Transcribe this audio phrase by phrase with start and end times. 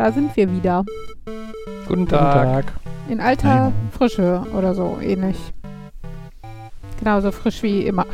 [0.00, 0.86] Da sind wir wieder.
[1.86, 2.72] Guten Tag.
[3.10, 5.36] In alter Frische oder so, ähnlich.
[6.98, 8.06] Genauso frisch wie immer.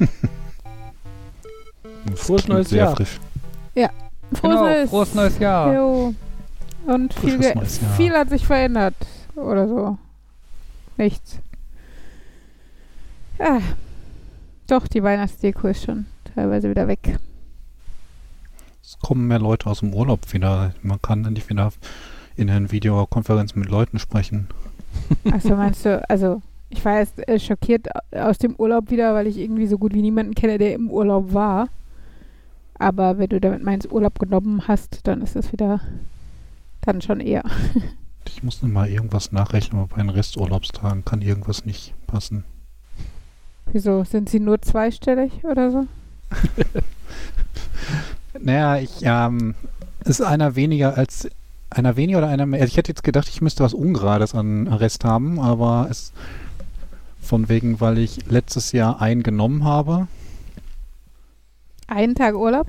[2.14, 2.96] Frohes neues sehr Jahr.
[2.96, 3.20] frisch.
[3.74, 4.88] Frohes Genau, Neues.
[4.88, 5.74] frohes neues Jahr.
[5.74, 6.14] Jo.
[6.86, 7.38] Und viel,
[7.98, 8.94] viel hat sich verändert.
[9.36, 9.98] Oder so.
[10.96, 11.38] Nichts.
[13.38, 13.60] Ja.
[14.68, 17.18] Doch, die Weihnachtsdeko ist schon teilweise wieder weg.
[19.02, 20.74] Kommen mehr Leute aus dem Urlaub wieder.
[20.82, 21.72] Man kann endlich wieder
[22.36, 24.48] in einer Videokonferenz mit Leuten sprechen.
[25.30, 29.38] Achso, meinst du, also ich war jetzt äh, schockiert aus dem Urlaub wieder, weil ich
[29.38, 31.68] irgendwie so gut wie niemanden kenne, der im Urlaub war.
[32.78, 35.80] Aber wenn du damit meinst, Urlaub genommen hast, dann ist das wieder
[36.82, 37.44] dann schon eher.
[38.26, 42.42] Ich muss noch mal irgendwas nachrechnen, aber bei den Resturlaubstagen kann irgendwas nicht passen.
[43.70, 44.02] Wieso?
[44.04, 45.86] Sind sie nur zweistellig oder so?
[48.40, 49.54] Naja, ich, ähm,
[50.04, 51.28] ist einer weniger als
[51.70, 52.60] einer weniger oder einer mehr.
[52.60, 56.12] Also ich hätte jetzt gedacht, ich müsste was Ungerades an Rest haben, aber es
[57.20, 60.06] von wegen, weil ich letztes Jahr einen genommen habe.
[61.86, 62.68] Einen Tag Urlaub?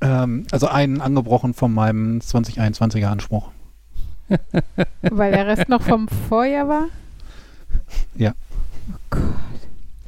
[0.00, 3.50] Ähm, also einen angebrochen von meinem 2021er Anspruch.
[5.02, 6.84] Weil der Rest noch vom Vorjahr war?
[8.14, 8.32] Ja.
[8.90, 9.22] Oh Gott.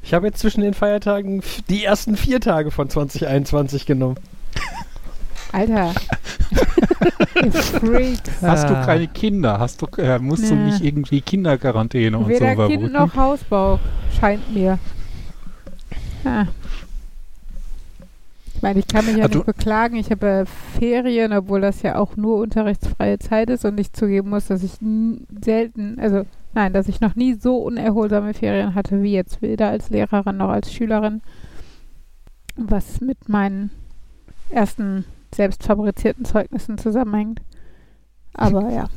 [0.03, 4.17] Ich habe jetzt zwischen den Feiertagen die ersten vier Tage von 2021 genommen.
[5.53, 5.93] Alter.
[7.45, 8.43] Ihr Freaks.
[8.43, 9.59] Hast du keine Kinder?
[9.59, 10.65] Hast du, äh, musst du Nee.
[10.67, 12.67] nicht irgendwie Kinderquarantäne und so Weder?
[12.67, 13.79] Kind noch Hausbau,
[14.21, 14.79] scheint mir.
[16.25, 16.47] Ah.
[18.55, 19.97] Ich meine, ich kann mich ja Ah, du- nicht beklagen.
[19.97, 20.45] Ich habe ja
[20.79, 24.73] Ferien, obwohl das ja auch nur unterrichtsfreie Zeit ist und ich zugeben muss, dass ich
[25.45, 29.91] selten, also nein, dass ich noch nie so unerholsame Ferien hatte wie jetzt, weder als
[29.91, 31.21] Lehrerin noch als Schülerin.
[32.57, 33.71] Was mit meinen
[34.51, 37.41] ersten selbst fabrizierten Zeugnissen zusammenhängt.
[38.35, 38.89] Aber ja.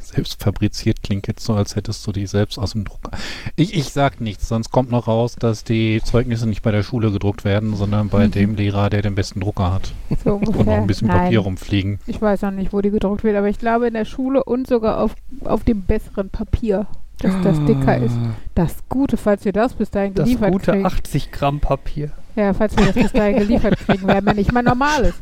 [0.00, 3.12] Selbst fabriziert klingt jetzt so, als hättest du die selbst aus dem Drucker.
[3.54, 7.12] Ich, ich sag nichts, sonst kommt noch raus, dass die Zeugnisse nicht bei der Schule
[7.12, 8.30] gedruckt werden, sondern bei Mhm.
[8.32, 9.92] dem Lehrer, der den besten Drucker hat.
[10.24, 10.74] So Und noch ungefähr.
[10.80, 11.18] ein bisschen Nein.
[11.24, 12.00] Papier rumfliegen.
[12.06, 14.66] Ich weiß noch nicht, wo die gedruckt wird, aber ich glaube in der Schule und
[14.66, 16.86] sogar auf, auf dem besseren Papier,
[17.20, 18.16] dass das dicker ist.
[18.56, 20.86] Das Gute, falls wir das bis dahin Das geliefert gute kriegen.
[20.86, 22.10] 80 Gramm Papier.
[22.34, 25.14] Ja, falls wir das bis dahin geliefert kriegen, wäre mir nicht mal normales.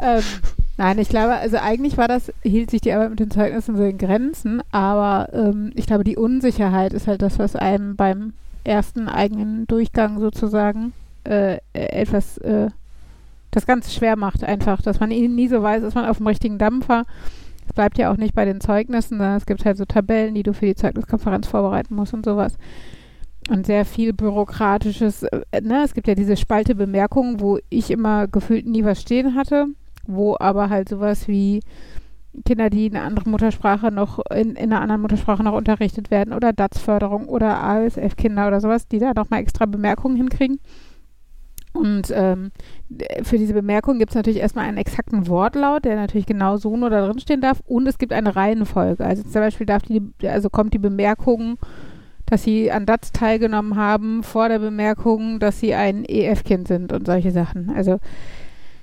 [0.00, 0.22] Ähm,
[0.76, 3.82] nein, ich glaube, also eigentlich war das, hielt sich die Arbeit mit den Zeugnissen so
[3.82, 8.32] in Grenzen, aber ähm, ich glaube, die Unsicherheit ist halt das, was einem beim
[8.64, 10.92] ersten eigenen Durchgang sozusagen
[11.24, 12.68] äh, äh, etwas äh,
[13.50, 16.26] das Ganze schwer macht einfach, dass man nie nie so weiß, ist man auf dem
[16.26, 17.04] richtigen Dampfer.
[17.66, 20.42] Es bleibt ja auch nicht bei den Zeugnissen, sondern es gibt halt so Tabellen, die
[20.42, 22.58] du für die Zeugniskonferenz vorbereiten musst und sowas.
[23.48, 28.26] Und sehr viel bürokratisches, äh, ne, es gibt ja diese Spalte Bemerkungen, wo ich immer
[28.26, 29.66] gefühlt nie was stehen hatte,
[30.06, 31.60] wo aber halt sowas wie
[32.44, 36.52] Kinder, die eine andere Muttersprache noch in, in einer anderen Muttersprache noch unterrichtet werden oder
[36.52, 40.58] DATS-Förderung oder ASF-Kinder oder sowas, die da nochmal extra Bemerkungen hinkriegen.
[41.72, 42.52] Und ähm,
[43.22, 46.88] für diese Bemerkung gibt es natürlich erstmal einen exakten Wortlaut, der natürlich genau so nur
[46.88, 47.60] da drin stehen darf.
[47.66, 49.04] Und es gibt eine Reihenfolge.
[49.04, 51.58] Also zum Beispiel darf die, also kommt die Bemerkung,
[52.26, 57.06] dass sie an DATS teilgenommen haben, vor der Bemerkung, dass sie ein EF-Kind sind und
[57.06, 57.70] solche Sachen.
[57.70, 58.00] Also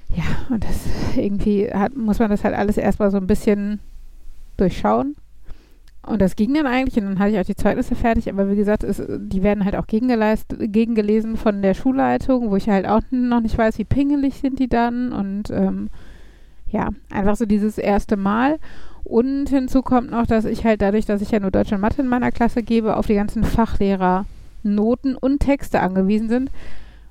[0.10, 0.86] ja, und das
[1.18, 3.80] irgendwie hat, muss man das halt alles erstmal so ein bisschen
[4.58, 5.16] durchschauen.
[6.06, 8.58] Und das ging dann eigentlich und dann hatte ich auch die Zeugnisse fertig, aber wie
[8.58, 13.40] gesagt, es, die werden halt auch gegengelesen von der Schulleitung, wo ich halt auch noch
[13.40, 15.90] nicht weiß, wie pingelig sind die dann und ähm,
[16.68, 18.60] ja, einfach so dieses erste Mal.
[19.04, 22.02] Und hinzu kommt noch, dass ich halt dadurch, dass ich ja nur Deutsch und Mathe
[22.02, 24.26] in meiner Klasse gebe, auf die ganzen Fachlehrer
[24.64, 26.52] Noten und Texte angewiesen sind.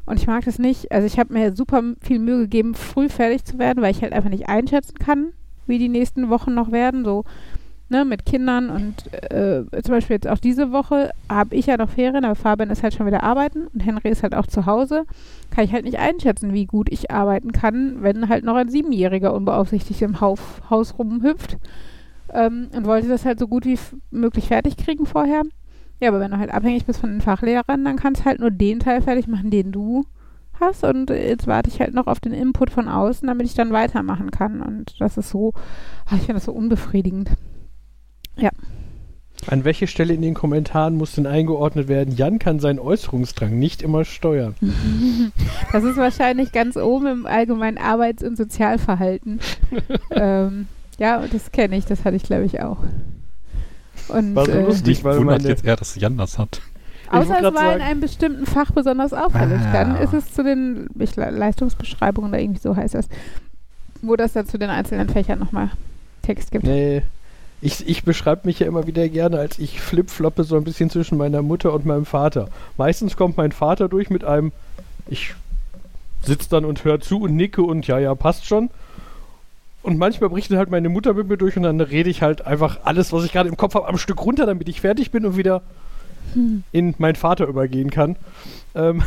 [0.07, 0.91] Und ich mag das nicht.
[0.91, 4.13] Also ich habe mir super viel Mühe gegeben, früh fertig zu werden, weil ich halt
[4.13, 5.29] einfach nicht einschätzen kann,
[5.67, 7.05] wie die nächsten Wochen noch werden.
[7.05, 7.25] So
[7.93, 11.91] ne, mit Kindern und äh, zum Beispiel jetzt auch diese Woche habe ich ja noch
[11.91, 15.05] Ferien, aber Fabian ist halt schon wieder arbeiten und Henry ist halt auch zu Hause.
[15.53, 19.35] Kann ich halt nicht einschätzen, wie gut ich arbeiten kann, wenn halt noch ein Siebenjähriger
[19.35, 21.59] unbeaufsichtigt im Hauf, Haus rumhüpft.
[22.33, 23.79] Ähm, und wollte das halt so gut wie
[24.11, 25.43] möglich fertig kriegen vorher.
[26.01, 28.51] Ja, aber wenn du halt abhängig bist von den Fachlehrern, dann kannst du halt nur
[28.51, 30.07] den Teil fertig machen, den du
[30.59, 30.85] hast.
[30.85, 34.31] Und jetzt warte ich halt noch auf den Input von außen, damit ich dann weitermachen
[34.31, 34.63] kann.
[34.63, 35.53] Und das ist so,
[36.07, 37.31] ach, ich finde das so unbefriedigend.
[39.49, 42.15] An welche Stelle in den Kommentaren muss denn eingeordnet werden?
[42.17, 44.55] Jan kann seinen Äußerungsdrang nicht immer steuern.
[45.73, 49.41] Das ist wahrscheinlich ganz oben im allgemeinen Arbeits- und Sozialverhalten.
[50.11, 50.67] ähm,
[50.99, 52.77] ja, das kenne ich, das hatte ich glaube ich auch.
[54.09, 55.03] Und War so äh, lustig.
[55.03, 56.61] Weil wundert meine- jetzt eher, dass Jan das hat.
[57.11, 59.61] Außer es war in sagen- einem bestimmten Fach besonders auffällig.
[59.61, 59.73] Ah.
[59.73, 63.09] Dann ist es zu den ich, Leistungsbeschreibungen oder irgendwie so heißt das,
[64.03, 65.71] wo das dann zu den einzelnen Fächern nochmal
[66.23, 66.65] Text gibt.
[66.65, 67.03] Nee.
[67.65, 71.17] Ich, ich beschreibe mich ja immer wieder gerne, als ich flip-floppe so ein bisschen zwischen
[71.17, 72.49] meiner Mutter und meinem Vater.
[72.77, 74.51] Meistens kommt mein Vater durch mit einem,
[75.09, 75.35] ich
[76.25, 78.69] sitze dann und höre zu und nicke und ja, ja, passt schon.
[79.85, 82.47] Und manchmal bricht dann halt meine Mutter mit mir durch und dann rede ich halt
[82.47, 85.25] einfach alles, was ich gerade im Kopf habe, am Stück runter, damit ich fertig bin
[85.25, 85.63] und wieder
[86.35, 86.63] Hm.
[86.73, 88.17] in meinen Vater übergehen kann.
[88.75, 89.03] Ähm,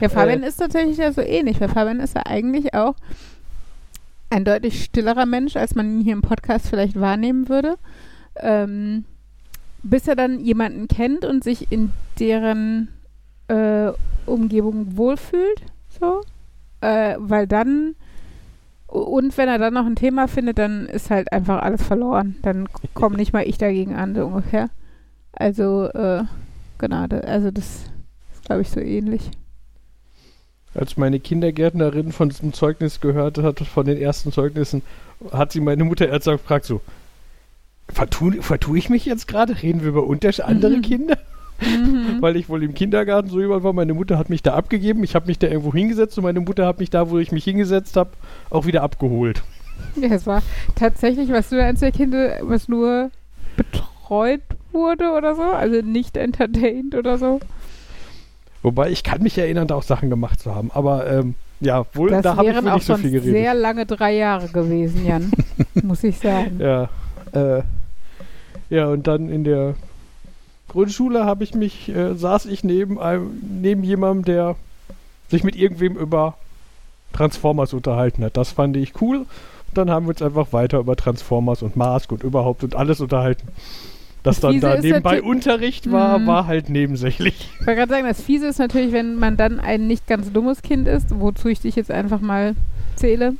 [0.00, 0.48] Ja, Fabian Äh.
[0.48, 2.94] ist tatsächlich ja so ähnlich, weil Fabian ist ja eigentlich auch
[4.30, 7.76] ein deutlich stillerer Mensch, als man ihn hier im Podcast vielleicht wahrnehmen würde.
[8.36, 9.04] Ähm,
[9.82, 12.88] bis er dann jemanden kennt und sich in deren
[13.48, 13.92] äh,
[14.26, 16.22] Umgebung wohlfühlt, so.
[16.80, 17.94] Äh, weil dann
[18.86, 22.36] und wenn er dann noch ein Thema findet, dann ist halt einfach alles verloren.
[22.42, 24.70] Dann komme nicht mal ich dagegen an, so ungefähr.
[25.32, 26.24] Also, äh,
[26.78, 27.84] genau, da, also das
[28.32, 29.30] ist, glaube ich, so ähnlich.
[30.76, 34.82] Als meine Kindergärtnerin von diesem Zeugnis gehört hat, von den ersten Zeugnissen,
[35.32, 36.80] hat sie meine Mutter ernsthaft gefragt, so,
[37.88, 39.62] vertue, vertue ich mich jetzt gerade?
[39.62, 40.82] Reden wir über Unterschied andere Mhm.
[40.82, 41.18] Kinder?
[41.60, 42.16] Mhm.
[42.20, 45.14] Weil ich wohl im Kindergarten so jemand war, meine Mutter hat mich da abgegeben, ich
[45.14, 47.96] habe mich da irgendwo hingesetzt und meine Mutter hat mich da, wo ich mich hingesetzt
[47.96, 48.10] habe,
[48.50, 49.42] auch wieder abgeholt.
[50.00, 50.42] Ja, es war
[50.74, 53.10] tatsächlich, was du eins der Kinder, was nur
[53.56, 57.40] betreut wurde oder so, also nicht entertained oder so.
[58.66, 62.10] Wobei ich kann mich erinnern, da auch Sachen gemacht zu haben, aber ähm, ja, wohl,
[62.10, 63.32] Das da habe ich wären auch nicht so viel geredet.
[63.32, 65.30] sehr lange drei Jahre gewesen, Jan,
[65.84, 66.58] muss ich sagen.
[66.58, 66.88] Ja,
[67.30, 67.62] äh,
[68.68, 69.76] ja, und dann in der
[70.66, 74.56] Grundschule habe ich mich, äh, saß ich neben einem, neben jemandem, der
[75.30, 76.34] sich mit irgendwem über
[77.12, 78.36] Transformers unterhalten hat.
[78.36, 79.18] Das fand ich cool.
[79.18, 79.26] Und
[79.74, 83.46] dann haben wir uns einfach weiter über Transformers und Mask und überhaupt und alles unterhalten.
[84.26, 86.26] Dass Das dann da nebenbei Unterricht war, Mhm.
[86.26, 87.48] war halt nebensächlich.
[87.60, 90.60] Ich wollte gerade sagen, das Fiese ist natürlich, wenn man dann ein nicht ganz dummes
[90.62, 92.54] Kind ist, wozu ich dich jetzt einfach mal
[92.96, 93.34] zähle,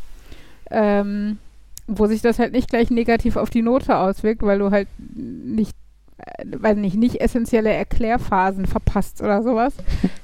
[0.71, 1.39] ähm,
[1.87, 5.73] wo sich das halt nicht gleich negativ auf die Note auswirkt, weil du halt nicht,
[6.19, 9.75] äh, weiß nicht, nicht essentielle Erklärphasen verpasst oder sowas.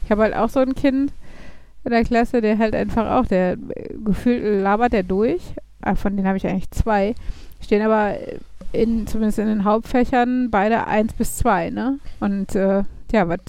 [0.04, 1.12] Ich habe halt auch so ein Kind
[1.84, 5.40] in der Klasse, der halt einfach auch, der äh, gefühlt labert der durch,
[5.84, 7.16] Ah, von denen habe ich eigentlich zwei,
[7.60, 8.14] stehen aber
[8.72, 11.98] in, zumindest in den Hauptfächern beide eins bis zwei, ne?
[12.20, 12.82] Und äh,
[13.12, 13.40] ja, was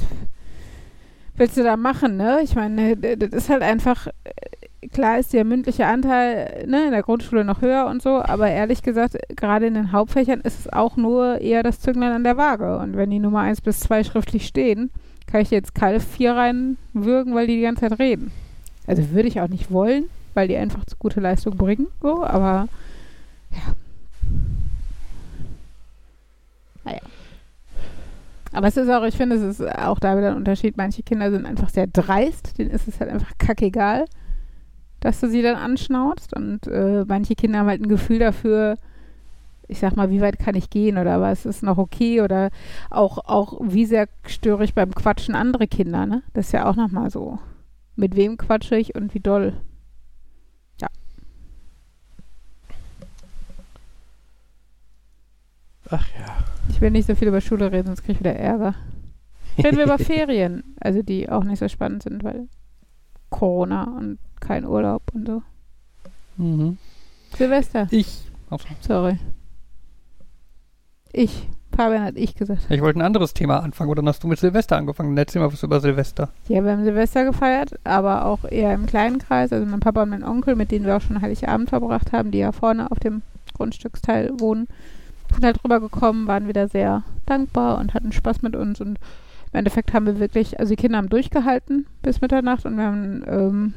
[1.35, 2.39] willst du da machen, ne?
[2.43, 7.03] Ich meine, das ist halt einfach, äh, klar ist der mündliche Anteil ne, in der
[7.03, 10.97] Grundschule noch höher und so, aber ehrlich gesagt, gerade in den Hauptfächern ist es auch
[10.97, 12.77] nur eher das Zünglein an der Waage.
[12.77, 14.91] Und wenn die Nummer eins bis zwei schriftlich stehen,
[15.27, 18.31] kann ich jetzt keine vier reinwürgen, weil die die ganze Zeit reden.
[18.85, 22.67] Also würde ich auch nicht wollen, weil die einfach gute Leistung bringen, so, aber
[23.51, 23.73] ja.
[26.83, 27.01] Naja.
[28.53, 30.77] Aber es ist auch, ich finde, es ist auch da wieder ein Unterschied.
[30.77, 34.05] Manche Kinder sind einfach sehr dreist, denen ist es halt einfach kackegal,
[34.99, 36.35] dass du sie dann anschnauzt.
[36.35, 38.77] Und äh, manche Kinder haben halt ein Gefühl dafür,
[39.67, 42.51] ich sag mal, wie weit kann ich gehen oder was ist noch okay oder
[42.91, 46.21] auch, auch wie sehr störe ich beim Quatschen andere Kinder, ne?
[46.33, 47.39] Das ist ja auch nochmal so.
[47.95, 49.53] Mit wem quatsche ich und wie doll.
[55.93, 56.25] Ach ja.
[56.69, 58.75] Ich will nicht so viel über Schule reden, sonst kriege ich wieder Ärger.
[59.57, 62.47] Reden wir über Ferien, also die auch nicht so spannend sind, weil
[63.29, 65.41] Corona und kein Urlaub und so.
[66.37, 66.77] Mhm.
[67.37, 68.23] Silvester, Ich.
[68.49, 68.67] Achso.
[68.81, 69.17] sorry.
[71.11, 71.47] Ich.
[71.75, 72.67] Fabian hat ich gesagt.
[72.69, 75.17] Ich wollte ein anderes Thema anfangen, oder dann hast du mit Silvester angefangen?
[75.17, 76.29] Erzähl mal was über Silvester.
[76.47, 79.51] Ja, wir haben Silvester gefeiert, aber auch eher im kleinen Kreis.
[79.51, 82.37] Also mein Papa und mein Onkel, mit denen wir auch schon Heiligabend verbracht haben, die
[82.37, 83.23] ja vorne auf dem
[83.55, 84.67] Grundstücksteil wohnen,
[85.33, 88.81] sind halt rübergekommen, waren wieder sehr dankbar und hatten Spaß mit uns.
[88.81, 88.99] Und
[89.51, 93.23] im Endeffekt haben wir wirklich, also die Kinder haben durchgehalten bis Mitternacht und wir haben
[93.27, 93.73] ähm,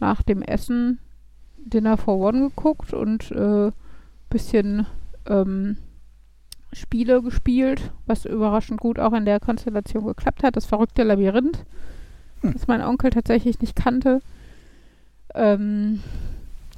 [0.00, 0.98] nach dem Essen
[1.56, 3.70] Dinner for One geguckt und äh,
[4.30, 4.86] bisschen
[5.26, 5.76] ähm,
[6.72, 10.56] Spiele gespielt, was überraschend gut auch in der Konstellation geklappt hat.
[10.56, 11.64] Das verrückte Labyrinth,
[12.42, 12.52] Hm.
[12.52, 14.20] das mein Onkel tatsächlich nicht kannte,
[15.34, 16.00] ähm,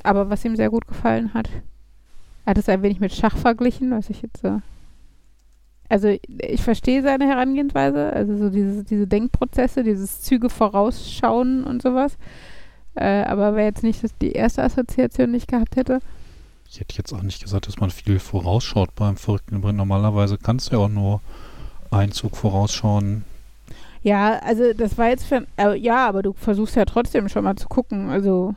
[0.02, 1.48] aber was ihm sehr gut gefallen hat.
[2.46, 4.60] Hat es ein wenig mit Schach verglichen, was ich jetzt so.
[5.88, 12.16] Also ich verstehe seine Herangehensweise, also so diese, diese Denkprozesse, dieses Züge vorausschauen und sowas.
[12.94, 16.00] Äh, aber wäre jetzt nicht das die erste Assoziation, die ich gehabt hätte.
[16.70, 19.76] Ich hätte jetzt auch nicht gesagt, dass man viel vorausschaut beim verrückten Labyrinth.
[19.76, 21.20] Normalerweise kannst du ja auch nur
[21.90, 23.24] einen Zug vorausschauen.
[24.02, 27.56] Ja, also das war jetzt für, äh, ja, aber du versuchst ja trotzdem schon mal
[27.56, 28.54] zu gucken, also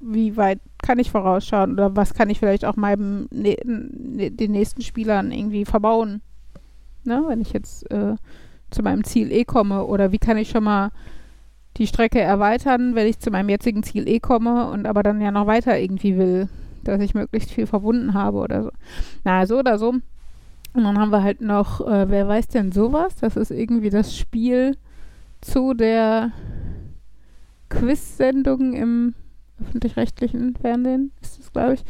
[0.00, 3.56] wie weit kann ich vorausschauen oder was kann ich vielleicht auch meinem ne,
[4.30, 6.22] den nächsten Spielern irgendwie verbauen.
[7.04, 8.16] Ne, wenn ich jetzt äh,
[8.70, 10.90] zu meinem Ziel eh komme oder wie kann ich schon mal
[11.76, 15.30] die Strecke erweitern, wenn ich zu meinem jetzigen Ziel eh komme und aber dann ja
[15.30, 16.48] noch weiter irgendwie will,
[16.84, 18.70] dass ich möglichst viel verbunden habe oder so.
[19.24, 19.90] Na, so oder so.
[19.90, 23.14] Und dann haben wir halt noch, äh, wer weiß denn sowas?
[23.20, 24.74] Das ist irgendwie das Spiel
[25.42, 26.32] zu der
[27.68, 29.14] Quiz-Sendung im
[29.60, 31.84] öffentlich-rechtlichen Fernsehen, ist das, glaube ich.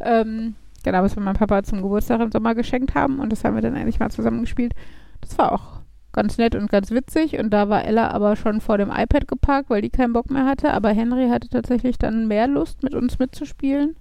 [0.00, 0.54] Ähm,
[0.84, 3.62] genau, was wir meinem Papa zum Geburtstag im Sommer geschenkt haben und das haben wir
[3.62, 4.72] dann eigentlich mal zusammen gespielt.
[5.20, 5.80] Das war auch
[6.12, 9.70] ganz nett und ganz witzig und da war Ella aber schon vor dem iPad geparkt,
[9.70, 13.18] weil die keinen Bock mehr hatte, aber Henry hatte tatsächlich dann mehr Lust, mit uns
[13.18, 13.96] mitzuspielen.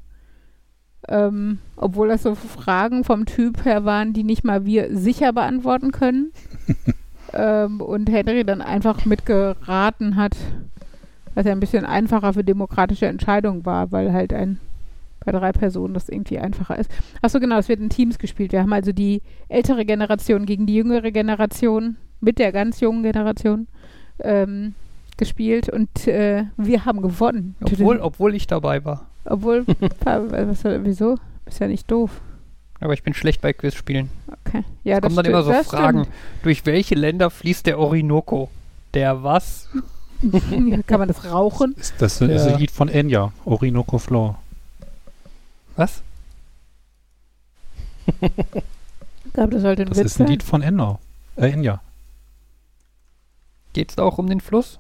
[1.08, 5.92] Ähm, obwohl das so Fragen vom Typ her waren, die nicht mal wir sicher beantworten
[5.92, 6.32] können.
[7.34, 10.36] ähm, und Henry dann einfach mitgeraten hat,
[11.36, 14.60] was ja ein bisschen einfacher für demokratische Entscheidungen war, weil halt ein
[15.26, 16.90] bei drei Personen das irgendwie einfacher ist.
[17.22, 18.52] Achso, genau, es wird in Teams gespielt.
[18.52, 23.68] Wir haben also die ältere Generation gegen die jüngere Generation mit der ganz jungen Generation
[24.20, 24.76] ähm,
[25.18, 27.56] gespielt und äh, wir haben gewonnen.
[27.62, 29.08] Obwohl, obwohl ich dabei war.
[29.26, 29.66] Obwohl,
[30.04, 31.18] was, wieso?
[31.44, 32.22] Bist ja nicht doof.
[32.80, 34.10] Aber ich bin schlecht bei Quizspielen.
[34.46, 34.64] Okay.
[34.84, 36.16] Ja, es kommen dann immer so Fragen, stimmt.
[36.44, 38.50] durch welche Länder fließt der Orinoco?
[38.94, 39.70] Der was?
[40.88, 41.76] Kann man das rauchen?
[41.78, 42.28] Ist das ja.
[42.28, 44.40] ist ein Lied von Enya, Orinoco Floor.
[45.76, 46.02] Was?
[48.22, 51.00] ich glaube, das sollte ein das Witz ist ein Lied von Enya.
[51.36, 51.82] Äh, Enya.
[53.74, 54.80] Geht es da auch um den Fluss?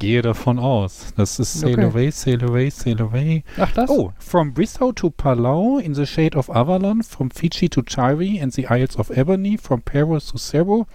[0.00, 1.14] Gehe davon aus.
[1.16, 1.84] Das ist Sail okay.
[1.84, 3.44] Away, Sail Away, Sail Away.
[3.58, 3.88] Ach, das?
[3.88, 8.52] Oh, from Bristol to Palau in the shade of Avalon, from Fiji to Chiri and
[8.52, 10.86] the Isles of Ebony, from Peros to Cebu,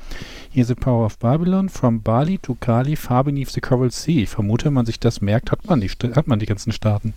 [0.49, 4.23] here the power of Babylon, from Bali to Kali, far beneath the Coral Sea.
[4.23, 7.13] Ich vermute, wenn man sich das merkt, hat man die, hat man die ganzen Staaten.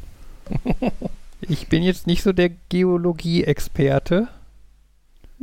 [1.40, 4.28] ich bin jetzt nicht so der Geologie-Experte.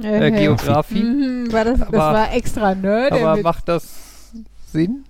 [0.01, 1.03] Äh, Geografie.
[1.03, 3.12] Mhm, war das, aber, das war extra nerd.
[3.12, 4.31] Aber macht das
[4.72, 5.03] Sinn?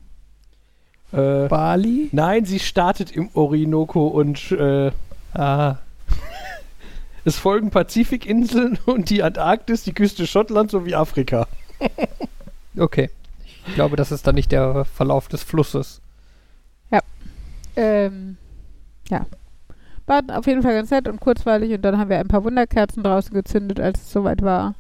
[1.12, 2.10] Äh, Bali?
[2.12, 4.92] Nein, sie startet im Orinoco und äh,
[5.34, 5.78] ah.
[7.26, 11.48] es folgen Pazifikinseln und die Antarktis, die Küste Schottlands sowie Afrika.
[12.78, 13.10] okay.
[13.68, 16.02] Ich glaube, das ist dann nicht der Verlauf des Flusses.
[16.92, 17.00] Ja.
[17.76, 18.38] Ähm,
[19.10, 19.26] ja.
[20.06, 23.04] War auf jeden Fall ganz nett und kurzweilig und dann haben wir ein paar Wunderkerzen
[23.04, 24.74] draußen gezündet, als es soweit war.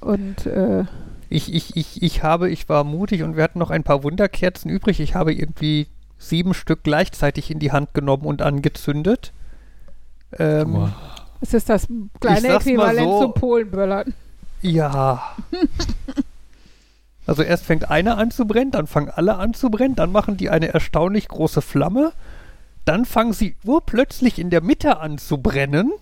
[0.00, 0.84] Und äh,
[1.32, 4.70] ich, ich, ich, ich habe, ich war mutig und wir hatten noch ein paar Wunderkerzen
[4.70, 5.00] übrig.
[5.00, 5.86] Ich habe irgendwie
[6.18, 9.32] sieben Stück gleichzeitig in die Hand genommen und angezündet.
[10.38, 10.90] Ähm, wow.
[11.40, 11.88] Es ist das
[12.20, 14.14] kleine Äquivalent so, zu Polenböllern.
[14.60, 15.36] Ja.
[17.26, 20.36] also erst fängt einer an zu brennen, dann fangen alle an zu brennen, dann machen
[20.36, 22.12] die eine erstaunlich große Flamme
[22.84, 25.92] dann fangen sie urplötzlich in der Mitte an zu brennen.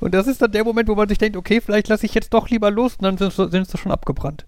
[0.00, 2.32] Und das ist dann der Moment, wo man sich denkt, okay, vielleicht lasse ich jetzt
[2.34, 4.44] doch lieber los und dann sind, sind sie schon abgebrannt.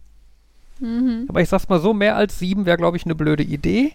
[0.81, 1.27] Mhm.
[1.29, 3.93] Aber ich sag's mal so, mehr als sieben wäre, glaube ich, eine blöde Idee.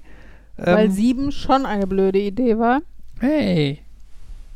[0.58, 2.82] Weil ähm, sieben schon eine blöde Idee war.
[3.20, 3.82] Hey.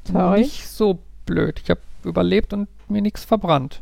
[0.05, 0.41] Sorry.
[0.41, 1.59] Nicht so blöd.
[1.63, 3.81] Ich habe überlebt und mir nichts verbrannt.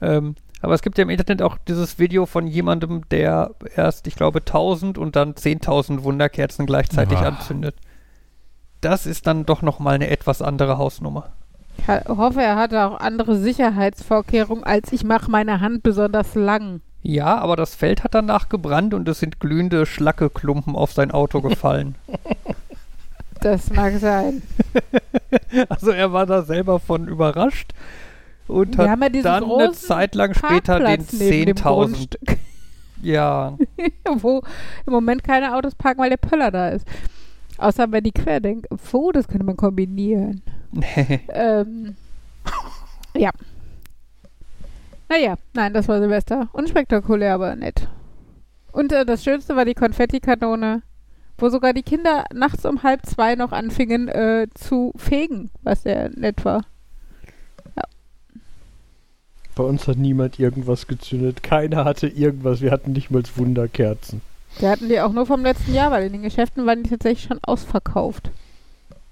[0.00, 4.16] Ähm, aber es gibt ja im Internet auch dieses Video von jemandem, der erst, ich
[4.16, 7.26] glaube, 1000 und dann 10.000 Wunderkerzen gleichzeitig Boah.
[7.26, 7.74] anzündet
[8.80, 11.32] das ist dann doch nochmal eine etwas andere Hausnummer.
[11.78, 16.80] Ich hoffe, er hatte auch andere Sicherheitsvorkehrungen, als ich mache meine Hand besonders lang.
[17.02, 21.40] Ja, aber das Feld hat danach gebrannt und es sind glühende Schlackeklumpen auf sein Auto
[21.40, 21.94] gefallen.
[23.40, 24.42] das mag sein.
[25.68, 27.72] also er war da selber von überrascht
[28.48, 32.16] und Wir hat ja dann eine Zeit lang später den 10.000.
[33.00, 33.56] Ja.
[34.16, 34.42] Wo
[34.84, 36.84] im Moment keine Autos parken, weil der Pöller da ist.
[37.56, 38.76] Außer wenn die querdenken.
[38.92, 40.42] Oh, das könnte man kombinieren.
[41.28, 41.96] ähm,
[43.14, 43.30] ja.
[45.08, 46.48] Naja, nein, das war Silvester.
[46.52, 47.88] Unspektakulär, aber nett.
[48.72, 50.82] Und äh, das Schönste war die Konfettikanone,
[51.38, 56.10] wo sogar die Kinder nachts um halb zwei noch anfingen äh, zu fegen, was sehr
[56.10, 56.64] nett war.
[57.76, 57.84] Ja.
[59.54, 61.42] Bei uns hat niemand irgendwas gezündet.
[61.42, 62.60] Keiner hatte irgendwas.
[62.60, 64.20] Wir hatten nicht mal Wunderkerzen.
[64.58, 67.26] Wir hatten die auch nur vom letzten Jahr, weil in den Geschäften waren die tatsächlich
[67.26, 68.30] schon ausverkauft.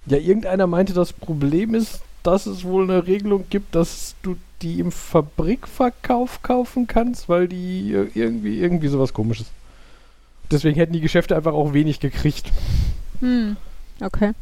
[0.06, 4.80] Ja, irgendeiner meinte, das Problem ist, dass es wohl eine Regelung gibt, dass du die
[4.80, 9.46] im Fabrikverkauf kaufen kannst, weil die irgendwie, irgendwie sowas komisches.
[10.50, 12.52] Deswegen hätten die Geschäfte einfach auch wenig gekriegt.
[13.20, 13.56] Hm,
[14.00, 14.32] okay.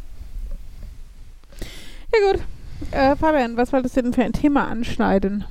[2.12, 2.42] Ja gut.
[2.90, 5.44] Äh, Fabian, was wolltest du denn für ein Thema anschneiden?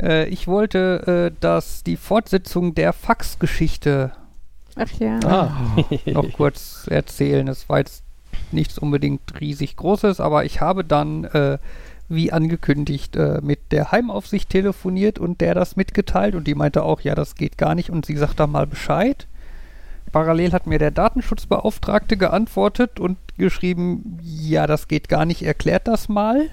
[0.00, 4.12] Äh, ich wollte, äh, dass die Fortsetzung der Faxgeschichte
[4.76, 5.18] Ach ja.
[5.24, 5.76] Ah.
[6.06, 7.48] noch kurz erzählen.
[7.48, 8.02] Es war jetzt
[8.52, 11.58] nichts unbedingt riesig Großes, aber ich habe dann äh,
[12.10, 17.00] wie angekündigt, äh, mit der Heimaufsicht telefoniert und der das mitgeteilt und die meinte auch,
[17.00, 19.28] ja, das geht gar nicht und sie sagt da mal Bescheid.
[20.10, 26.08] Parallel hat mir der Datenschutzbeauftragte geantwortet und geschrieben, ja, das geht gar nicht, erklärt das
[26.08, 26.50] mal.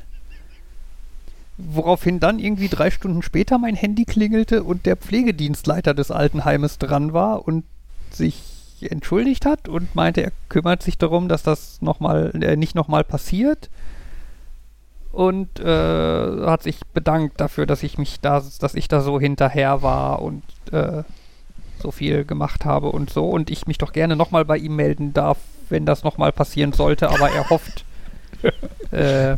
[1.57, 7.13] Woraufhin dann irgendwie drei Stunden später mein Handy klingelte und der Pflegedienstleiter des Altenheimes dran
[7.13, 7.63] war und
[8.11, 8.43] sich
[8.81, 13.03] entschuldigt hat und meinte, er kümmert sich darum, dass das noch mal, äh, nicht nochmal
[13.03, 13.69] passiert.
[15.11, 19.81] Und äh, hat sich bedankt dafür, dass ich mich da, dass ich da so hinterher
[19.81, 21.03] war und äh,
[21.79, 23.27] so viel gemacht habe und so.
[23.27, 25.37] Und ich mich doch gerne nochmal bei ihm melden darf,
[25.69, 27.09] wenn das nochmal passieren sollte.
[27.09, 27.85] Aber er hofft,
[28.91, 29.37] äh,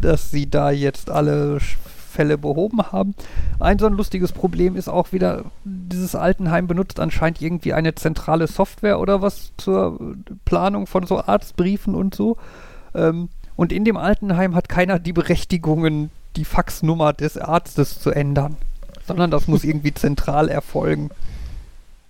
[0.00, 1.60] dass sie da jetzt alle
[2.10, 3.14] Fälle behoben haben.
[3.58, 8.46] Ein so ein lustiges Problem ist auch wieder, dieses Altenheim benutzt anscheinend irgendwie eine zentrale
[8.46, 9.98] Software oder was zur
[10.44, 12.36] Planung von so Arztbriefen und so.
[12.94, 18.56] Ähm, und in dem Altenheim hat keiner die Berechtigungen, die Faxnummer des Arztes zu ändern,
[19.06, 21.10] sondern das muss irgendwie zentral erfolgen.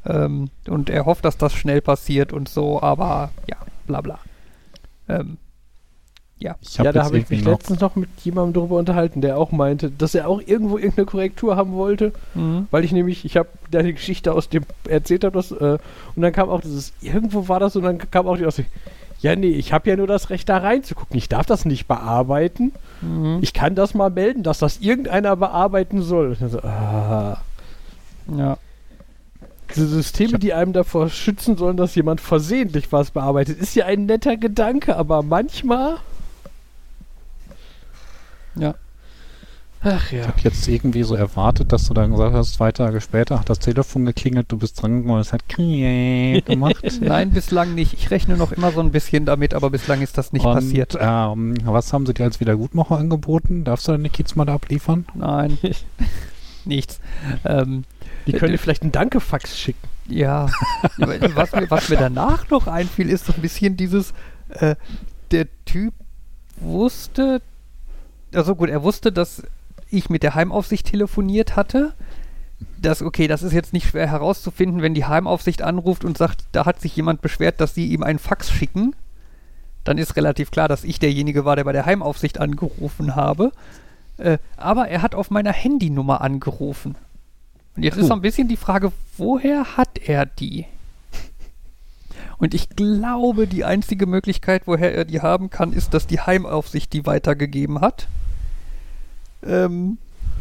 [0.06, 4.18] Ähm, und er hofft, dass das schnell passiert und so, aber ja, bla bla.
[5.08, 5.38] Ähm,
[6.40, 6.56] ja.
[6.60, 9.38] Ich hab ja, da habe ich mich noch- letztens noch mit jemandem darüber unterhalten, der
[9.38, 12.66] auch meinte, dass er auch irgendwo irgendeine Korrektur haben wollte, Mhm.
[12.70, 15.78] weil ich nämlich, ich habe deine Geschichte aus dem erzählt habe, das, äh,
[16.16, 18.68] und dann kam auch dieses, irgendwo war das und dann kam auch die Aussicht,
[19.20, 22.72] ja nee, ich habe ja nur das Recht da reinzugucken, ich darf das nicht bearbeiten,
[23.02, 23.38] Mhm.
[23.42, 26.36] ich kann das mal melden, dass das irgendeiner bearbeiten soll.
[26.36, 27.36] So, ah,
[28.34, 28.56] Ja.
[29.74, 34.06] diese Systeme, die einem davor schützen sollen, dass jemand versehentlich was bearbeitet, ist ja ein
[34.06, 35.96] netter Gedanke, aber manchmal.
[38.56, 38.74] Ja.
[39.82, 40.26] Ach Ich ja.
[40.26, 43.60] habe jetzt irgendwie so erwartet, dass du dann gesagt hast, zwei Tage später hat das
[43.60, 46.82] Telefon geklingelt, du bist dran und es hat gemacht.
[47.00, 47.94] Nein, bislang nicht.
[47.94, 50.98] Ich rechne noch immer so ein bisschen damit, aber bislang ist das nicht und, passiert.
[51.00, 53.64] Ähm, was haben sie dir als Wiedergutmacher angeboten?
[53.64, 55.06] Darfst du deine Kids mal da abliefern?
[55.14, 55.56] Nein.
[56.66, 57.00] Nichts.
[57.46, 57.84] Ähm,
[58.26, 59.88] Die können dir vielleicht einen Danke-Fax schicken.
[60.08, 60.46] ja.
[60.98, 64.12] was, mir, was mir danach noch einfiel, ist so ein bisschen dieses,
[64.50, 64.76] äh,
[65.30, 65.94] der Typ
[66.58, 67.40] wusste,
[68.34, 69.42] also gut, er wusste, dass
[69.90, 71.94] ich mit der Heimaufsicht telefoniert hatte.
[72.80, 76.66] Das, okay, das ist jetzt nicht schwer herauszufinden, wenn die Heimaufsicht anruft und sagt, da
[76.66, 78.94] hat sich jemand beschwert, dass sie ihm einen Fax schicken.
[79.84, 83.52] Dann ist relativ klar, dass ich derjenige war, der bei der Heimaufsicht angerufen habe.
[84.18, 86.96] Äh, aber er hat auf meiner Handynummer angerufen.
[87.76, 90.66] Und jetzt ist so ein bisschen die Frage, woher hat er die?
[92.40, 96.92] Und ich glaube, die einzige Möglichkeit, woher er die haben kann, ist, dass die Heimaufsicht
[96.92, 98.08] die weitergegeben hat.
[99.44, 99.98] Ähm,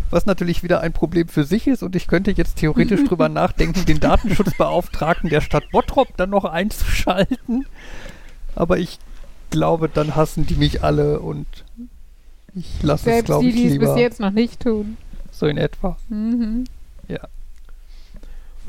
[0.10, 3.86] was natürlich wieder ein Problem für sich ist und ich könnte jetzt theoretisch drüber nachdenken,
[3.86, 7.66] den Datenschutzbeauftragten der Stadt Bottrop dann noch einzuschalten.
[8.56, 8.98] Aber ich
[9.50, 11.48] glaube, dann hassen die mich alle und
[12.56, 13.94] ich lasse es, Selbst glaube die, ich, die es lieber.
[13.94, 14.98] bis jetzt noch nicht tun.
[15.32, 15.98] So in etwa.
[16.10, 16.64] Mhm.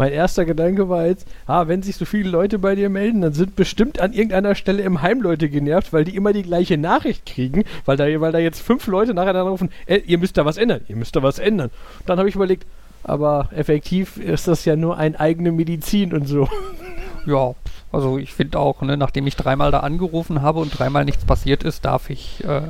[0.00, 3.34] Mein erster Gedanke war jetzt, ah, wenn sich so viele Leute bei dir melden, dann
[3.34, 7.26] sind bestimmt an irgendeiner Stelle im Heim Leute genervt, weil die immer die gleiche Nachricht
[7.26, 10.56] kriegen, weil da, weil da jetzt fünf Leute nacheinander rufen, äh, ihr müsst da was
[10.56, 11.68] ändern, ihr müsst da was ändern.
[12.06, 12.66] Dann habe ich überlegt,
[13.04, 16.48] aber effektiv ist das ja nur eine eigene Medizin und so.
[17.26, 17.54] Ja,
[17.92, 21.62] also ich finde auch, ne, nachdem ich dreimal da angerufen habe und dreimal nichts passiert
[21.62, 22.62] ist, darf ich äh,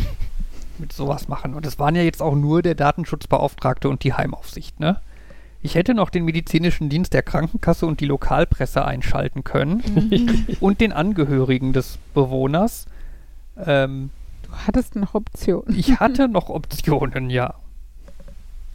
[0.78, 1.54] mit sowas machen.
[1.54, 5.00] Und es waren ja jetzt auch nur der Datenschutzbeauftragte und die Heimaufsicht, ne?
[5.60, 9.82] Ich hätte noch den medizinischen Dienst der Krankenkasse und die Lokalpresse einschalten können
[10.60, 12.86] und den Angehörigen des Bewohners.
[13.64, 14.10] Ähm,
[14.42, 15.76] Du hattest noch Optionen.
[15.76, 17.54] ich hatte noch Optionen, ja.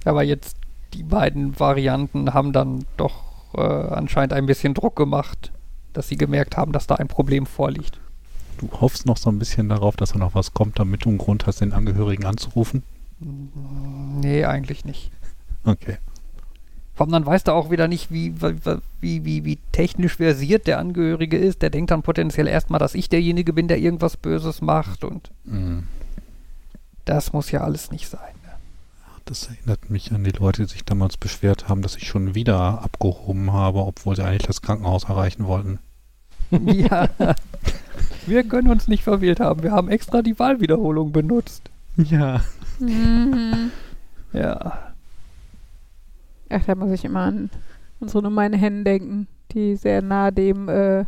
[0.06, 0.58] Aber jetzt
[0.94, 3.24] die beiden Varianten haben dann doch
[3.56, 5.52] äh, anscheinend ein bisschen Druck gemacht,
[5.94, 8.00] dass sie gemerkt haben, dass da ein Problem vorliegt.
[8.60, 11.18] Du hoffst noch so ein bisschen darauf, dass da noch was kommt, damit du einen
[11.18, 12.84] Grund hast, den Angehörigen anzurufen?
[13.20, 15.12] Nee, eigentlich nicht.
[15.64, 15.98] Okay.
[16.96, 18.34] Vor allem dann weißt du auch wieder nicht, wie,
[19.02, 21.62] wie, wie, wie technisch versiert der Angehörige ist.
[21.64, 25.88] Der denkt dann potenziell erstmal, dass ich derjenige bin, der irgendwas Böses macht und Mhm.
[27.06, 28.20] das muss ja alles nicht sein.
[29.26, 32.82] Das erinnert mich an die Leute, die sich damals beschwert haben, dass ich schon wieder
[32.84, 35.80] abgehoben habe, obwohl sie eigentlich das Krankenhaus erreichen wollten.
[36.52, 37.08] ja.
[38.28, 39.64] Wir können uns nicht verwählt haben.
[39.64, 41.70] Wir haben extra die Wahlwiederholung benutzt.
[41.96, 42.42] Ja.
[42.80, 43.72] Mhm.
[44.34, 44.93] Ja.
[46.50, 47.50] Ach, da muss ich immer an
[48.00, 51.06] unsere Nummer in Hennen denken, die sehr nah dem äh,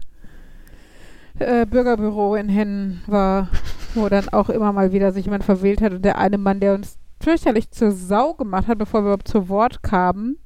[1.39, 3.49] äh, Bürgerbüro in Hennen war,
[3.93, 6.73] wo dann auch immer mal wieder sich jemand verwählt hat und der eine Mann, der
[6.73, 10.37] uns fürchterlich zur Sau gemacht hat, bevor wir überhaupt zu Wort kamen,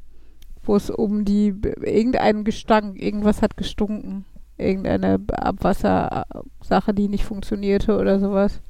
[0.64, 4.26] wo es um die irgendeinen Gestank, irgendwas hat gestunken,
[4.58, 8.62] irgendeine Abwassersache, die nicht funktionierte oder sowas.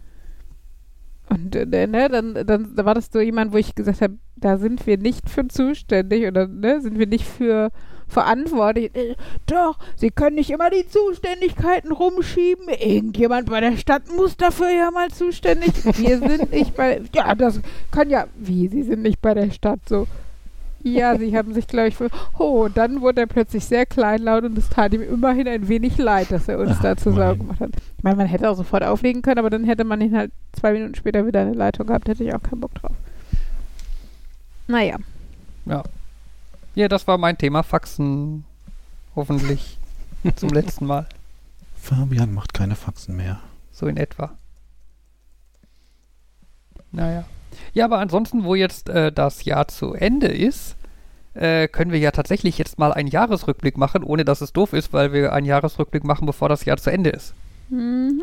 [1.30, 4.58] Und äh, ne, dann, dann da war das so jemand, wo ich gesagt habe, da
[4.58, 7.70] sind wir nicht für zuständig oder ne, sind wir nicht für
[8.08, 8.94] verantwortlich.
[8.96, 12.68] Äh, Doch, Sie können nicht immer die Zuständigkeiten rumschieben.
[12.70, 15.72] Irgendjemand bei der Stadt muss dafür ja mal zuständig.
[15.98, 17.02] Wir sind nicht bei.
[17.14, 18.26] Ja, das kann ja.
[18.36, 18.68] Wie?
[18.68, 20.08] Sie sind nicht bei der Stadt so.
[20.82, 22.08] Ja, sie haben sich, glaube ich, für.
[22.38, 25.98] Oh, und dann wurde er plötzlich sehr kleinlaut und es tat ihm immerhin ein wenig
[25.98, 27.40] leid, dass er uns Ach, da Sau immerhin.
[27.40, 27.72] gemacht hat.
[27.98, 30.72] Ich meine, man hätte auch sofort auflegen können, aber dann hätte man ihn halt zwei
[30.72, 32.96] Minuten später wieder in der Leitung gehabt, hätte ich auch keinen Bock drauf.
[34.70, 34.98] Naja.
[36.76, 37.64] Ja, das war mein Thema.
[37.64, 38.46] Faxen.
[39.16, 39.78] Hoffentlich
[40.36, 41.08] zum letzten Mal.
[41.82, 43.40] Fabian macht keine Faxen mehr.
[43.72, 44.32] So in etwa.
[46.92, 47.26] Naja.
[47.74, 50.76] Ja, aber ansonsten, wo jetzt äh, das Jahr zu Ende ist,
[51.34, 54.94] äh, können wir ja tatsächlich jetzt mal einen Jahresrückblick machen, ohne dass es doof ist,
[54.94, 57.34] weil wir einen Jahresrückblick machen, bevor das Jahr zu Ende ist.
[57.70, 58.22] Mhm.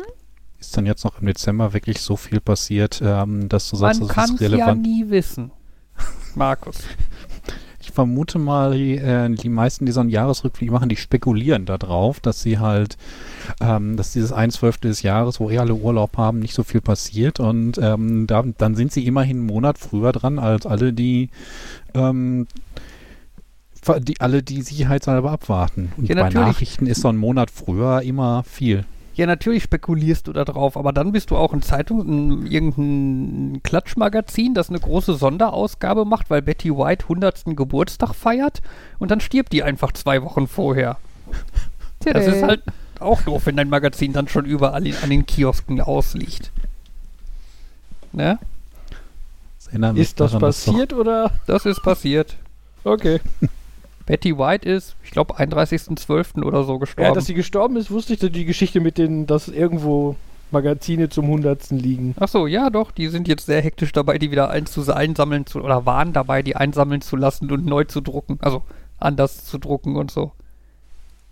[0.59, 4.07] Ist dann jetzt noch im Dezember wirklich so viel passiert, ähm, dass du sagst, Man
[4.07, 4.81] das kann ist es ja relevant?
[4.81, 5.51] nie wissen.
[6.35, 6.77] Markus.
[7.87, 12.19] Ich vermute mal, die, äh, die meisten, die so einen Jahresrückblick machen, die spekulieren darauf,
[12.19, 12.97] dass sie halt,
[13.61, 16.81] ähm, dass dieses 1 Zwölfte des Jahres, wo eh alle Urlaub haben, nicht so viel
[16.81, 21.29] passiert und ähm, da, dann sind sie immerhin einen Monat früher dran als alle, die,
[21.93, 22.47] ähm,
[23.99, 25.93] die alle, die sicherheitshalber abwarten.
[25.95, 26.29] Und Ja, bei.
[26.29, 28.83] Nachrichten ist so ein Monat früher immer viel.
[29.17, 33.63] Ja, natürlich spekulierst du da drauf, aber dann bist du auch in Zeitung, in irgendein
[33.63, 37.45] Klatschmagazin, das eine große Sonderausgabe macht, weil Betty White 100.
[37.55, 38.61] Geburtstag feiert
[38.99, 40.97] und dann stirbt die einfach zwei Wochen vorher.
[42.01, 42.61] Das ist halt
[42.99, 46.51] auch doof, wenn dein Magazin dann schon überall in, an den Kiosken ausliegt.
[48.11, 48.37] Ne?
[49.73, 51.31] Das Ist das daran, passiert oder?
[51.47, 52.37] Das ist passiert.
[52.83, 53.19] Okay.
[54.07, 56.41] Betty White ist, ich glaube, 31.12.
[56.43, 57.13] oder so Ja, gestorben.
[57.13, 60.15] dass sie gestorben ist, wusste ich, die Geschichte mit den, dass irgendwo
[60.49, 62.15] Magazine zum Hundertsten liegen.
[62.19, 65.85] Ach so, ja doch, die sind jetzt sehr hektisch dabei, die wieder einsammeln zu oder
[65.85, 68.63] waren dabei, die einsammeln zu lassen und neu zu drucken, also
[68.97, 70.31] anders zu drucken und so.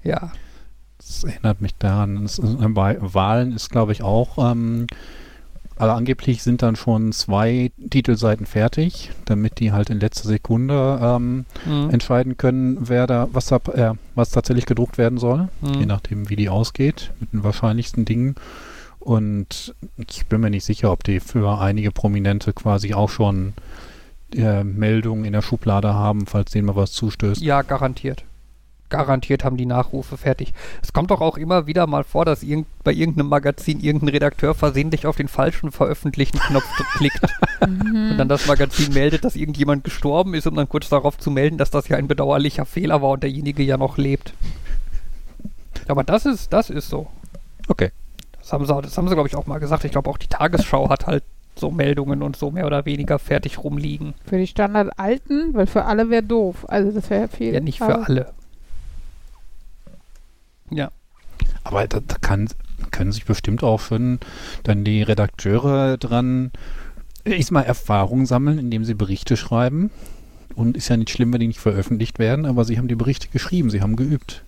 [0.03, 0.33] Ja,
[0.97, 2.25] Das erinnert mich daran.
[2.25, 4.85] Es ist, äh, bei Wahlen ist, glaube ich, auch, ähm,
[5.77, 11.45] also angeblich sind dann schon zwei Titelseiten fertig, damit die halt in letzter Sekunde ähm,
[11.65, 11.89] Mhm.
[11.89, 15.79] entscheiden können, wer da, was da, äh, was tatsächlich gedruckt werden soll, Mhm.
[15.79, 18.35] je nachdem, wie die ausgeht, mit den wahrscheinlichsten Dingen.
[18.99, 19.75] Und
[20.09, 23.53] ich bin mir nicht sicher, ob die für einige Prominente quasi auch schon
[24.35, 27.41] äh, Meldungen in der Schublade haben, falls denen mal was zustößt.
[27.41, 28.23] ja, garantiert.
[28.95, 30.53] Garantiert haben die Nachrufe fertig.
[30.81, 34.55] Es kommt doch auch immer wieder mal vor, dass irgend, bei irgendeinem Magazin irgendein Redakteur
[34.55, 36.65] versehentlich auf den falschen Veröffentlichen-Knopf
[36.97, 37.21] klickt
[37.65, 38.10] Mhm.
[38.12, 41.58] und dann das Magazin meldet, dass irgendjemand gestorben ist, um dann kurz darauf zu melden,
[41.58, 44.34] dass das ja ein bedauerlicher Fehler war und derjenige ja noch lebt.
[45.88, 47.08] Aber das ist, das ist so.
[47.67, 47.91] Okay.
[48.39, 49.84] Das haben sie, das haben sie glaube ich, auch mal gesagt.
[49.86, 51.23] Ich glaube, auch die Tagesschau hat halt
[51.55, 54.13] so Meldungen und so mehr oder weniger fertig rumliegen.
[54.25, 56.65] Für die Standard alten, weil für alle wäre doof.
[56.67, 57.53] Also das wäre viel.
[57.53, 58.34] Ja, nicht für alle.
[60.69, 60.91] Ja.
[61.63, 62.47] Aber da, da kann,
[62.91, 64.19] können sich bestimmt auch schon
[64.63, 66.51] dann die Redakteure dran,
[67.23, 69.91] ich mal Erfahrung sammeln, indem sie Berichte schreiben.
[70.56, 73.28] Und ist ja nicht schlimm, wenn die nicht veröffentlicht werden, aber sie haben die Berichte
[73.28, 74.43] geschrieben, sie haben geübt.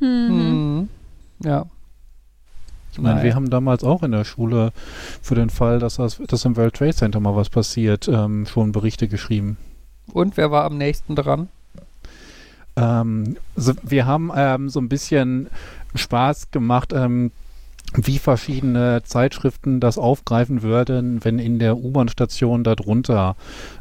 [0.00, 0.88] Mhm.
[1.44, 1.66] Ja.
[2.92, 4.72] Ich meine, wir haben damals auch in der Schule
[5.22, 8.72] für den Fall, dass, das, dass im World Trade Center mal was passiert, ähm, schon
[8.72, 9.58] Berichte geschrieben.
[10.12, 11.48] Und wer war am nächsten dran?
[12.80, 15.48] Ähm, so, wir haben ähm, so ein bisschen
[15.94, 17.30] Spaß gemacht, ähm,
[17.94, 23.34] wie verschiedene Zeitschriften das aufgreifen würden, wenn in der U-Bahn-Station darunter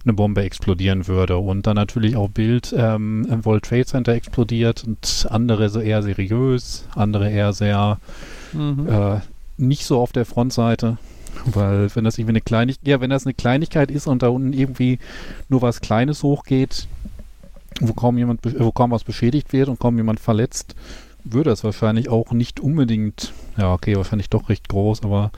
[0.03, 1.37] eine Bombe explodieren würde.
[1.37, 6.01] Und dann natürlich auch Bild ähm, im World Trade Center explodiert und andere so eher
[6.01, 7.99] seriös, andere eher sehr
[8.53, 8.87] Mhm.
[8.87, 9.19] äh,
[9.57, 10.97] nicht so auf der Frontseite.
[11.45, 14.53] Weil wenn das irgendwie eine Kleinigkeit, ja, wenn das eine Kleinigkeit ist und da unten
[14.53, 14.99] irgendwie
[15.47, 16.87] nur was Kleines hochgeht,
[17.79, 20.75] wo kaum jemand, wo kaum was beschädigt wird und kaum jemand verletzt,
[21.23, 25.31] würde es wahrscheinlich auch nicht unbedingt, ja okay, wahrscheinlich doch recht groß, aber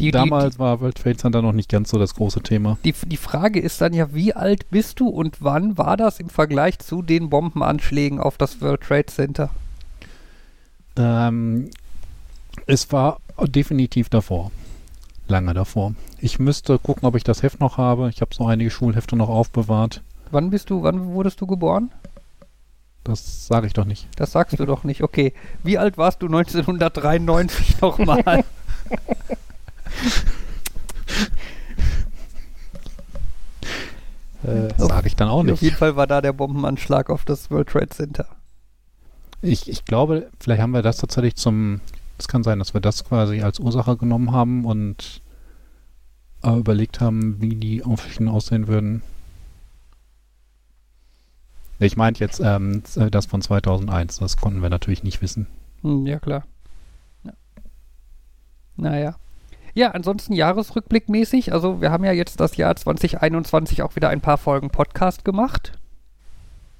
[0.00, 2.78] Die, damals war World Trade Center noch nicht ganz so das große Thema.
[2.84, 6.20] Die, die, die Frage ist dann ja, wie alt bist du und wann war das
[6.20, 9.50] im Vergleich zu den Bombenanschlägen auf das World Trade Center?
[10.96, 11.70] Ähm,
[12.66, 14.50] es war definitiv davor.
[15.28, 15.94] Lange davor.
[16.18, 18.10] Ich müsste gucken, ob ich das Heft noch habe.
[18.10, 20.02] Ich habe so einige Schulhefte noch aufbewahrt.
[20.34, 21.92] Wann bist du, wann wurdest du geboren?
[23.04, 24.08] Das sage ich doch nicht.
[24.16, 25.02] Das sagst du doch nicht.
[25.02, 25.32] Okay.
[25.62, 28.44] Wie alt warst du 1993 nochmal?
[34.42, 35.62] Äh, Das sage ich dann auch Auf nicht.
[35.62, 38.26] jeden Fall war da der Bombenanschlag auf das World Trade Center.
[39.40, 41.80] Ich, ich glaube, vielleicht haben wir das tatsächlich zum.
[42.18, 45.20] Es kann sein, dass wir das quasi als Ursache genommen haben und
[46.42, 49.02] äh, überlegt haben, wie die Aufschichten aussehen würden.
[51.78, 55.46] Ich meinte jetzt ähm, das von 2001, das konnten wir natürlich nicht wissen.
[55.82, 56.44] Hm, ja, klar.
[57.24, 57.32] Ja.
[58.76, 59.16] Naja.
[59.74, 61.52] Ja, ansonsten jahresrückblickmäßig.
[61.52, 65.72] Also, wir haben ja jetzt das Jahr 2021 auch wieder ein paar Folgen Podcast gemacht.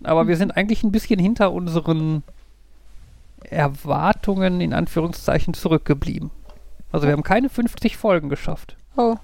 [0.05, 2.23] Aber wir sind eigentlich ein bisschen hinter unseren
[3.51, 6.31] Erwartungen in Anführungszeichen zurückgeblieben.
[6.93, 8.77] Also, wir haben keine 50 Folgen geschafft.
[8.97, 9.17] Oh,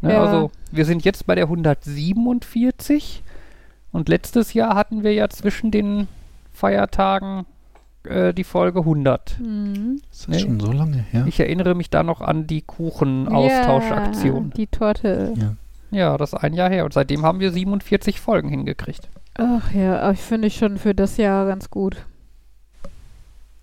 [0.00, 0.12] Ne?
[0.12, 0.22] Ja.
[0.22, 3.22] Also, wir sind jetzt bei der 147.
[3.96, 6.06] Und letztes Jahr hatten wir ja zwischen den
[6.52, 7.46] Feiertagen
[8.04, 9.38] äh, die Folge 100.
[9.40, 10.00] mhm.
[10.12, 10.38] Ist das Nee.
[10.40, 11.24] schon so lange her?
[11.26, 14.48] Ich erinnere mich da noch an die Kuchenaustauschaktion.
[14.50, 15.32] Ja, die Torte.
[15.36, 15.54] ja.
[15.92, 16.84] Ja, das ist ein Jahr her.
[16.84, 19.08] Und seitdem haben wir 47 Folgen hingekriegt.
[19.38, 21.96] Ach ja, ich finde ich schon für das Jahr ganz gut.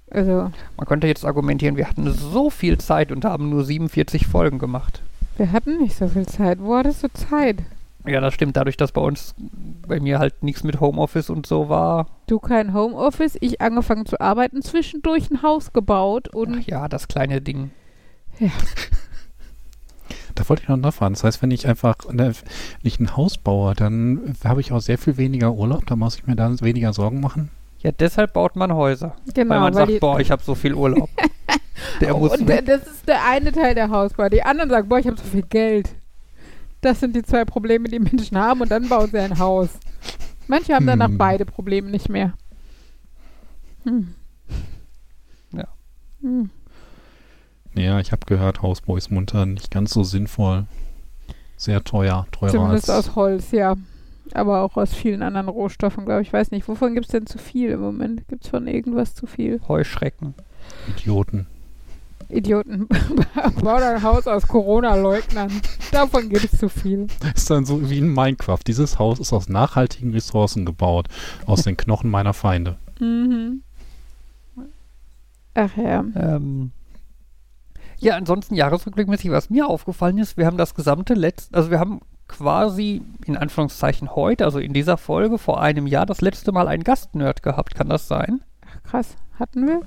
[0.10, 4.58] Also, Man könnte jetzt argumentieren, wir hatten so viel Zeit und haben nur 47 Folgen
[4.58, 5.02] gemacht.
[5.38, 6.60] wir hatten nicht so viel Zeit.
[6.62, 7.58] Wo hattest du Zeit?
[8.06, 8.58] Ja, das stimmt.
[8.58, 9.34] Dadurch, dass bei uns,
[9.88, 12.08] bei mir halt nichts mit Homeoffice und so war.
[12.28, 17.08] Du kein Homeoffice, ich angefangen zu arbeiten, zwischendurch ein Haus gebaut und Ach ja, das
[17.08, 17.72] kleine Ding.
[20.36, 21.14] Da wollte ich noch nachfragen.
[21.14, 24.80] Das heißt, wenn ich einfach ne, wenn ich ein Haus baue, dann habe ich auch
[24.82, 25.86] sehr viel weniger Urlaub.
[25.86, 27.52] Da muss ich mir dann weniger Sorgen machen.
[27.80, 29.16] Ja, deshalb baut man Häuser.
[29.34, 31.10] genau, weil man sagt, die, boah, ich habe so viel Urlaub.
[32.02, 32.66] Der muss und weg.
[32.66, 34.30] das ist der eine Teil der Hausbau.
[34.30, 35.90] Die anderen sagen, boah, ich habe so viel Geld.
[36.84, 39.70] Das sind die zwei Probleme, die Menschen haben und dann bauen sie ein Haus.
[40.48, 41.18] Manche haben danach Hm.
[41.18, 42.34] beide Probleme nicht mehr.
[43.86, 44.14] Hm.
[45.54, 45.68] Ja.
[46.22, 46.50] Hm.
[47.76, 50.66] Ja, ich habe gehört, Hausbau ist munter nicht ganz so sinnvoll.
[51.56, 52.28] Sehr teuer.
[52.32, 53.76] Teurer Zumindest als aus Holz, ja.
[54.34, 56.28] Aber auch aus vielen anderen Rohstoffen, glaube ich.
[56.28, 58.28] Ich weiß nicht, wovon gibt es denn zu viel im Moment?
[58.28, 59.62] Gibt es von irgendwas zu viel?
[59.70, 60.34] Heuschrecken.
[60.90, 61.48] Idioten.
[62.30, 62.88] Idioten.
[63.62, 65.52] Bau dein Haus aus Corona-Leugnern.
[65.92, 67.08] Davon gibt es zu viel.
[67.36, 68.60] Ist dann so wie in Minecraft.
[68.66, 71.08] Dieses Haus ist aus nachhaltigen Ressourcen gebaut.
[71.46, 72.78] Aus den Knochen meiner Feinde.
[73.00, 73.64] Mhm.
[75.56, 76.04] Ach ja.
[76.16, 76.72] Ähm,
[78.00, 82.02] ja, ansonsten jahresrückblickmäßig, was mir aufgefallen ist, wir haben das gesamte letzte, also wir haben
[82.28, 86.84] quasi in Anführungszeichen heute, also in dieser Folge vor einem Jahr, das letzte Mal einen
[86.84, 87.76] Gastnerd gehabt.
[87.76, 88.42] Kann das sein?
[88.66, 89.16] Ach, krass.
[89.40, 89.82] Hatten wir?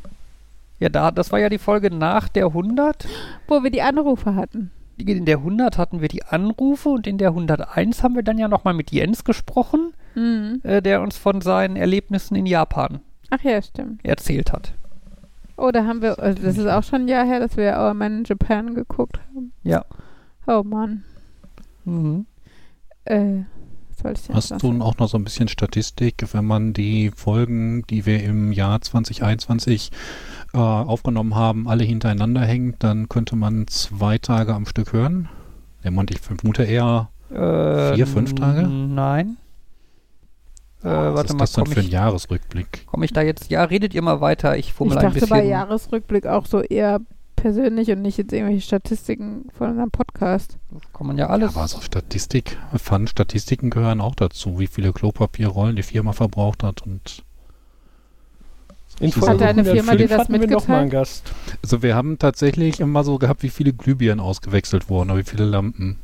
[0.78, 3.06] Ja, da, das war ja die Folge nach der 100.
[3.48, 4.70] Wo wir die Anrufe hatten.
[4.98, 8.48] In der 100 hatten wir die Anrufe und in der 101 haben wir dann ja
[8.48, 10.60] nochmal mit Jens gesprochen, Mhm.
[10.62, 14.02] äh, der uns von seinen Erlebnissen in Japan Ach ja, stimmt.
[14.04, 14.72] erzählt hat.
[15.58, 17.92] Oh, da haben wir, also das ist auch schon ein Jahr her, dass wir Our
[17.94, 19.52] Man in Japan geguckt haben.
[19.62, 19.84] Ja.
[20.46, 21.04] Oh Mann.
[21.84, 22.26] Mhm.
[23.04, 23.42] Äh,
[23.90, 27.10] was wollte ich denn Hast du auch noch so ein bisschen Statistik, wenn man die
[27.14, 29.90] Folgen, die wir im Jahr 2021
[30.56, 35.28] äh, aufgenommen haben, alle hintereinander hängt, dann könnte man zwei Tage am Stück hören?
[35.82, 38.66] Ja, man, ich vermute eher, Äh, Vier, fünf Tage?
[38.68, 39.36] Nein.
[40.82, 42.84] Äh, was warte ist mal, das denn komme für ein ich, Jahresrückblick?
[42.86, 43.50] komm ich da jetzt?
[43.50, 44.56] Ja, redet ihr mal weiter.
[44.56, 45.28] Ich Ich fummel ein dachte bisschen.
[45.30, 47.00] bei Jahresrückblick auch so eher
[47.34, 50.58] persönlich und nicht jetzt irgendwelche Statistiken von unserem Podcast.
[50.92, 51.56] Kann man ja alles.
[51.56, 56.82] Aber so Statistik, Fun, Statistiken gehören auch dazu, wie viele Klopapierrollen die Firma verbraucht hat
[56.82, 57.24] und
[58.98, 60.90] In Hat deine Firma dir 105 das wir mitgeteilt?
[60.90, 61.32] Gast.
[61.62, 65.44] also wir haben tatsächlich immer so gehabt, wie viele Glühbirnen ausgewechselt wurden, oder wie viele
[65.44, 65.98] Lampen.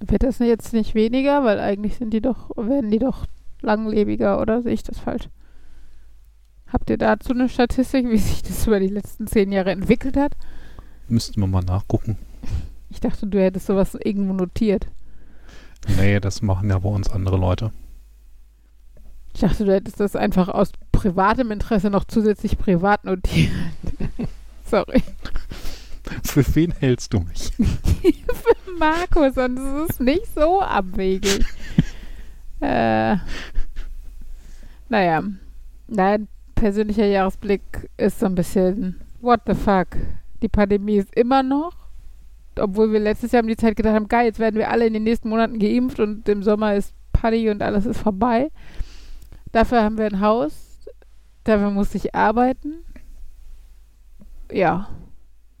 [0.00, 3.26] Wird das jetzt nicht weniger, weil eigentlich sind die doch, werden die doch
[3.60, 5.28] langlebiger oder sehe ich das falsch?
[6.72, 10.32] Habt ihr dazu eine Statistik, wie sich das über die letzten zehn Jahre entwickelt hat?
[11.08, 12.16] Müssten wir mal nachgucken.
[12.90, 14.86] Ich dachte, du hättest sowas irgendwo notiert.
[15.98, 17.72] Nee, das machen ja bei uns andere Leute.
[19.38, 23.52] Ich dachte, du hättest das einfach aus privatem Interesse noch zusätzlich privat notiert.
[24.64, 25.00] Sorry.
[26.24, 27.52] Für wen hältst du mich?
[28.80, 31.46] Markus, und es ist nicht so abwegig.
[32.60, 33.14] äh,
[34.88, 35.22] naja.
[35.86, 37.62] Nein, persönlicher Jahresblick
[37.96, 39.86] ist so ein bisschen, what the fuck?
[40.42, 41.76] Die Pandemie ist immer noch.
[42.58, 44.94] Obwohl wir letztes Jahr um die Zeit gedacht haben, geil, jetzt werden wir alle in
[44.94, 48.50] den nächsten Monaten geimpft und im Sommer ist Party und alles ist vorbei.
[49.52, 50.86] Dafür haben wir ein Haus.
[51.44, 52.84] Dafür musste ich arbeiten.
[54.52, 54.88] Ja,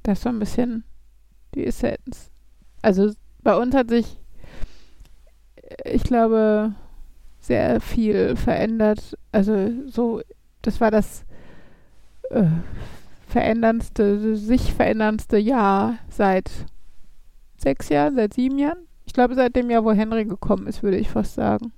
[0.02, 0.84] das war ein bisschen
[1.54, 2.30] die Essenz.
[2.82, 4.18] Also bei uns hat sich,
[5.56, 6.74] äh, ich glaube,
[7.40, 9.16] sehr viel verändert.
[9.32, 10.20] Also so,
[10.62, 11.24] das war das
[12.30, 12.44] äh,
[13.26, 16.50] veränderndste, sich veränderndste Jahr seit
[17.56, 18.86] sechs Jahren, seit sieben Jahren.
[19.06, 21.72] Ich glaube, seit dem Jahr, wo Henry gekommen ist, würde ich fast sagen.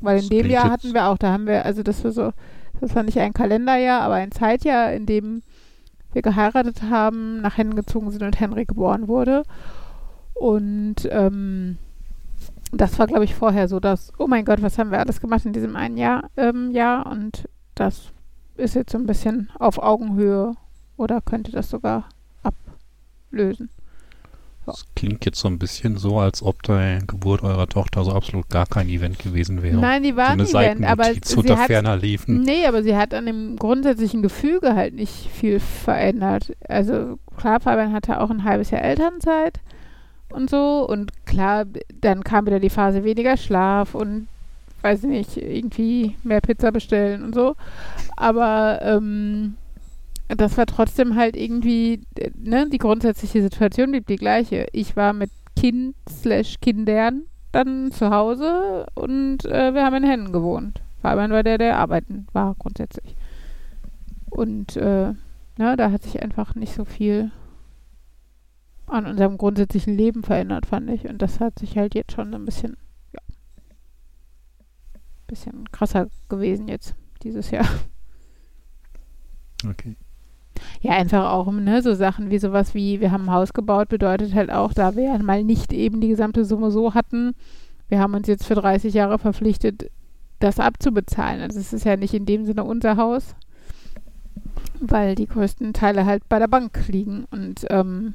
[0.00, 2.32] Weil in Das dem Jahr hatten wir auch, da haben wir, also das war so,
[2.80, 5.42] das war nicht ein Kalenderjahr, aber ein Zeitjahr, in dem
[6.12, 9.42] wir geheiratet haben, nach Hennen gezogen sind und Henry geboren wurde.
[10.34, 11.78] Und ähm,
[12.72, 15.46] das war, glaube ich, vorher so, dass, oh mein Gott, was haben wir alles gemacht
[15.46, 18.12] in diesem einen Jahr, ähm, Jahr und das
[18.56, 20.54] ist jetzt so ein bisschen auf Augenhöhe
[20.96, 22.08] oder könnte das sogar
[22.42, 23.70] ablösen.
[24.66, 28.48] Das klingt jetzt so ein bisschen so, als ob die Geburt eurer Tochter so absolut
[28.48, 29.76] gar kein Event gewesen wäre.
[29.76, 32.42] Nein, die war so ein Event, aber sie unter hat, ferner liefen.
[32.42, 36.52] nee, aber sie hat an dem grundsätzlichen Gefüge halt nicht viel verändert.
[36.68, 39.60] Also klar, Fabian hatte auch ein halbes Jahr Elternzeit
[40.30, 41.64] und so und klar,
[42.00, 44.28] dann kam wieder die Phase weniger Schlaf und
[44.82, 47.56] weiß nicht, irgendwie mehr Pizza bestellen und so.
[48.16, 49.56] Aber ähm,
[50.28, 54.66] das war trotzdem halt irgendwie, äh, ne, die grundsätzliche Situation blieb die gleiche.
[54.72, 60.32] Ich war mit Kind slash Kindern dann zu Hause und äh, wir haben in Hennen
[60.32, 60.82] gewohnt.
[61.00, 63.16] Fabian war der, der arbeiten war grundsätzlich.
[64.28, 65.14] Und äh,
[65.56, 67.30] ne, da hat sich einfach nicht so viel
[68.86, 71.08] an unserem grundsätzlichen Leben verändert, fand ich.
[71.08, 72.76] Und das hat sich halt jetzt schon ein bisschen,
[73.12, 73.20] ja,
[75.26, 77.68] bisschen krasser gewesen jetzt dieses Jahr.
[79.66, 79.96] Okay.
[80.80, 84.34] Ja, einfach auch, ne, so Sachen wie sowas wie, wir haben ein Haus gebaut, bedeutet
[84.34, 87.34] halt auch, da wir ja mal nicht eben die gesamte Summe so hatten,
[87.88, 89.90] wir haben uns jetzt für 30 Jahre verpflichtet,
[90.38, 91.40] das abzubezahlen.
[91.40, 93.34] Also es ist ja nicht in dem Sinne unser Haus,
[94.80, 97.26] weil die größten Teile halt bei der Bank liegen.
[97.30, 98.14] Und ähm,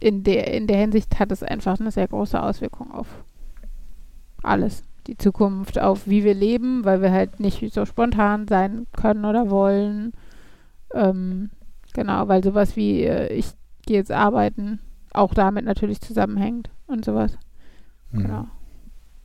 [0.00, 3.08] in, der, in der Hinsicht hat es einfach eine sehr große Auswirkung auf
[4.42, 4.82] alles.
[5.06, 9.50] Die Zukunft, auf wie wir leben, weil wir halt nicht so spontan sein können oder
[9.50, 10.12] wollen.
[10.92, 11.50] Ähm,
[11.96, 13.46] genau, weil sowas wie äh, ich
[13.86, 14.78] gehe jetzt arbeiten
[15.16, 17.36] auch damit natürlich zusammenhängt und sowas.
[18.12, 18.22] Mhm.
[18.22, 18.46] Genau.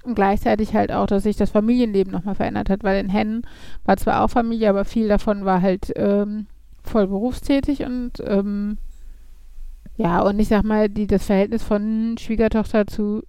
[0.03, 3.45] Und gleichzeitig halt auch, dass sich das Familienleben nochmal verändert hat, weil in Hennen
[3.85, 6.47] war zwar auch Familie, aber viel davon war halt ähm,
[6.83, 8.79] voll berufstätig und ähm,
[9.97, 13.21] ja, und ich sag mal, die, das Verhältnis von Schwiegertochter zu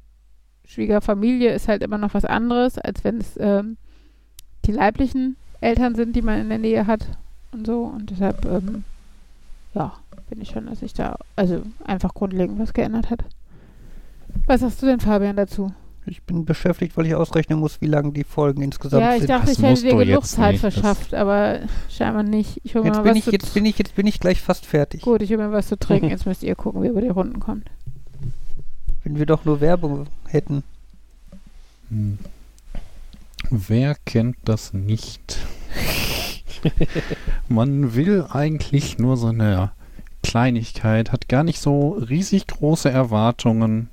[0.64, 3.76] Schwiegerfamilie ist halt immer noch was anderes, als wenn es ähm,
[4.64, 7.07] die leiblichen Eltern sind, die man in der Nähe hat
[7.50, 7.83] und so.
[7.83, 8.85] Und deshalb, ähm,
[9.75, 9.93] ja,
[10.29, 13.25] finde ich schon, dass sich da also einfach grundlegend was geändert hat.
[14.47, 15.73] Was sagst du denn, Fabian, dazu?
[16.05, 19.31] Ich bin beschäftigt, weil ich ausrechnen muss, wie lang die Folgen insgesamt ja, ich sind.
[19.31, 22.61] dachte, Das ich hätte musst dir du genug jetzt Zeit verschafft, aber scheinbar nicht.
[22.65, 24.19] Ich hole mir jetzt, mal bin was ich, zu jetzt, bin ich, jetzt bin ich
[24.19, 25.03] gleich fast fertig.
[25.03, 26.09] Gut, ich hole mir was zu trinken.
[26.11, 27.71] Jetzt müsst ihr gucken, wie ihr über die Runden kommt.
[29.05, 30.65] Wenn wir doch nur Werbung hätten.
[31.89, 32.19] Hm.
[33.51, 35.39] Wer kennt das nicht?
[37.48, 39.72] Man will eigentlich nur so eine
[40.22, 43.90] Kleinigkeit, hat gar nicht so riesig große Erwartungen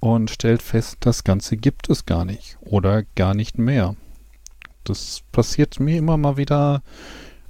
[0.00, 3.96] und stellt fest, das Ganze gibt es gar nicht oder gar nicht mehr.
[4.84, 6.82] Das passiert mir immer mal wieder,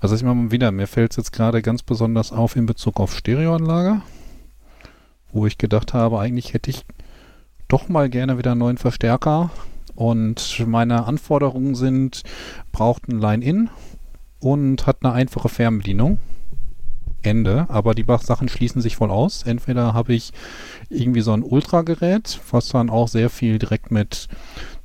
[0.00, 3.14] also immer mal wieder, mir fällt es jetzt gerade ganz besonders auf in Bezug auf
[3.14, 4.00] Stereoanlage,
[5.32, 6.84] wo ich gedacht habe, eigentlich hätte ich
[7.68, 9.50] doch mal gerne wieder einen neuen Verstärker.
[9.94, 12.22] Und meine Anforderungen sind,
[12.70, 13.68] braucht ein Line-In
[14.40, 16.18] und hat eine einfache Fernbedienung.
[17.22, 17.66] Ende.
[17.68, 19.42] Aber die Sachen schließen sich voll aus.
[19.42, 20.32] Entweder habe ich
[20.88, 24.28] irgendwie so ein Ultragerät, was dann auch sehr viel direkt mit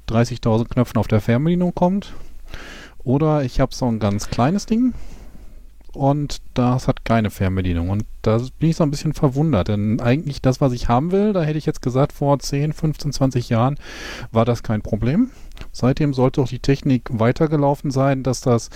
[0.09, 2.13] 30.000 Knöpfen auf der Fernbedienung kommt.
[3.03, 4.93] Oder ich habe so ein ganz kleines Ding
[5.93, 7.89] und das hat keine Fernbedienung.
[7.89, 11.33] Und da bin ich so ein bisschen verwundert, denn eigentlich das, was ich haben will,
[11.33, 13.77] da hätte ich jetzt gesagt, vor 10, 15, 20 Jahren
[14.31, 15.31] war das kein Problem.
[15.71, 18.69] Seitdem sollte auch die Technik weitergelaufen sein, dass das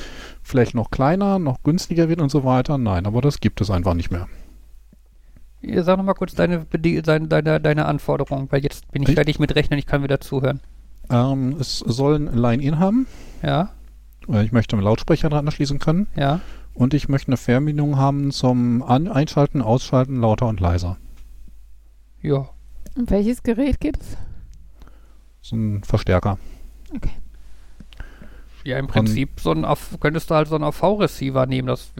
[0.44, 2.78] vielleicht noch kleiner, noch günstiger wird und so weiter.
[2.78, 4.28] Nein, aber das gibt es einfach nicht mehr.
[5.62, 9.40] Ja, Sag nochmal kurz deine, deine, deine, deine Anforderung, weil jetzt bin ich Ich- fertig
[9.40, 10.62] mit Rechnen, ich kann wieder zuhören.
[11.10, 13.08] Ähm, es soll ein Line-In haben.
[13.42, 13.72] Ja,
[14.30, 16.08] Äh, Ich möchte einen Lautsprecher dran anschließen können.
[16.16, 16.42] ja.
[16.74, 20.98] Und ich möchte eine Fernbedienung haben zum An Einschalten, Ausschalten, lauter und leiser.
[22.22, 22.50] Ja.
[22.96, 24.16] Um welches Gerät geht es?
[25.42, 26.38] So ein Verstärker.
[28.64, 31.68] Ja, im Prinzip so ein AV, könntest du halt so einen AV-Receiver nehmen.
[31.68, 31.92] Das,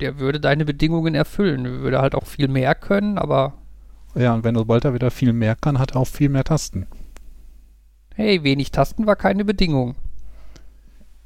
[0.00, 1.64] der würde deine Bedingungen erfüllen.
[1.82, 3.54] Würde halt auch viel mehr können, aber
[4.14, 6.86] Ja, und wenn sobald er wieder viel mehr kann, hat er auch viel mehr Tasten.
[8.14, 9.96] hey, wenig Tasten war keine Bedingung.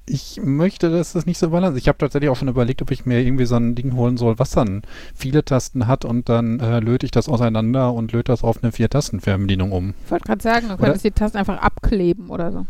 [0.06, 3.06] Ich möchte, dass das nicht so balanciert Ich habe tatsächlich auch schon überlegt, ob ich
[3.06, 4.82] mir irgendwie so ein Ding holen soll, was dann
[5.14, 8.70] viele Tasten hat und dann äh, löte ich das auseinander und löte das auf eine
[8.72, 9.94] Vier-Tasten-Fernbedienung um.
[10.04, 10.82] Ich wollte gerade sagen, du Oder?
[10.84, 12.66] könntest die Tasten einfach abkleben oder so.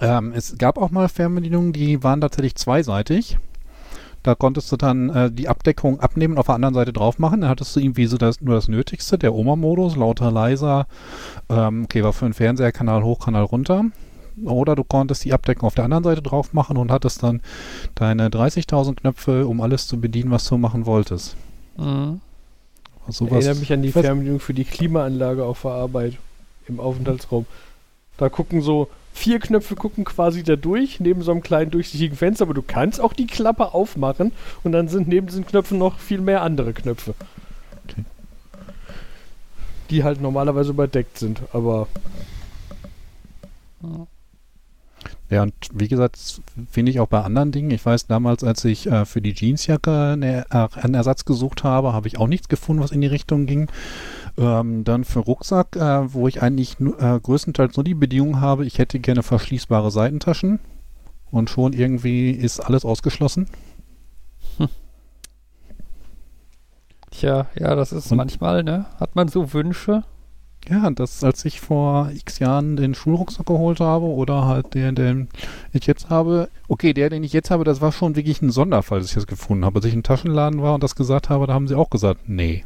[0.00, 3.38] Ähm, es gab auch mal Fernbedienungen, die waren tatsächlich zweiseitig.
[4.22, 7.42] Da konntest du dann äh, die Abdeckung abnehmen und auf der anderen Seite drauf machen.
[7.42, 10.88] Dann hattest du irgendwie so das, nur das Nötigste, der Oma-Modus, lauter, leiser.
[11.48, 13.84] Ähm, okay, war für einen Fernseher Kanal hoch, Kanal runter.
[14.44, 17.40] Oder du konntest die Abdeckung auf der anderen Seite drauf machen und hattest dann
[17.94, 21.36] deine 30.000 Knöpfe, um alles zu bedienen, was du machen wolltest.
[21.76, 22.20] Mhm.
[23.08, 23.44] Sowas.
[23.44, 26.14] Erinnere mich an die Ich Fernbedienung für die Klimaanlage auf der Arbeit
[26.66, 27.46] im Aufenthaltsraum.
[28.16, 32.44] Da gucken so vier Knöpfe gucken quasi da durch, neben so einem kleinen durchsichtigen Fenster,
[32.44, 36.20] aber du kannst auch die Klappe aufmachen und dann sind neben diesen Knöpfen noch viel
[36.20, 37.14] mehr andere Knöpfe.
[37.84, 38.04] Okay.
[39.90, 41.88] Die halt normalerweise überdeckt sind, aber
[45.28, 46.40] Ja, und wie gesagt,
[46.70, 47.72] finde ich auch bei anderen Dingen.
[47.72, 51.92] Ich weiß, damals, als ich äh, für die Jeansjacke eine, äh, einen Ersatz gesucht habe,
[51.92, 53.68] habe ich auch nichts gefunden, was in die Richtung ging.
[54.38, 58.78] Ähm, dann für Rucksack, äh, wo ich eigentlich äh, größtenteils nur die Bedingung habe, ich
[58.78, 60.58] hätte gerne verschließbare Seitentaschen.
[61.30, 63.48] Und schon irgendwie ist alles ausgeschlossen.
[67.10, 68.86] Tja, ja, das ist Und- manchmal, ne?
[69.00, 70.04] Hat man so Wünsche?
[70.68, 75.28] Ja, das, als ich vor x Jahren den Schulrucksack geholt habe oder halt den, den
[75.72, 76.48] ich jetzt habe.
[76.66, 79.28] Okay, der, den ich jetzt habe, das war schon wirklich ein Sonderfall, dass ich das
[79.28, 79.76] gefunden habe.
[79.76, 82.64] Als ich im Taschenladen war und das gesagt habe, da haben sie auch gesagt, nee.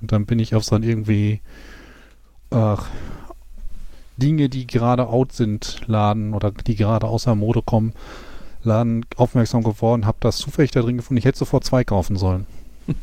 [0.00, 1.40] Und dann bin ich auf so ein irgendwie
[2.50, 2.88] ach,
[4.16, 7.94] Dinge, die gerade out sind, Laden oder die gerade außer Mode kommen,
[8.62, 11.18] Laden aufmerksam geworden, habe das zufällig da drin gefunden.
[11.18, 12.46] Ich hätte sofort zwei kaufen sollen.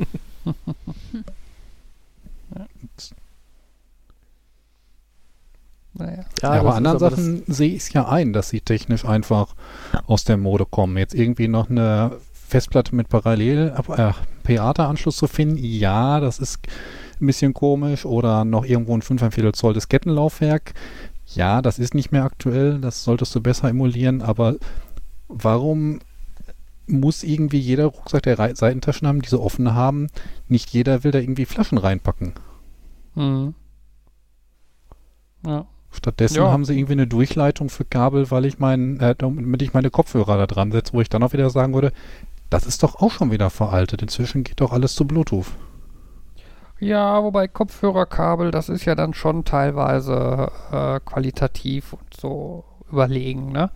[5.99, 6.25] Naja.
[6.41, 9.55] Ja, das aber anderen Sachen sehe ich es ja ein, dass sie technisch einfach
[10.05, 10.97] aus der Mode kommen.
[10.97, 12.17] Jetzt irgendwie noch eine
[12.47, 14.11] Festplatte mit Parallel äh,
[14.43, 16.59] PATA-Anschluss zu finden, ja, das ist
[17.19, 18.05] ein bisschen komisch.
[18.05, 20.73] Oder noch irgendwo ein 5,4 Zoll Diskettenlaufwerk.
[21.35, 24.55] Ja, das ist nicht mehr aktuell, das solltest du besser emulieren, aber
[25.27, 25.99] warum
[26.87, 30.07] muss irgendwie jeder Rucksack, der Seitentaschen haben, diese offene haben?
[30.47, 32.31] Nicht jeder will da irgendwie Flaschen reinpacken.
[33.15, 33.55] Mhm.
[35.45, 35.65] Ja.
[35.91, 36.51] Stattdessen Ja.
[36.51, 40.37] haben sie irgendwie eine Durchleitung für Kabel, weil ich mein, äh, damit ich meine Kopfhörer
[40.37, 41.91] da dran setze, wo ich dann auch wieder sagen würde,
[42.49, 44.01] das ist doch auch schon wieder veraltet.
[44.01, 45.47] Inzwischen geht doch alles zu Bluetooth.
[46.79, 53.71] Ja, wobei Kopfhörerkabel, das ist ja dann schon teilweise äh, qualitativ und so überlegen, ne?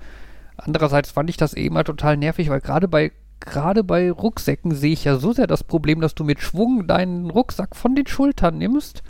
[0.58, 4.94] Andererseits fand ich das eben mal total nervig, weil gerade bei gerade bei Rucksäcken sehe
[4.94, 8.58] ich ja so sehr das Problem, dass du mit Schwung deinen Rucksack von den Schultern
[8.60, 9.02] nimmst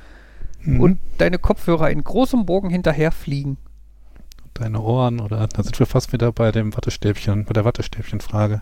[0.64, 0.80] Mhm.
[0.80, 3.58] und deine Kopfhörer in großem Bogen hinterherfliegen.
[4.54, 8.62] deine Ohren oder da sind wir fast wieder bei dem Wattestäbchen, bei der Wattestäbchen-Frage.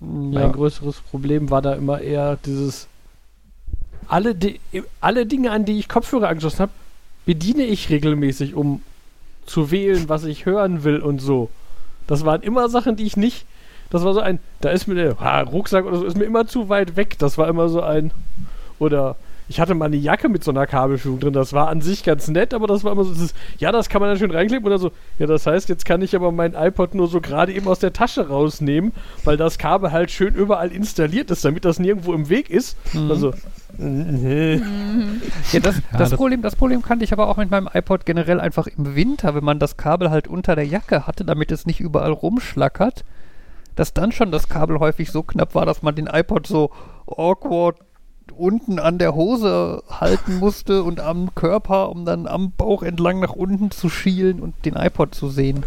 [0.00, 2.88] Mein größeres Problem war da immer eher dieses
[4.08, 4.60] alle, Di
[5.00, 6.72] alle Dinge, an die ich Kopfhörer angeschlossen habe,
[7.26, 8.82] bediene ich regelmäßig, um
[9.46, 11.50] zu wählen, was ich hören will und so.
[12.06, 13.46] Das waren immer Sachen, die ich nicht.
[13.90, 16.46] Das war so ein, da ist mir der ah, Rucksack oder so, ist mir immer
[16.46, 17.18] zu weit weg.
[17.18, 18.12] Das war immer so ein.
[18.78, 19.16] Oder
[19.50, 21.32] ich hatte mal eine Jacke mit so einer Kabelführung drin.
[21.32, 24.00] Das war an sich ganz nett, aber das war immer so, dieses, ja, das kann
[24.00, 24.92] man dann schön reinklippen oder so.
[25.18, 27.92] Ja, das heißt, jetzt kann ich aber mein iPod nur so gerade eben aus der
[27.92, 28.92] Tasche rausnehmen,
[29.24, 32.76] weil das Kabel halt schön überall installiert ist, damit das nirgendwo im Weg ist.
[32.94, 33.10] Mhm.
[33.10, 33.32] Also,
[33.78, 35.80] Ja, das, Ja, das,
[36.10, 39.34] das- Problem, das Problem kannte ich aber auch mit meinem iPod generell einfach im Winter,
[39.34, 43.04] wenn man das Kabel halt unter der Jacke hatte, damit es nicht überall rumschlackert,
[43.76, 46.70] dass dann schon das Kabel häufig so knapp war, dass man den iPod so
[47.06, 47.76] awkward
[48.32, 53.32] unten an der Hose halten musste und am Körper, um dann am Bauch entlang nach
[53.32, 55.64] unten zu schielen und den iPod zu sehen.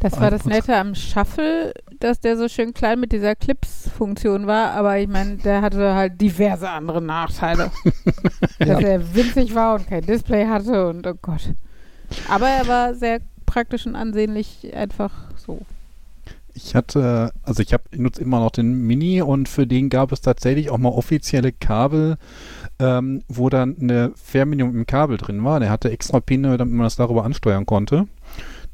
[0.00, 0.44] Das war das.
[0.44, 5.36] Nette am Shuffle, dass der so schön klein mit dieser Clips-Funktion war, aber ich meine,
[5.36, 7.70] der hatte halt diverse andere Nachteile.
[8.58, 11.52] Dass er winzig war und kein Display hatte und oh Gott.
[12.28, 15.60] Aber er war sehr praktisch und ansehnlich einfach so.
[16.64, 20.20] Ich hatte, also ich habe nutze immer noch den Mini und für den gab es
[20.20, 22.16] tatsächlich auch mal offizielle Kabel,
[22.80, 25.60] ähm, wo dann eine Fernbedienung im Kabel drin war.
[25.60, 28.08] Der hatte extra Pine, damit man das darüber ansteuern konnte.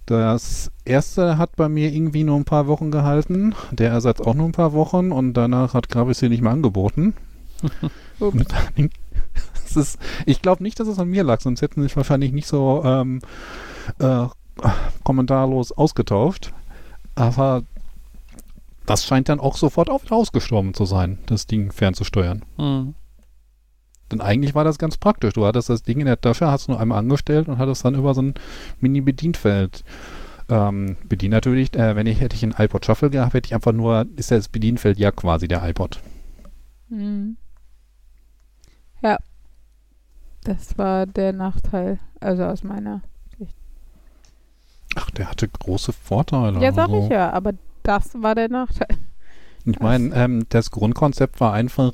[0.07, 4.47] Das erste hat bei mir irgendwie nur ein paar Wochen gehalten, der Ersatz auch nur
[4.47, 7.13] ein paar Wochen und danach hat Gravis sie nicht mehr angeboten.
[9.77, 12.47] Ist, ich glaube nicht, dass es an mir lag, sonst hätten sie sich wahrscheinlich nicht
[12.47, 13.21] so ähm,
[13.99, 14.27] äh,
[15.03, 16.53] kommentarlos ausgetauscht.
[17.17, 17.65] Aber
[18.87, 22.45] das scheint dann auch sofort auch wieder ausgestorben zu sein, das Ding fernzusteuern.
[22.57, 22.95] Hm.
[24.13, 25.33] Denn eigentlich war das ganz praktisch.
[25.33, 28.15] Du hattest das Ding in der Tasche, hast nur einmal angestellt und hattest dann über
[28.15, 28.35] so ein
[28.81, 29.83] Mini-Bedienfeld
[30.49, 31.33] ähm, bedient.
[31.33, 34.31] Natürlich, äh, wenn ich hätte ich ein iPod Shuffle gehabt, hätte ich einfach nur, ist
[34.31, 36.01] das Bedienfeld ja quasi der iPod.
[36.89, 37.37] Mhm.
[39.03, 39.19] Ja.
[40.45, 43.01] Das war der Nachteil, also aus meiner.
[44.97, 46.61] Ach, der hatte große Vorteile.
[46.61, 47.03] Ja, sag also.
[47.03, 47.55] ich ja, aber
[47.85, 48.97] das war der Nachteil.
[49.65, 51.93] Ich meine, ähm, das Grundkonzept war einfach,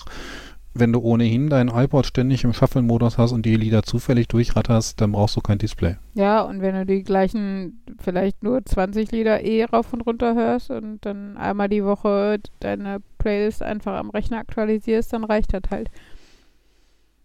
[0.74, 5.12] wenn du ohnehin deinen iPod ständig im Shuffle-Modus hast und die Lieder zufällig durchratterst, dann
[5.12, 5.96] brauchst du kein Display.
[6.14, 10.70] Ja, und wenn du die gleichen, vielleicht nur 20 Lieder eh rauf und runter hörst
[10.70, 15.90] und dann einmal die Woche deine Playlist einfach am Rechner aktualisierst, dann reicht das halt.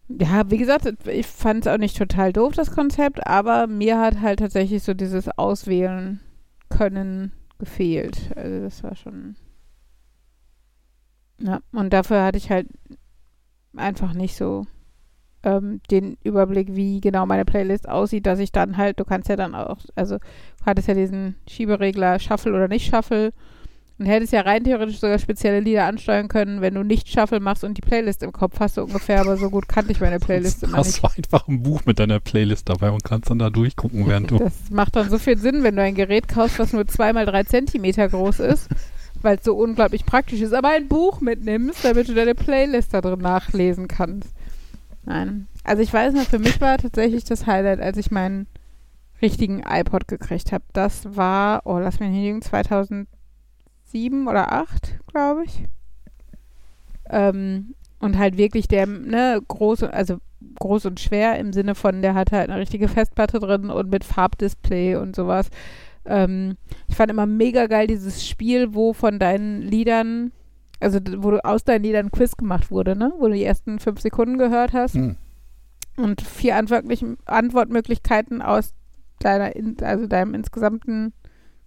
[0.07, 4.21] Ja, wie gesagt, ich fand es auch nicht total doof, das Konzept, aber mir hat
[4.21, 6.19] halt tatsächlich so dieses Auswählen
[6.69, 8.31] können gefehlt.
[8.35, 9.35] Also das war schon.
[11.39, 12.67] Ja, und dafür hatte ich halt
[13.75, 14.65] einfach nicht so
[15.43, 19.35] ähm, den Überblick, wie genau meine Playlist aussieht, dass ich dann halt, du kannst ja
[19.35, 23.33] dann auch, also du hattest ja diesen Schieberegler Shuffle oder nicht Shuffle
[23.97, 27.63] und hättest ja rein theoretisch sogar spezielle Lieder ansteuern können, wenn du nicht Shuffle machst
[27.63, 30.63] und die Playlist im Kopf hast, so ungefähr, aber so gut kannte ich meine Playlist
[30.63, 31.03] immer Hast nicht.
[31.03, 34.39] du einfach ein Buch mit deiner Playlist dabei und kannst dann da durchgucken, während du.
[34.39, 37.25] Das macht dann so viel Sinn, wenn du ein Gerät kaufst, was nur zwei mal
[37.25, 38.69] drei Zentimeter groß ist,
[39.21, 42.99] weil es so unglaublich praktisch ist, aber ein Buch mitnimmst, damit du deine Playlist da
[42.99, 44.33] drin nachlesen kannst.
[45.05, 45.47] Nein.
[45.63, 48.47] Also ich weiß noch, für mich war tatsächlich das Highlight, als ich meinen
[49.21, 50.65] richtigen iPod gekriegt habe.
[50.73, 52.41] Das war, oh, lass mich nicht lügen,
[53.85, 55.63] 2007 oder 8, glaube ich.
[57.09, 60.17] Ähm, und halt wirklich der, ne, groß, und- also
[60.59, 64.03] groß und schwer im Sinne von, der hat halt eine richtige Festplatte drin und mit
[64.03, 65.49] Farbdisplay und sowas.
[66.05, 66.57] Ähm,
[66.87, 70.31] ich fand immer mega geil dieses Spiel, wo von deinen Liedern,
[70.79, 73.11] also wo du aus deinen Liedern ein Quiz gemacht wurde, ne?
[73.17, 75.15] Wo du die ersten fünf Sekunden gehört hast Hm.
[75.97, 78.73] und vier Antwortmöglich- Antwortmöglichkeiten aus
[79.19, 81.13] deiner, in, also deinem insgesamten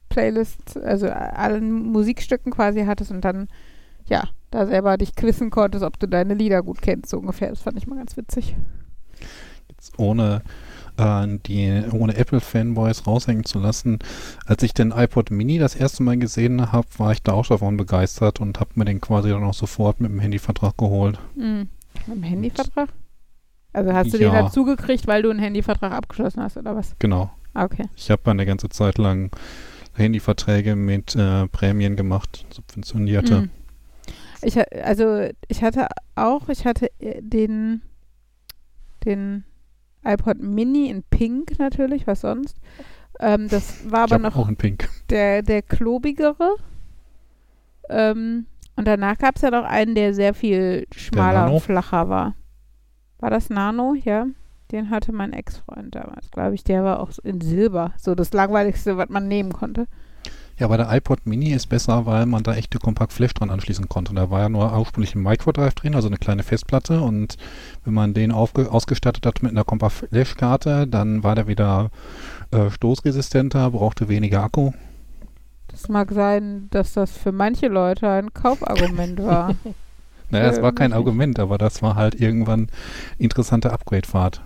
[0.09, 3.49] Playlist, also allen Musikstücken quasi hattest und dann,
[4.07, 7.51] ja, da selber dich quizzen konntest, ob du deine Lieder gut kennst, so ungefähr.
[7.51, 8.57] Das fand ich mal ganz witzig.
[9.69, 10.43] Jetzt ohne
[10.97, 13.99] äh, die ohne Apple-Fanboys raushängen zu lassen.
[14.47, 17.77] Als ich den iPod Mini das erste Mal gesehen habe, war ich da auch davon
[17.77, 21.19] begeistert und habe mir den quasi dann auch sofort mit dem Handyvertrag geholt.
[21.37, 21.69] Mhm.
[22.07, 22.89] Mit dem Handyvertrag?
[23.73, 24.43] Also hast du den Ja.
[24.43, 26.97] dazu gekriegt, weil du einen Handyvertrag abgeschlossen hast, oder was?
[26.99, 27.31] Genau.
[27.55, 27.85] Ah, okay.
[27.97, 29.31] Ich habe eine ganze Zeit lang
[29.99, 33.43] Handyverträge mit äh, Prämien gemacht, subventionierte.
[33.43, 33.51] Mhm.
[34.43, 37.83] Ich, also ich hatte auch, ich hatte äh, den,
[39.05, 39.45] den
[40.05, 42.57] iPod Mini in Pink natürlich, was sonst.
[43.21, 44.89] Ähm, das war ich aber noch auch in Pink.
[45.11, 46.57] der, der klobigere.
[47.89, 48.47] Ähm,
[48.77, 52.35] und danach gab es ja noch einen, der sehr viel schmaler und flacher war.
[53.19, 53.95] War das Nano?
[54.05, 54.27] Ja.
[54.71, 56.65] Den hatte mein Ex-Freund damals, glaube ich.
[56.65, 57.93] Der war auch in Silber.
[57.97, 59.87] So das langweiligste, was man nehmen konnte.
[60.59, 63.89] Ja, aber der iPod Mini ist besser, weil man da echte Compact Flash dran anschließen
[63.89, 64.13] konnte.
[64.13, 67.01] Da war ja nur ursprünglich ein Microdrive drin, also eine kleine Festplatte.
[67.01, 67.37] Und
[67.85, 71.91] wenn man den ausgestattet hat mit einer Compact Flash Karte, dann war der wieder
[72.51, 74.73] äh, stoßresistenter, brauchte weniger Akku.
[75.69, 79.55] Das mag sein, dass das für manche Leute ein Kaufargument war.
[80.31, 82.69] Naja, es war kein Argument, aber das war halt irgendwann
[83.17, 84.43] interessante Upgrade-Fahrt.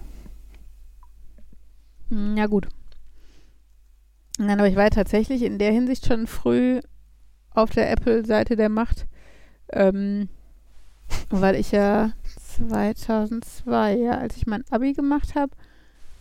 [2.12, 2.68] Hm, Ja, gut.
[4.38, 6.80] Nein, aber ich war tatsächlich in der Hinsicht schon früh
[7.50, 9.06] auf der Apple-Seite der Macht,
[9.72, 10.28] ähm,
[11.30, 15.52] weil ich ja 2002, ja, als ich mein Abi gemacht habe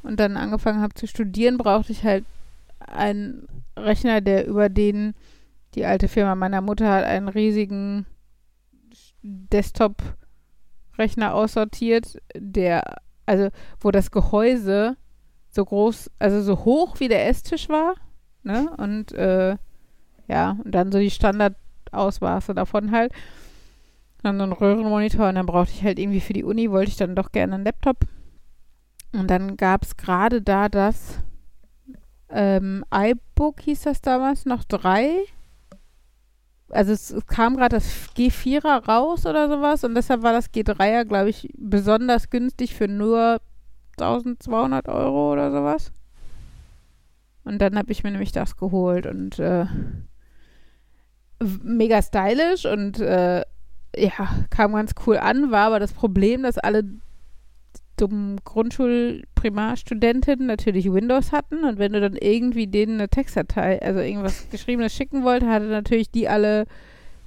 [0.03, 2.25] und dann angefangen habe zu studieren, brauchte ich halt
[2.79, 5.13] einen Rechner, der über den
[5.75, 8.05] die alte Firma meiner Mutter hat einen riesigen
[9.23, 14.97] Desktop-Rechner aussortiert, der, also wo das Gehäuse
[15.51, 17.95] so groß, also so hoch wie der Esstisch war,
[18.43, 18.71] ne?
[18.77, 19.57] Und äh,
[20.27, 23.11] ja, und dann so die Standardausmaße davon halt.
[24.23, 26.97] Dann so ein Röhrenmonitor und dann brauchte ich halt irgendwie für die Uni, wollte ich
[26.97, 27.97] dann doch gerne einen Laptop.
[29.13, 31.19] Und dann gab es gerade da das
[32.31, 35.11] ähm, iBook hieß das damals noch drei.
[36.69, 41.29] Also es, kam gerade das G4er raus oder sowas und deshalb war das G3er, glaube
[41.29, 43.41] ich, besonders günstig für nur
[44.01, 45.91] 1200 Euro oder sowas.
[47.43, 49.65] Und dann habe ich mir nämlich das geholt und äh,
[51.63, 53.41] mega stylisch und äh,
[53.95, 56.83] ja, kam ganz cool an, war aber das Problem, dass alle
[57.97, 64.49] dummen Grundschul-Primarstudentinnen natürlich Windows hatten und wenn du dann irgendwie denen eine Textdatei, also irgendwas
[64.51, 66.65] Geschriebenes schicken wollte, hatte natürlich die alle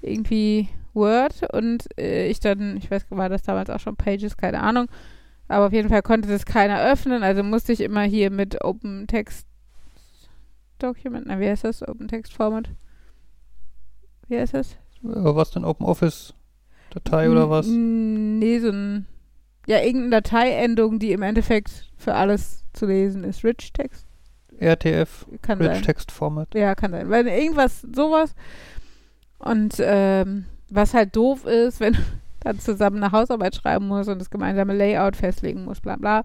[0.00, 4.60] irgendwie Word und äh, ich dann, ich weiß, war das damals auch schon Pages, keine
[4.60, 4.86] Ahnung,
[5.48, 9.06] aber auf jeden Fall konnte das keiner öffnen, also musste ich immer hier mit Open
[9.06, 9.46] Text
[10.78, 11.86] Document, na wie heißt das?
[11.86, 12.68] Open Text Format?
[14.28, 14.76] Wie heißt das?
[15.02, 16.34] Was denn Open Office
[16.90, 17.66] Datei oder was?
[17.66, 19.06] Nee, so ein,
[19.66, 23.44] ja, irgendeine Dateiendung, die im Endeffekt für alles zu lesen ist.
[23.44, 24.06] Rich Text?
[24.58, 25.82] RTF, Kann Rich sein.
[25.82, 26.54] Text Format.
[26.54, 27.10] Ja, kann sein.
[27.10, 28.34] Weil irgendwas, sowas.
[29.38, 31.96] Und ähm, was halt doof ist, wenn
[32.44, 36.24] dann zusammen eine Hausarbeit schreiben musst und das gemeinsame Layout festlegen musst, bla bla.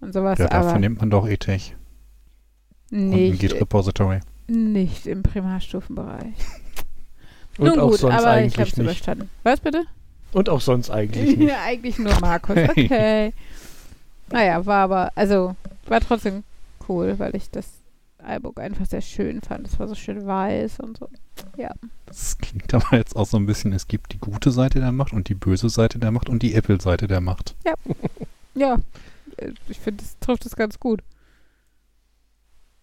[0.00, 1.76] Und sowas, Ja, dafür aber nimmt man doch ETech
[2.90, 4.20] und ein nicht, Git Repository.
[4.48, 6.34] nicht im Primarstufenbereich.
[7.58, 8.86] Und Nun auch gut, sonst aber ich eigentlich hab's nicht.
[8.86, 9.28] überstanden.
[9.42, 9.82] Was bitte?
[10.32, 11.50] Und auch sonst eigentlich nicht.
[11.50, 12.56] Ja, eigentlich nur Markus.
[12.56, 12.70] Hey.
[12.86, 13.32] Okay.
[14.30, 16.44] Naja, war aber, also, war trotzdem
[16.88, 17.66] cool, weil ich das
[18.36, 19.66] iBook einfach sehr schön fand.
[19.66, 21.08] Es war so schön weiß und so.
[21.56, 21.72] Ja.
[22.06, 25.12] Das klingt aber jetzt auch so ein bisschen, es gibt die gute Seite der Macht
[25.12, 27.54] und die böse Seite der Macht und die Apple-Seite der Macht.
[28.54, 28.78] Ja,
[29.36, 31.02] äh, ich finde, das trifft es ganz gut.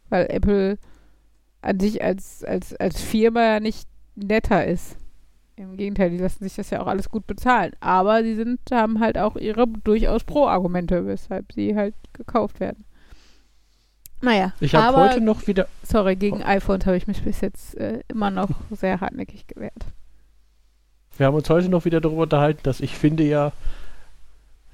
[0.09, 0.77] Weil Apple
[1.61, 4.95] an sich als, als, als Firma ja nicht netter ist.
[5.55, 7.73] Im Gegenteil, die lassen sich das ja auch alles gut bezahlen.
[7.79, 12.85] Aber sie sind, haben halt auch ihre durchaus Pro-Argumente, weshalb sie halt gekauft werden.
[14.21, 15.67] Naja, Ich habe aber, heute noch wieder.
[15.83, 19.85] sorry, gegen iPhones habe ich mich bis jetzt äh, immer noch sehr hartnäckig gewehrt.
[21.17, 23.51] Wir haben uns heute noch wieder darüber unterhalten, dass ich finde ja,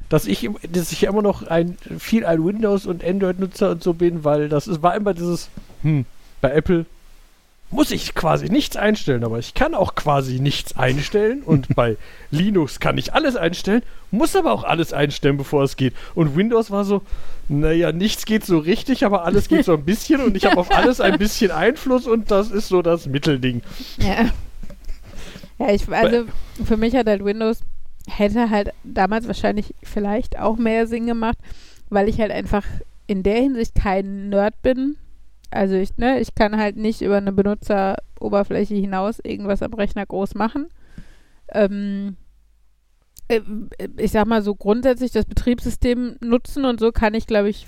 [0.10, 3.94] dass ich, dass ich ja immer noch ein viel ein Windows- und Android-Nutzer und so
[3.94, 5.50] bin, weil das ist, war immer dieses,
[5.82, 6.06] hm,
[6.42, 6.86] bei Apple
[7.74, 11.98] muss ich quasi nichts einstellen, aber ich kann auch quasi nichts einstellen und bei
[12.32, 15.94] Linux kann ich alles einstellen, muss aber auch alles einstellen, bevor es geht.
[16.14, 17.02] Und Windows war so,
[17.50, 20.72] naja, nichts geht so richtig, aber alles geht so ein bisschen und ich habe auf
[20.72, 23.62] alles ein bisschen Einfluss und das ist so das Mittelding.
[23.98, 24.30] Ja.
[25.60, 26.26] Ja, ich, also
[26.64, 27.60] für mich hat halt Windows
[28.08, 31.38] hätte halt damals wahrscheinlich vielleicht auch mehr Sinn gemacht,
[31.90, 32.66] weil ich halt einfach
[33.08, 34.98] in der Hinsicht kein Nerd bin.
[35.54, 40.36] Also ich, ne, ich kann halt nicht über eine Benutzeroberfläche hinaus irgendwas am Rechner groß
[40.36, 40.68] machen.
[41.50, 42.18] Ähm,
[43.28, 43.42] äh,
[43.98, 47.68] ich sag mal so grundsätzlich das Betriebssystem nutzen und so kann ich, glaube ich,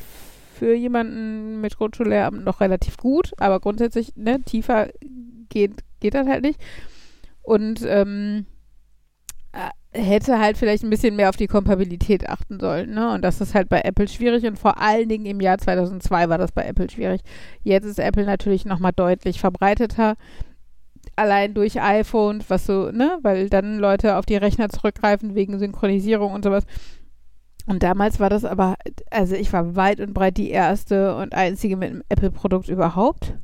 [0.56, 4.90] für jemanden mit Grundschullehramt noch relativ gut, aber grundsätzlich, ne, tiefer
[5.50, 6.60] geht, geht das halt nicht.
[7.42, 8.46] Und ähm,
[9.52, 13.14] äh, hätte halt vielleicht ein bisschen mehr auf die Kompatibilität achten sollen, ne?
[13.14, 16.38] Und das ist halt bei Apple schwierig und vor allen Dingen im Jahr 2002 war
[16.38, 17.22] das bei Apple schwierig.
[17.64, 20.16] Jetzt ist Apple natürlich nochmal deutlich verbreiteter,
[21.16, 23.18] allein durch iPhone, was so, ne?
[23.22, 26.66] Weil dann Leute auf die Rechner zurückgreifen wegen Synchronisierung und sowas.
[27.68, 28.76] Und damals war das aber,
[29.10, 33.36] also ich war weit und breit die erste und einzige mit einem Apple-Produkt überhaupt.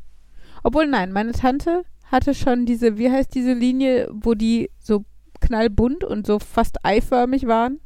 [0.64, 5.06] Obwohl, nein, meine Tante hatte schon diese, wie heißt diese Linie, wo die so
[5.42, 7.80] knallbunt und so fast eiförmig waren,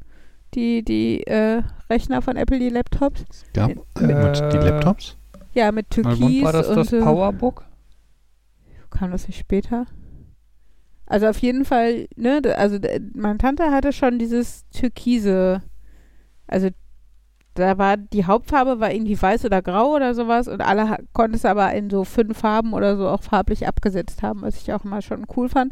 [0.53, 3.45] die, die äh, Rechner von Apple, die Laptops.
[3.55, 5.17] Ja, Äh, die Laptops?
[5.53, 7.65] Ja, mit Türkis War das und das Powerbook?
[8.89, 9.85] kam das nicht später?
[11.05, 12.79] Also auf jeden Fall, ne, also
[13.13, 15.61] meine Tante hatte schon dieses Türkise,
[16.47, 16.69] also
[17.53, 21.45] da war die Hauptfarbe war irgendwie weiß oder grau oder sowas und alle konnten es
[21.45, 25.01] aber in so fünf Farben oder so auch farblich abgesetzt haben, was ich auch immer
[25.01, 25.71] schon cool fand.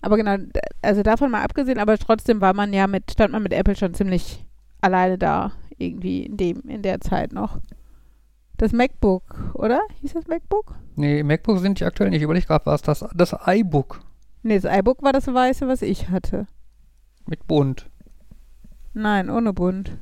[0.00, 0.36] Aber genau,
[0.82, 3.94] also davon mal abgesehen, aber trotzdem war man ja mit, stand man mit Apple schon
[3.94, 4.44] ziemlich
[4.80, 7.58] alleine da, irgendwie in dem, in der Zeit noch.
[8.56, 9.80] Das MacBook, oder?
[10.00, 10.74] Hieß das MacBook?
[10.96, 12.18] Nee, MacBook sind die aktuell nicht.
[12.18, 14.00] Ich überlege gerade, war es das, das iBook
[14.42, 16.46] Nee, das iBook war das weiße, was ich hatte.
[17.26, 17.86] mit Bunt.
[18.94, 19.98] Nein, ohne Bund.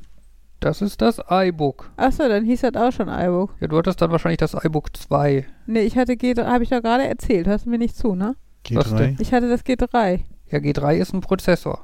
[0.59, 1.91] Das ist das iBook.
[1.97, 3.55] Achso, dann hieß das auch schon iBook.
[3.59, 5.45] Ja, du hattest dann wahrscheinlich das iBook 2.
[5.67, 8.35] Nee, ich hatte G3, habe ich doch gerade erzählt, hörst du mir nicht zu, ne?
[8.71, 8.97] Was G3?
[8.97, 9.17] denn?
[9.19, 10.19] Ich hatte das G3.
[10.49, 11.83] Ja, G3 ist ein Prozessor.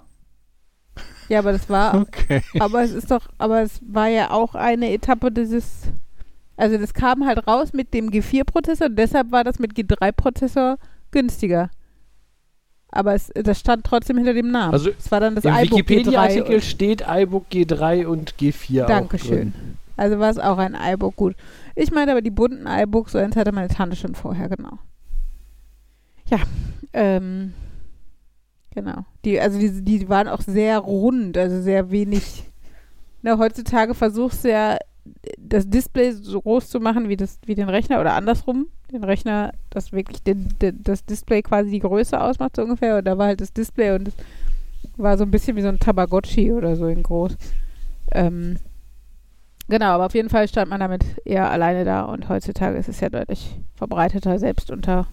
[1.29, 2.41] Ja, aber das war, Okay.
[2.59, 5.83] aber es ist doch, aber es war ja auch eine Etappe dieses,
[6.57, 10.77] also das kam halt raus mit dem G4-Prozessor und deshalb war das mit G3-Prozessor
[11.11, 11.69] günstiger.
[12.95, 14.73] Aber es, das stand trotzdem hinter dem Namen.
[14.73, 16.61] Also es war dann das Im Wikipedia-Artikel G3.
[16.61, 19.53] steht iBook G3 und G4 auch Dankeschön.
[19.53, 19.77] drin.
[19.97, 21.35] Also war es auch ein iBook, gut.
[21.75, 24.77] Ich meinte aber die bunten iBooks, so eins hatte meine Tante schon vorher, genau.
[26.33, 26.39] Ja,
[26.93, 27.53] ähm,
[28.71, 29.05] genau.
[29.23, 32.45] Die, also die, die waren auch sehr rund, also sehr wenig.
[33.21, 34.77] Ne, heutzutage versuchst du ja,
[35.37, 38.67] das Display so groß zu machen wie, das, wie den Rechner oder andersrum.
[38.91, 42.97] Den Rechner, das wirklich den, den, das Display quasi die Größe ausmacht, so ungefähr.
[42.97, 44.13] Und da war halt das Display und es
[44.97, 47.37] war so ein bisschen wie so ein Tamagotchi oder so in groß.
[48.11, 48.57] Ähm,
[49.69, 52.99] Genau, aber auf jeden Fall stand man damit eher alleine da und heutzutage ist es
[52.99, 55.07] ja deutlich verbreiteter, selbst unter,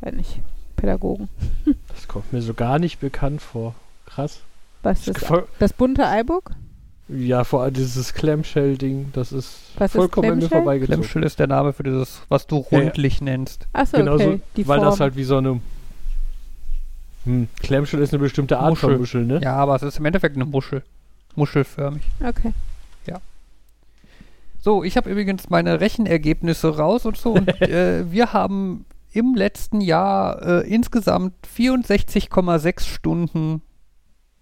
[0.00, 0.40] weiß nicht,
[0.76, 1.28] Pädagogen.
[1.88, 3.74] Das kommt mir so gar nicht bekannt vor.
[4.06, 4.40] Krass.
[4.82, 6.52] Was ist Voll- das bunte iBook?
[7.08, 11.02] Ja, vor allem dieses Clamshell-Ding, das ist Was ist vollkommen an mir vorbeigezogen.
[11.02, 12.84] Clamshell ist der Name für dieses, was du Ja, ja.
[12.84, 13.66] rundlich nennst.
[13.72, 14.40] Achso, Genauso, okay.
[14.56, 14.90] Die weil Form.
[14.90, 15.60] das halt wie so eine.
[17.24, 18.90] Hm, Clamshell ist eine bestimmte Art Muschel.
[18.90, 19.40] von Muschel, ne?
[19.42, 20.82] Ja, aber es ist im Endeffekt eine Muschel.
[21.36, 22.02] Muschelförmig.
[22.24, 22.52] Okay.
[24.60, 27.34] So, ich habe übrigens meine Rechenergebnisse raus und so.
[27.34, 28.84] Und äh, wir haben
[29.16, 33.62] im letzten Jahr äh, insgesamt 64,6 Stunden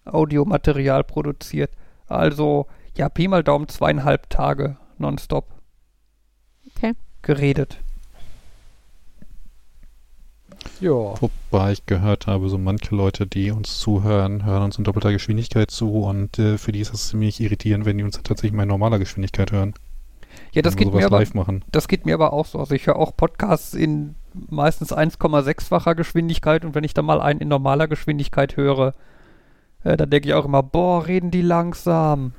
[0.05, 1.71] Audiomaterial produziert.
[2.07, 2.67] Also,
[2.97, 5.49] ja, Pi mal Daumen zweieinhalb Tage nonstop.
[6.77, 6.95] Okay.
[7.23, 7.79] Geredet.
[10.81, 10.91] Ja.
[10.91, 15.71] Wobei ich gehört habe, so manche Leute, die uns zuhören, hören uns in doppelter Geschwindigkeit
[15.71, 18.71] zu und äh, für die ist es ziemlich irritierend, wenn die uns tatsächlich mal in
[18.71, 19.75] normaler Geschwindigkeit hören.
[20.53, 21.65] Ja, das geht, mir aber, live machen.
[21.71, 22.59] das geht mir aber auch so.
[22.59, 24.17] Also ich höre auch Podcasts in
[24.51, 28.95] meistens 1,6-facher Geschwindigkeit und wenn ich dann mal einen in normaler Geschwindigkeit höre,
[29.85, 32.33] äh, dann denke ich auch immer, boah, reden die langsam.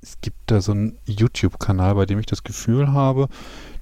[0.00, 3.28] Es gibt da so einen YouTube-Kanal, bei dem ich das Gefühl habe,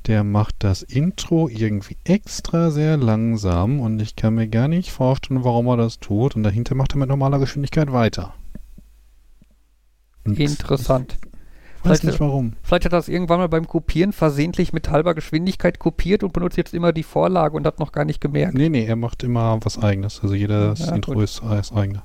[0.06, 5.44] der macht das Intro irgendwie extra sehr langsam und ich kann mir gar nicht vorstellen,
[5.44, 8.34] warum er das tut und dahinter macht er mit normaler Geschwindigkeit weiter.
[10.24, 11.18] Und Interessant.
[11.22, 11.33] Ich
[11.84, 12.54] weiß Vielleicht- nicht warum.
[12.62, 16.56] Vielleicht hat er das irgendwann mal beim Kopieren versehentlich mit halber Geschwindigkeit kopiert und benutzt
[16.56, 18.54] jetzt immer die Vorlage und hat noch gar nicht gemerkt.
[18.54, 20.20] Nee, nee, er macht immer was eigenes.
[20.22, 21.24] Also jedes Ja, Intro gut.
[21.24, 22.02] ist das eigene.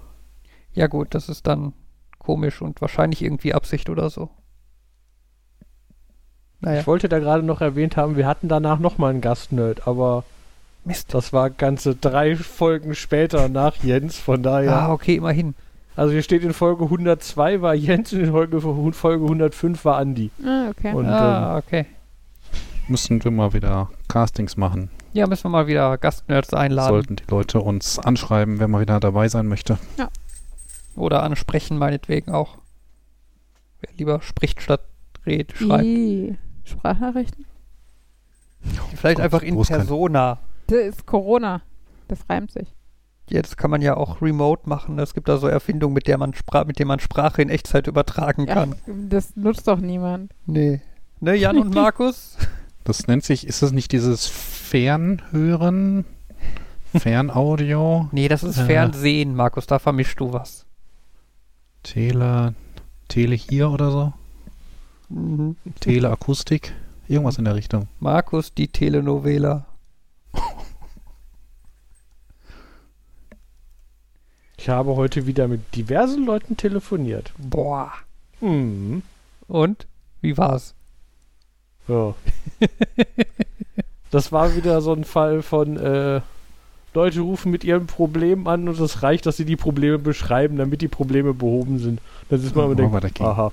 [0.74, 1.74] Ja gut, das ist dann
[2.20, 4.30] komisch und wahrscheinlich irgendwie Absicht oder so.
[6.62, 10.26] Naja, Ich wollte da gerade noch erwähnt haben, wir hatten danach nochmal einen Gastnerd, aber
[10.84, 11.14] Mist.
[11.14, 14.76] das war ganze drei Folgen später nach Jens, von daher.
[14.76, 15.56] Ah, okay, immerhin.
[16.00, 20.32] Also hier steht in Folge 102 war Jens und in Folge, Folge 105 war Andi.
[20.42, 20.94] Ah, okay.
[20.94, 21.88] Und ah, okay.
[22.88, 24.90] Müssen wir mal wieder Castings machen.
[25.12, 26.88] Ja, müssen wir mal wieder Gastnerds einladen.
[26.88, 29.78] Sollten die Leute uns anschreiben, wer mal wieder dabei sein möchte.
[30.96, 32.60] Oder ansprechen, meinetwegen auch.
[33.82, 34.86] Wer lieber spricht statt
[35.26, 35.84] redet, schreibt.
[35.84, 37.46] Die Sprachnachrichten?
[38.96, 40.40] Vielleicht Gott, einfach in Persona.
[40.68, 41.62] Das ist Corona.
[42.08, 42.74] Das reimt sich.
[43.30, 44.98] Jetzt kann man ja auch remote machen.
[45.00, 47.88] Es gibt da so Erfindungen, mit, der man Spra mit denen man Sprache in Echtzeit
[47.88, 48.76] übertragen Ja, kann.
[49.10, 50.32] das nutzt doch niemand.
[50.46, 50.82] Nee.
[51.20, 52.38] Ne, Jan und Markus?
[52.86, 56.06] Das nennt sich, ist das nicht dieses Fernhören?
[56.98, 58.08] Fernaudio?
[58.14, 58.66] Nee, das ist Äh.
[58.66, 59.68] Fernsehen, Markus.
[59.68, 60.66] Da vermischst du was.
[61.84, 62.56] Tele,
[63.10, 64.14] Tele hier oder so?
[65.10, 65.56] Mhm.
[65.80, 66.74] Teleakustik?
[67.08, 67.88] Irgendwas in der Richtung.
[68.00, 69.66] Markus, die Telenovela.
[74.60, 77.32] Ich habe heute wieder mit diversen Leuten telefoniert.
[77.38, 77.94] Boah.
[78.42, 79.04] Hm.
[79.48, 79.88] Und?
[80.20, 80.74] Wie war's?
[81.88, 82.14] Ja.
[84.12, 86.20] das war wieder so ein Fall von, äh,
[86.94, 90.82] Leute rufen mit ihren Problemen an und es reicht, dass sie die Probleme beschreiben, damit
[90.82, 92.02] die Probleme behoben sind.
[92.30, 93.28] Das ist man immer Oh, denkt, weitergehen.
[93.28, 93.52] aha.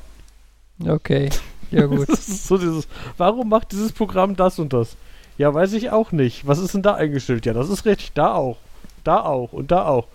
[0.84, 1.30] Okay.
[1.70, 2.08] Ja, gut.
[2.08, 4.96] Das ist so dieses, warum macht dieses Programm das und das?
[5.38, 6.48] Ja, weiß ich auch nicht.
[6.48, 7.46] Was ist denn da eingestellt?
[7.46, 8.12] Ja, das ist richtig.
[8.14, 8.56] Da auch.
[9.04, 9.52] Da auch.
[9.52, 10.08] Und da auch.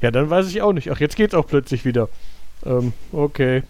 [0.00, 0.90] Ja, dann weiß ich auch nicht.
[0.90, 2.08] Ach, jetzt geht's auch plötzlich wieder.
[2.64, 3.62] Ähm, okay.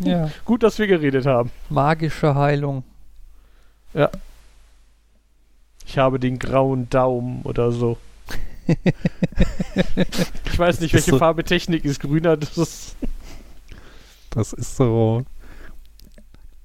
[0.00, 0.30] ja.
[0.44, 1.50] Gut, dass wir geredet haben.
[1.70, 2.84] Magische Heilung.
[5.86, 7.96] Ich habe den grauen Daumen oder so.
[8.66, 12.00] ich weiß nicht, welche so- Farbe Technik ist.
[12.00, 12.96] Grüner, das ist.
[14.30, 15.24] Das ist so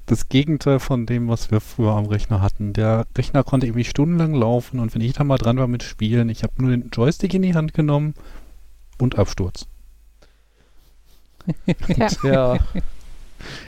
[0.07, 2.73] das Gegenteil von dem, was wir früher am Rechner hatten.
[2.73, 6.27] Der Rechner konnte irgendwie stundenlang laufen und wenn ich da mal dran war mit Spielen,
[6.27, 8.13] ich habe nur den Joystick in die Hand genommen
[9.01, 9.67] und Absturz.
[11.87, 12.09] Tja,
[12.55, 12.59] Ja.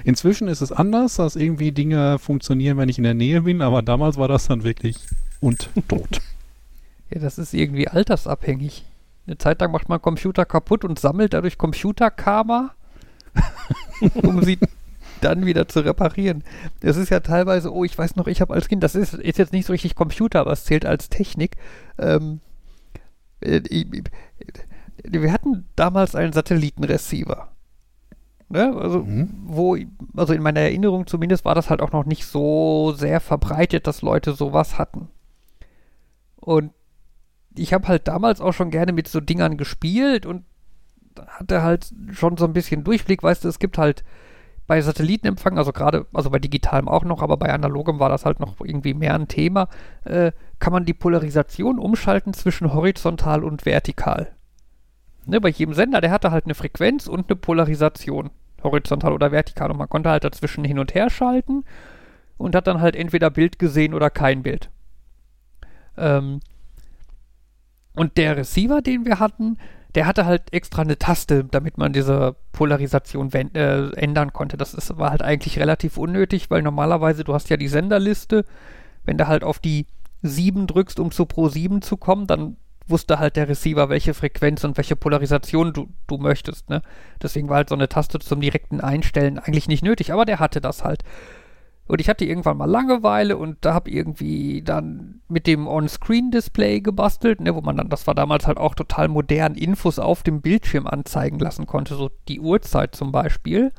[0.03, 3.81] Inzwischen ist es anders, dass irgendwie Dinge funktionieren, wenn ich in der Nähe bin, aber
[3.81, 4.97] damals war das dann wirklich
[5.39, 6.21] und tot.
[7.09, 8.85] Ja, das ist irgendwie altersabhängig.
[9.27, 12.71] Eine Zeit lang macht man Computer kaputt und sammelt dadurch Computerkarma,
[14.23, 14.57] um sie
[15.21, 16.43] dann wieder zu reparieren.
[16.79, 19.37] Das ist ja teilweise, oh, ich weiß noch, ich habe als Kind, das ist, ist
[19.37, 21.55] jetzt nicht so richtig Computer, aber es zählt als Technik.
[21.99, 22.39] Ähm,
[23.41, 24.03] äh, ich- ich-
[25.03, 27.49] wir hatten damals einen Satellitenreceiver.
[28.49, 28.75] Ne?
[28.77, 29.29] Also, Mhm.
[29.45, 29.77] wo,
[30.15, 34.01] also in meiner Erinnerung zumindest war das halt auch noch nicht so sehr verbreitet, dass
[34.01, 35.09] Leute sowas hatten.
[36.35, 36.71] Und
[37.55, 40.43] ich habe halt damals auch schon gerne mit so Dingern gespielt und
[41.27, 44.03] hatte halt schon so ein bisschen Durchblick, weißt du, es gibt halt
[44.65, 48.39] bei Satellitenempfang, also gerade, also bei digitalem auch noch, aber bei analogem war das halt
[48.39, 49.67] noch irgendwie mehr ein Thema,
[50.05, 54.31] äh, kann man die Polarisation umschalten zwischen horizontal und vertikal.
[55.25, 58.29] Ne, bei jedem Sender, der hatte halt eine Frequenz und eine Polarisation,
[58.61, 61.63] horizontal oder vertikal, und man konnte halt dazwischen hin und her schalten
[62.37, 64.69] und hat dann halt entweder Bild gesehen oder kein Bild.
[65.97, 66.39] Ähm,
[67.95, 69.57] und der Receiver, den wir hatten,
[69.95, 74.57] der hatte halt extra eine Taste, damit man diese Polarisation äh, ändern konnte.
[74.57, 78.45] Das ist, war halt eigentlich relativ unnötig, weil normalerweise du hast ja die Senderliste.
[79.05, 79.85] Wenn du halt auf die
[80.23, 82.57] 7 drückst, um zu Pro 7 zu kommen, dann
[82.87, 86.69] wusste halt der Receiver, welche Frequenz und welche Polarisation du, du möchtest.
[86.69, 86.81] Ne?
[87.21, 90.61] Deswegen war halt so eine Taste zum direkten Einstellen eigentlich nicht nötig, aber der hatte
[90.61, 91.03] das halt.
[91.85, 97.41] Und ich hatte irgendwann mal Langeweile und da habe irgendwie dann mit dem On-Screen-Display gebastelt,
[97.41, 100.87] ne, wo man dann, das war damals halt auch total modern, Infos auf dem Bildschirm
[100.87, 103.73] anzeigen lassen konnte, so die Uhrzeit zum Beispiel.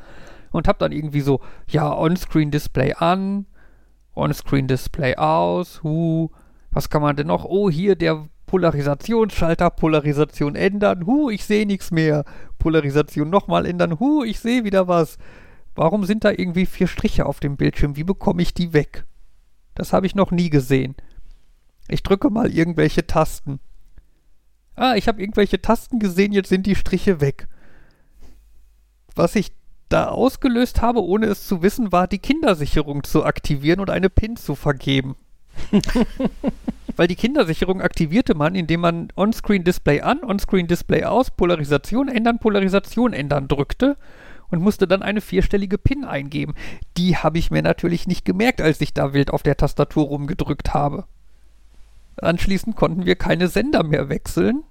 [0.51, 3.47] Und habe dann irgendwie so, ja, On-Screen-Display an,
[4.15, 6.31] On-Screen-Display aus, hu,
[6.71, 7.45] was kann man denn noch?
[7.45, 12.25] Oh, hier der Polarisationsschalter, Polarisation ändern, hu, ich sehe nichts mehr.
[12.61, 15.19] Polarisation nochmal ändern, hu, ich sehe wieder was.
[15.75, 17.97] Warum sind da irgendwie vier Striche auf dem Bildschirm?
[17.97, 19.07] Wie bekomme ich die weg?
[19.75, 20.95] Das habe ich noch nie gesehen.
[21.89, 23.59] Ich drücke mal irgendwelche Tasten.
[24.77, 27.49] Ah, ich habe irgendwelche Tasten gesehen, jetzt sind die Striche weg.
[29.17, 29.51] Was ich
[29.89, 34.37] da ausgelöst habe, ohne es zu wissen, war die Kindersicherung zu aktivieren und eine PIN
[34.37, 35.17] zu vergeben.
[36.97, 43.49] Weil die Kindersicherung aktivierte man, indem man On-Screen-Display an, On-Screen-Display aus, Polarisation ändern, Polarisation ändern
[43.49, 43.97] drückte
[44.51, 46.55] und musste dann eine vierstellige PIN eingeben.
[46.97, 50.75] Die habe ich mir natürlich nicht gemerkt, als ich da wild auf der Tastatur rumgedrückt
[50.75, 51.05] habe.
[52.17, 54.63] Anschließend konnten wir keine Sender mehr wechseln,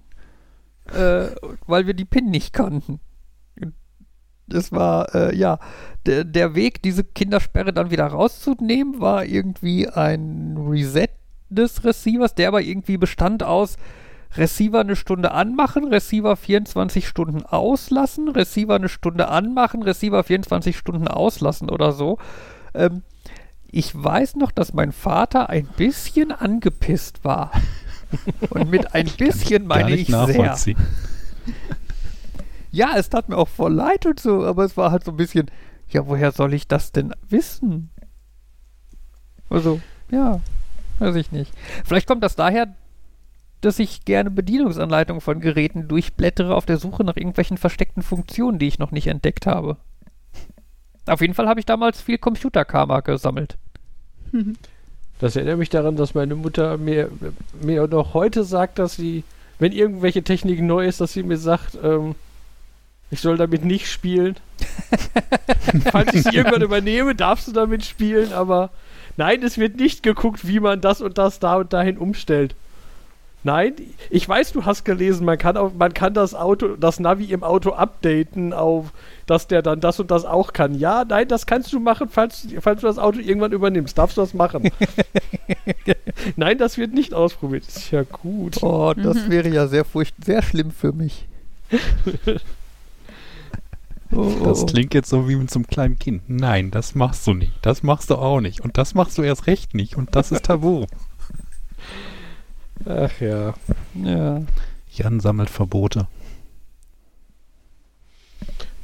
[0.93, 1.27] äh,
[1.67, 3.01] weil wir die PIN nicht kannten.
[4.47, 5.59] Das war, äh, ja,
[6.05, 11.09] der, der Weg, diese Kindersperre dann wieder rauszunehmen, war irgendwie ein Reset
[11.49, 13.77] des Receivers, der aber irgendwie bestand aus
[14.35, 21.07] Receiver eine Stunde anmachen, Receiver 24 Stunden auslassen, Receiver eine Stunde anmachen, Receiver 24 Stunden
[21.07, 22.17] auslassen oder so.
[22.73, 23.03] Ähm,
[23.71, 27.51] ich weiß noch, dass mein Vater ein bisschen angepisst war.
[28.49, 30.55] Und mit ein bisschen meine ich sehr.
[32.73, 35.17] Ja, es tat mir auch voll leid und so, aber es war halt so ein
[35.17, 35.51] bisschen,
[35.89, 37.91] ja, woher soll ich das denn wissen?
[39.47, 40.41] Also, ja,
[40.97, 41.53] weiß ich nicht.
[41.85, 42.73] Vielleicht kommt das daher,
[43.61, 48.67] dass ich gerne Bedienungsanleitungen von Geräten durchblättere auf der Suche nach irgendwelchen versteckten Funktionen, die
[48.67, 49.77] ich noch nicht entdeckt habe.
[51.05, 53.57] Auf jeden Fall habe ich damals viel Computerkarma gesammelt.
[55.19, 57.09] Das erinnert mich daran, dass meine Mutter mir,
[57.61, 59.23] mir noch heute sagt, dass sie,
[59.57, 62.15] wenn irgendwelche Technik neu ist, dass sie mir sagt, ähm,
[63.13, 64.35] ich soll damit nicht spielen.
[65.91, 68.71] Falls ich sie irgendwann übernehme, darfst du damit spielen, aber
[69.17, 72.55] nein, es wird nicht geguckt, wie man das und das da und dahin umstellt.
[73.43, 73.73] Nein,
[74.09, 77.43] ich weiß, du hast gelesen, man kann, auch, man kann das Auto, das Navi im
[77.43, 78.93] Auto updaten auf,
[79.27, 80.73] dass der dann das und das auch kann.
[80.73, 83.95] Ja, nein, das kannst du machen, falls, falls du das Auto irgendwann übernimmst.
[83.95, 84.71] Darfst du das machen?
[86.35, 87.67] nein, das wird nicht ausprobiert.
[87.67, 88.63] Ist ja gut.
[88.63, 89.29] Oh, das mhm.
[89.29, 91.27] wäre ja sehr furcht, sehr schlimm für mich.
[94.15, 94.43] Oh, oh.
[94.45, 96.23] Das klingt jetzt so wie mit so einem kleinen Kind.
[96.27, 97.53] Nein, das machst du nicht.
[97.61, 98.61] Das machst du auch nicht.
[98.61, 99.95] Und das machst du erst recht nicht.
[99.95, 100.85] Und das ist Tabu.
[102.85, 103.53] Ach ja.
[103.95, 104.41] Ja.
[104.91, 106.07] Jan sammelt Verbote.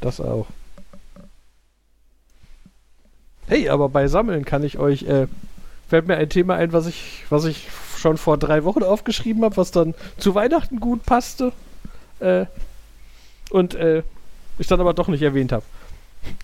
[0.01, 0.47] Das auch.
[3.47, 5.27] Hey, aber bei Sammeln kann ich euch, äh,
[5.88, 7.67] fällt mir ein Thema ein, was ich, was ich
[7.97, 11.51] schon vor drei Wochen aufgeschrieben habe, was dann zu Weihnachten gut passte.
[12.19, 12.45] Äh,
[13.49, 14.03] und äh,
[14.60, 15.66] ich dann aber doch nicht erwähnt habe.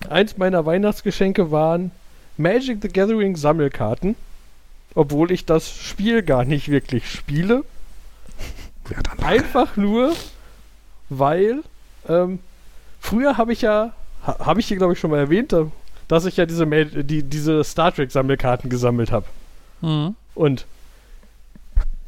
[0.08, 1.90] Eins meiner Weihnachtsgeschenke waren
[2.36, 4.16] Magic the Gathering Sammelkarten
[4.96, 7.62] obwohl ich das Spiel gar nicht wirklich spiele.
[8.88, 10.12] Ja, Einfach nur,
[11.08, 11.64] weil
[12.08, 12.38] ähm,
[13.00, 13.92] früher habe ich ja,
[14.24, 15.52] ha, habe ich hier glaube ich schon mal erwähnt,
[16.06, 19.26] dass ich ja diese, die, diese Star Trek Sammelkarten gesammelt habe.
[19.80, 20.14] Mhm.
[20.36, 20.66] Und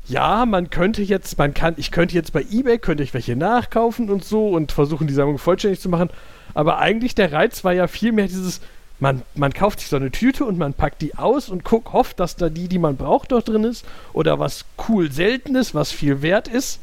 [0.09, 4.11] ja, man könnte jetzt, man kann, ich könnte jetzt bei eBay, könnte ich welche nachkaufen
[4.11, 6.09] und so und versuchen, die Sammlung vollständig zu machen.
[6.55, 8.61] Aber eigentlich der Reiz war ja vielmehr dieses,
[9.01, 12.21] man, man kauft sich so eine Tüte und man packt die aus und guckt, hofft,
[12.21, 13.85] dass da die, die man braucht, dort drin ist.
[14.15, 16.81] Oder was cool seltenes, was viel wert ist.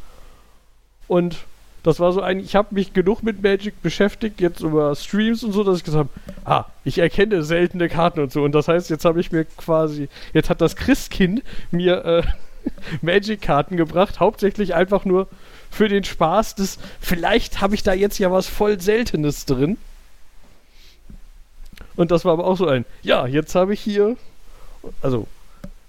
[1.07, 1.37] Und
[1.81, 5.51] das war so ein, ich habe mich genug mit Magic beschäftigt, jetzt über Streams und
[5.51, 8.43] so, dass ich gesagt habe, ah, ich erkenne seltene Karten und so.
[8.43, 12.23] Und das heißt, jetzt habe ich mir quasi, jetzt hat das Christkind mir äh,
[13.01, 15.27] Magic-Karten gebracht, hauptsächlich einfach nur
[15.71, 19.77] für den Spaß des, vielleicht habe ich da jetzt ja was voll Seltenes drin.
[21.95, 24.15] Und das war aber auch so ein, ja, jetzt habe ich hier,
[25.01, 25.27] also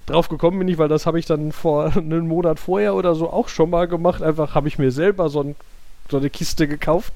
[0.06, 3.30] drauf gekommen bin ich, weil das habe ich dann vor einem Monat vorher oder so
[3.30, 4.22] auch schon mal gemacht.
[4.22, 5.56] Einfach habe ich mir selber so, ein,
[6.10, 7.12] so, eine Kiste gekauft.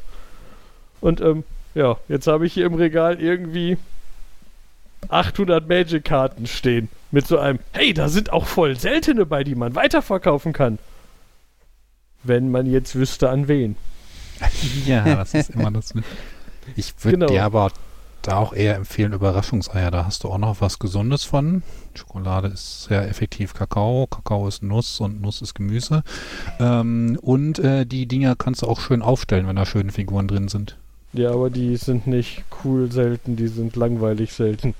[1.01, 1.45] Und ähm,
[1.75, 3.79] ja, jetzt habe ich hier im Regal irgendwie
[5.09, 6.89] 800 Magic-Karten stehen.
[7.11, 10.79] Mit so einem, hey, da sind auch voll seltene bei, die man weiterverkaufen kann.
[12.23, 13.77] Wenn man jetzt wüsste, an wen.
[14.87, 15.93] Ja, das ist immer das.
[16.77, 17.27] Ich würde genau.
[17.27, 17.71] dir aber
[18.23, 19.91] da auch eher empfehlen Überraschungseier.
[19.91, 21.63] Da hast du auch noch was Gesundes von.
[21.95, 24.07] Schokolade ist sehr effektiv Kakao.
[24.07, 26.03] Kakao ist Nuss und Nuss ist Gemüse.
[26.59, 30.49] Ähm, und äh, die Dinger kannst du auch schön aufstellen, wenn da schöne Figuren drin
[30.49, 30.77] sind.
[31.13, 34.75] Ja, aber die sind nicht cool selten, die sind langweilig selten.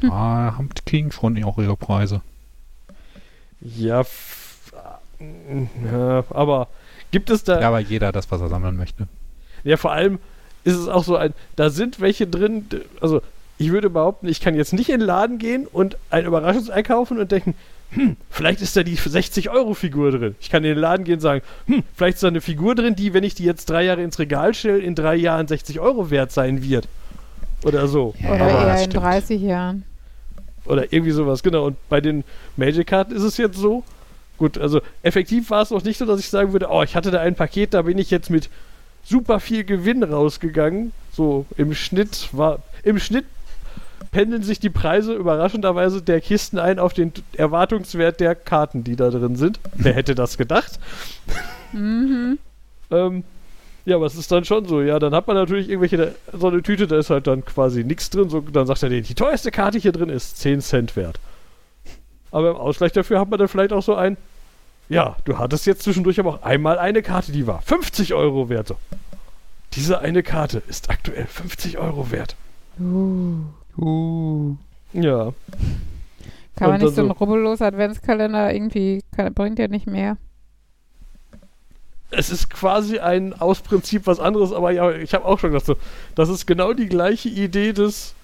[0.00, 0.10] Hm.
[0.10, 2.20] Ah, haben King schon auch ihre Preise.
[3.60, 4.04] Ja,
[5.90, 6.68] ja, aber
[7.10, 7.60] gibt es da.
[7.60, 9.06] Ja, aber jeder das, was er sammeln möchte.
[9.62, 10.18] Ja, vor allem,
[10.64, 12.66] ist es auch so ein, da sind welche drin,
[13.00, 13.22] also
[13.58, 17.18] ich würde behaupten, ich kann jetzt nicht in den Laden gehen und ein Überraschungsei kaufen
[17.18, 17.54] und denken,
[17.90, 20.34] hm, vielleicht ist da die 60-Euro-Figur drin.
[20.40, 22.96] Ich kann in den Laden gehen und sagen, hm, vielleicht ist da eine Figur drin,
[22.96, 26.10] die, wenn ich die jetzt drei Jahre ins Regal stelle, in drei Jahren 60 Euro
[26.10, 26.88] wert sein wird.
[27.64, 28.14] Oder so.
[28.22, 29.04] Oder Aber eher in stimmt.
[29.04, 29.84] 30 Jahren.
[30.66, 31.66] Oder irgendwie sowas, genau.
[31.66, 32.24] Und bei den
[32.56, 33.82] Magic-Karten ist es jetzt so.
[34.38, 37.10] Gut, also effektiv war es noch nicht so, dass ich sagen würde, oh, ich hatte
[37.10, 38.48] da ein Paket, da bin ich jetzt mit
[39.04, 40.92] super viel Gewinn rausgegangen.
[41.12, 43.26] So im Schnitt war, im Schnitt
[44.10, 49.10] pendeln sich die Preise überraschenderweise der Kisten ein auf den Erwartungswert der Karten, die da
[49.10, 49.60] drin sind.
[49.74, 50.78] Wer hätte das gedacht?
[51.72, 52.38] Mhm.
[52.90, 53.24] Ähm,
[53.84, 54.80] ja, aber es ist dann schon so.
[54.80, 58.10] Ja, dann hat man natürlich irgendwelche, so eine Tüte, da ist halt dann quasi nichts
[58.10, 58.30] drin.
[58.30, 61.20] So, dann sagt er, nee, die teuerste Karte hier drin ist 10 Cent wert.
[62.30, 64.16] Aber im Ausgleich dafür hat man dann vielleicht auch so ein,
[64.88, 68.68] ja, du hattest jetzt zwischendurch aber auch einmal eine Karte, die war 50 Euro wert.
[68.68, 68.76] So.
[69.74, 72.36] Diese eine Karte ist aktuell 50 Euro wert.
[72.80, 73.36] Uh.
[73.76, 74.56] Uh.
[74.92, 75.32] Ja.
[76.56, 80.16] Kann man nicht so einen so- rubbellos Adventskalender irgendwie, kann, bringt ja nicht mehr.
[82.16, 85.66] Es ist quasi ein aus Prinzip was anderes, aber ja, ich habe auch schon gedacht,
[85.66, 85.76] so,
[86.14, 88.14] das ist genau die gleiche Idee des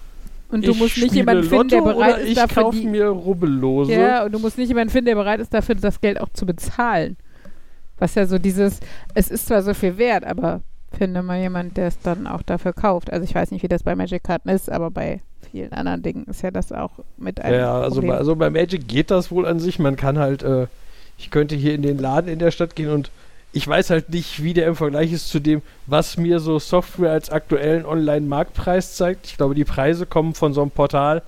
[0.49, 2.87] Und du ich musst nicht jemanden finden, der Lotto bereit ist, ich dafür kaufe die,
[2.87, 3.93] mir Rubbellose.
[3.93, 6.45] Ja, und du musst nicht jemanden finden, der bereit ist, dafür das Geld auch zu
[6.45, 7.17] bezahlen.
[7.97, 8.79] Was ja so dieses,
[9.13, 10.61] es ist zwar so viel wert, aber
[10.97, 13.11] finde mal jemand, der es dann auch dafür kauft.
[13.11, 15.21] Also ich weiß nicht, wie das bei Magic Karten ist, aber bei
[15.51, 18.11] vielen anderen Dingen ist ja das auch mit einem Ja, also Problem.
[18.11, 19.79] bei, also bei Magic geht das wohl an sich.
[19.79, 20.67] Man kann halt, äh,
[21.17, 23.11] ich könnte hier in den Laden in der Stadt gehen und
[23.53, 27.11] ich weiß halt nicht, wie der im Vergleich ist zu dem, was mir so Software
[27.11, 29.27] als aktuellen Online-Marktpreis zeigt.
[29.27, 31.21] Ich glaube, die Preise kommen von so einem Portal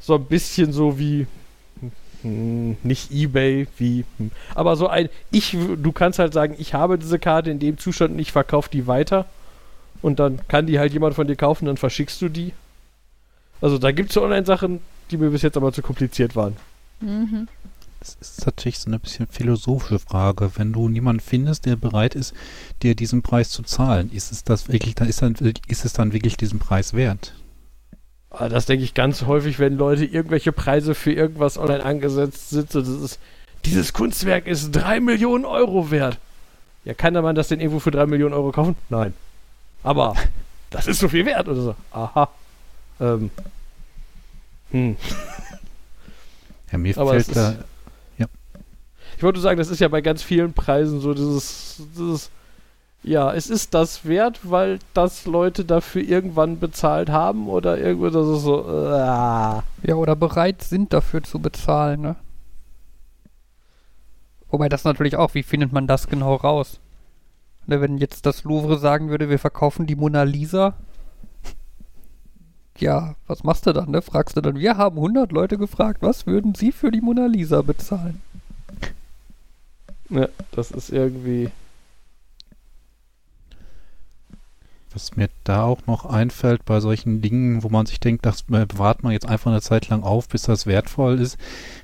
[0.00, 1.26] so ein bisschen so wie
[2.22, 6.98] hm, nicht eBay, wie hm, aber so ein ich du kannst halt sagen, ich habe
[6.98, 9.24] diese Karte in dem Zustand und ich verkaufe die weiter
[10.02, 12.52] und dann kann die halt jemand von dir kaufen, dann verschickst du die.
[13.60, 16.56] Also da gibt es so Online-Sachen, die mir bis jetzt aber zu kompliziert waren.
[17.00, 17.48] mhm.
[18.04, 20.50] Das ist natürlich so eine bisschen philosophische Frage.
[20.56, 22.34] Wenn du niemanden findest, der bereit ist,
[22.82, 25.34] dir diesen Preis zu zahlen, ist es das wirklich, dann ist, dann,
[25.68, 27.34] ist es dann wirklich diesen Preis wert?
[28.28, 32.70] Aber das denke ich ganz häufig, wenn Leute irgendwelche Preise für irgendwas online angesetzt sind.
[32.70, 33.18] So, ist,
[33.64, 36.18] dieses Kunstwerk ist 3 Millionen Euro wert.
[36.84, 38.76] Ja, kann der Mann das denn irgendwo für 3 Millionen Euro kaufen?
[38.90, 39.14] Nein.
[39.82, 40.14] Aber
[40.70, 41.74] das ist so viel wert oder so.
[41.92, 42.28] Aha.
[43.00, 43.30] Ähm.
[44.72, 44.96] Hm.
[46.70, 47.64] Ja, mir Aber es fällt da,
[49.24, 52.30] wollte sagen, das ist ja bei ganz vielen Preisen so dieses, dieses,
[53.02, 58.26] ja, es ist das wert, weil das Leute dafür irgendwann bezahlt haben oder irgendwo das
[58.26, 59.58] ist so, äh,
[59.88, 62.16] Ja, oder bereit sind dafür zu bezahlen, ne?
[64.48, 66.78] Wobei das natürlich auch, wie findet man das genau raus?
[67.66, 70.74] Ne, wenn jetzt das Louvre sagen würde, wir verkaufen die Mona Lisa,
[72.78, 74.02] ja, was machst du dann, ne?
[74.02, 77.62] Fragst du dann, wir haben 100 Leute gefragt, was würden sie für die Mona Lisa
[77.62, 78.20] bezahlen?
[80.10, 81.50] Ja, das ist irgendwie,
[84.92, 88.66] was mir da auch noch einfällt bei solchen Dingen, wo man sich denkt, das äh,
[88.66, 91.36] bewahrt man jetzt einfach eine Zeit lang auf, bis das wertvoll ist.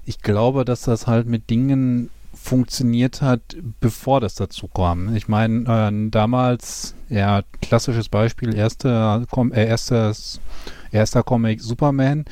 [0.06, 5.14] Ich glaube, dass das halt mit Dingen funktioniert hat, bevor das dazu kam.
[5.16, 10.40] Ich meine, äh, damals, ja, klassisches Beispiel, erste, äh, erstes,
[10.92, 12.24] erster Comic Superman.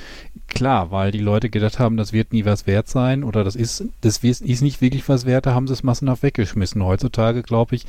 [0.49, 3.85] Klar, weil die Leute gedacht haben, das wird nie was wert sein oder das ist,
[4.01, 6.83] das ist nicht wirklich was wert, da haben sie es massenhaft weggeschmissen.
[6.83, 7.87] Heutzutage, glaube ich,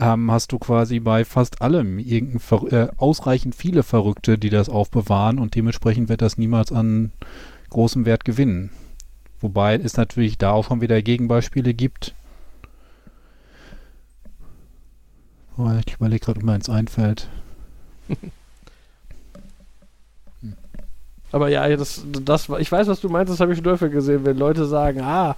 [0.00, 5.38] ähm, hast du quasi bei fast allem irgendein äh, ausreichend viele Verrückte, die das aufbewahren
[5.38, 7.12] und dementsprechend wird das niemals an
[7.70, 8.70] großem Wert gewinnen.
[9.40, 12.14] Wobei es natürlich da auch schon wieder Gegenbeispiele gibt.
[15.86, 17.28] Ich überlege gerade, ob mir eins einfällt.
[21.32, 24.24] aber ja, das, das, ich weiß, was du meinst, das habe ich schon häufig gesehen,
[24.24, 25.36] wenn Leute sagen, ah,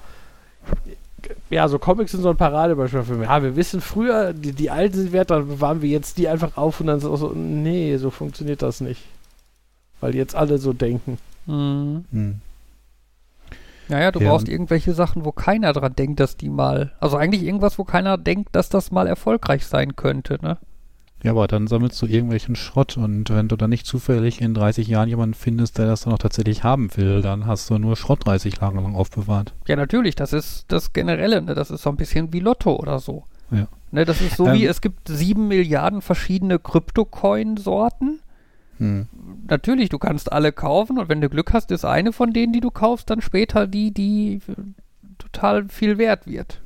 [1.50, 3.28] ja, so Comics sind so ein Paradebeispiel für mich.
[3.28, 6.56] Ja, wir wissen früher, die, die alten sind wert, dann bewahren wir jetzt die einfach
[6.56, 9.02] auf und dann ist es auch so, nee, so funktioniert das nicht.
[10.00, 11.18] Weil jetzt alle so denken.
[11.46, 12.04] Mhm.
[12.10, 12.40] Hm.
[13.88, 16.92] Naja, du Ja, brauchst irgendwelche Sachen, wo keiner dran denkt, dass die mal.
[17.00, 20.58] Also eigentlich irgendwas, wo keiner denkt, dass das mal erfolgreich sein könnte, ne?
[21.22, 24.88] Ja, aber dann sammelst du irgendwelchen Schrott und wenn du dann nicht zufällig in 30
[24.88, 28.26] Jahren jemanden findest, der das dann auch tatsächlich haben will, dann hast du nur Schrott
[28.26, 29.52] 30 Jahre lang aufbewahrt.
[29.66, 31.54] Ja, natürlich, das ist das Generelle, ne?
[31.54, 33.24] Das ist so ein bisschen wie Lotto oder so.
[33.50, 33.68] Ja.
[33.90, 38.20] Ne, das ist so Ähm, wie, es gibt sieben Milliarden verschiedene Kryptocoin-Sorten.
[38.78, 39.08] Hm.
[39.46, 42.60] Natürlich, du kannst alle kaufen und wenn du Glück hast, ist eine von denen, die
[42.60, 44.40] du kaufst, dann später die, die
[45.18, 46.62] total viel wert wird.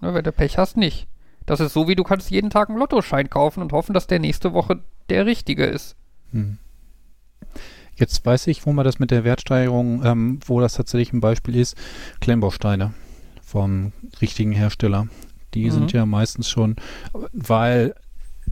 [0.00, 1.06] Ne, wenn du Pech hast, nicht.
[1.46, 4.18] Das ist so wie du kannst jeden Tag einen Lottoschein kaufen und hoffen, dass der
[4.18, 5.96] nächste Woche der richtige ist.
[6.32, 6.58] Hm.
[7.96, 11.56] Jetzt weiß ich, wo man das mit der Wertsteigerung, ähm, wo das tatsächlich ein Beispiel
[11.56, 11.76] ist,
[12.20, 12.94] Klemmbausteine
[13.42, 15.08] vom richtigen Hersteller.
[15.54, 15.70] Die Mhm.
[15.70, 16.76] sind ja meistens schon,
[17.32, 17.94] weil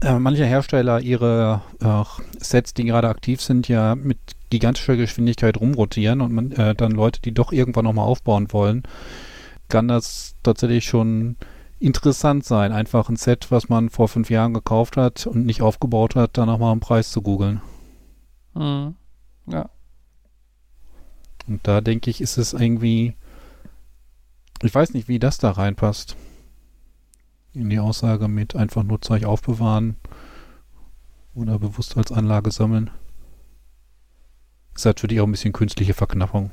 [0.01, 2.03] äh, manche Hersteller ihre äh,
[2.39, 4.19] Sets, die gerade aktiv sind, ja mit
[4.49, 8.83] gigantischer Geschwindigkeit rumrotieren und man, äh, dann Leute, die doch irgendwann nochmal aufbauen wollen,
[9.69, 11.35] kann das tatsächlich schon
[11.81, 16.15] interessant sein, einfach ein Set, was man vor fünf Jahren gekauft hat und nicht aufgebaut
[16.15, 17.61] hat, dann nochmal einen Preis zu googeln.
[18.53, 18.95] Mhm.
[19.47, 19.69] Ja.
[21.47, 23.15] Und da denke ich, ist es irgendwie,
[24.61, 26.15] ich weiß nicht, wie das da reinpasst.
[27.53, 29.97] In die Aussage mit einfach nur Zeug aufbewahren
[31.33, 32.91] oder bewusst als Anlage sammeln.
[34.75, 36.51] Ist natürlich auch ein bisschen künstliche Verknappung.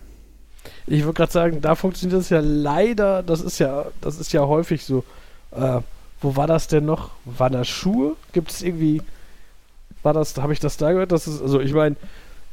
[0.90, 4.46] Ich würde gerade sagen, da funktioniert das ja leider, das ist ja, das ist ja
[4.46, 5.04] häufig so.
[5.50, 5.80] Äh,
[6.20, 7.10] wo war das denn noch?
[7.24, 8.16] Waren das Schuhe?
[8.32, 9.02] Gibt es irgendwie,
[10.02, 11.12] war das, habe ich das da gehört?
[11.12, 11.96] Das ist, also ich meine,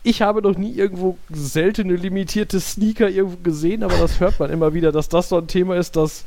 [0.03, 4.73] ich habe noch nie irgendwo seltene limitierte Sneaker irgendwo gesehen, aber das hört man immer
[4.73, 6.25] wieder, dass das so ein Thema ist, dass,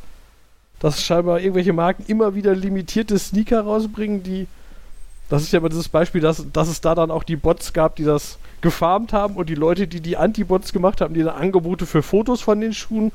[0.80, 4.48] dass scheinbar irgendwelche Marken immer wieder limitierte Sneaker rausbringen, die
[5.28, 7.96] das ist ja immer dieses Beispiel, dass, dass es da dann auch die Bots gab,
[7.96, 11.86] die das gefarmt haben und die Leute, die die Anti-Bots gemacht haben, die dann Angebote
[11.86, 13.12] für Fotos von den Schuhen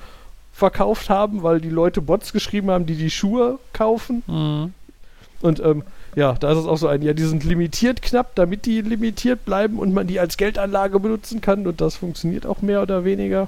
[0.54, 4.22] verkauft haben, weil die Leute Bots geschrieben haben, die die Schuhe kaufen.
[4.28, 4.74] Mhm.
[5.42, 5.84] Und ähm,
[6.16, 9.44] ja, da ist es auch so ein, ja, die sind limitiert knapp, damit die limitiert
[9.44, 13.48] bleiben und man die als Geldanlage benutzen kann und das funktioniert auch mehr oder weniger.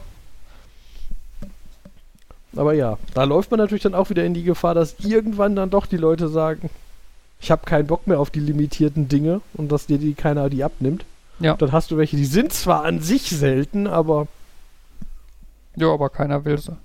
[2.56, 5.70] Aber ja, da läuft man natürlich dann auch wieder in die Gefahr, dass irgendwann dann
[5.70, 6.70] doch die Leute sagen,
[7.40, 10.64] ich habe keinen Bock mehr auf die limitierten Dinge und dass dir die keiner die
[10.64, 11.06] abnimmt.
[11.40, 11.56] Ja.
[11.56, 14.28] Dann hast du welche, die sind zwar an sich selten, aber
[15.76, 16.78] Ja, aber keiner will sie.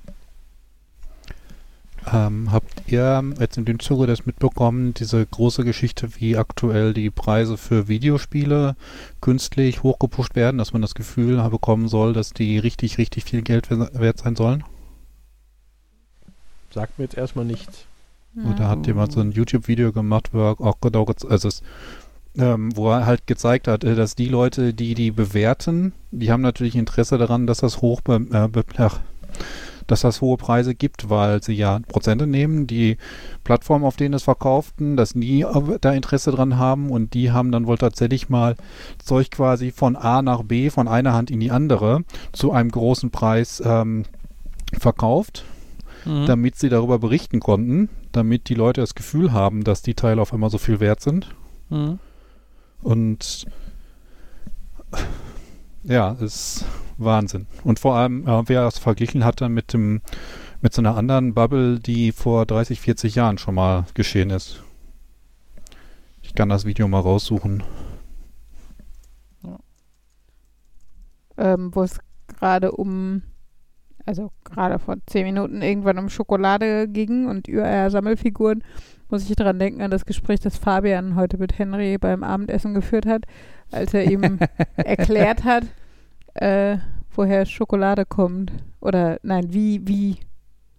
[2.12, 7.10] Ähm, habt ihr jetzt in dem Zuge das mitbekommen, diese große Geschichte, wie aktuell die
[7.10, 8.74] Preise für Videospiele
[9.20, 13.70] künstlich hochgepusht werden, dass man das Gefühl bekommen soll, dass die richtig, richtig viel Geld
[13.70, 14.64] wer- wert sein sollen?
[16.72, 17.84] sagt mir jetzt erstmal nichts.
[18.34, 21.62] Und da hat jemand so ein YouTube-Video gemacht, wo er auch genau, also es,
[22.38, 26.40] ähm, wo er halt gezeigt hat, äh, dass die Leute, die die bewerten, die haben
[26.40, 29.00] natürlich Interesse daran, dass das hoch, be, äh, be, ach,
[29.88, 32.98] dass das hohe Preise gibt, weil sie ja Prozente nehmen, die
[33.42, 35.44] Plattformen, auf denen es verkauften, das nie
[35.80, 38.54] da Interesse dran haben und die haben dann wohl tatsächlich mal
[39.04, 43.10] Zeug quasi von A nach B, von einer Hand in die andere, zu einem großen
[43.10, 44.04] Preis ähm,
[44.78, 45.44] verkauft
[46.04, 46.26] Mhm.
[46.26, 50.32] damit sie darüber berichten konnten, damit die Leute das Gefühl haben, dass die Teile auf
[50.32, 51.34] einmal so viel wert sind.
[51.68, 51.98] Mhm.
[52.82, 53.46] Und
[55.84, 56.64] ja, ist
[56.98, 57.46] Wahnsinn.
[57.64, 60.02] Und vor allem, äh, wer es verglichen hatte mit dem
[60.62, 64.62] mit so einer anderen Bubble, die vor 30, 40 Jahren schon mal geschehen ist.
[66.20, 67.62] Ich kann das Video mal raussuchen.
[71.40, 71.98] ähm, wo es
[72.28, 73.22] gerade um,
[74.10, 78.64] also gerade vor zehn Minuten irgendwann um Schokolade ging und ÜR-Sammelfiguren,
[79.08, 83.06] muss ich dran denken an das Gespräch, das Fabian heute mit Henry beim Abendessen geführt
[83.06, 83.24] hat,
[83.70, 84.40] als er ihm
[84.76, 85.64] erklärt hat,
[86.34, 86.78] äh,
[87.14, 88.52] woher Schokolade kommt.
[88.80, 90.16] Oder nein, wie, wie,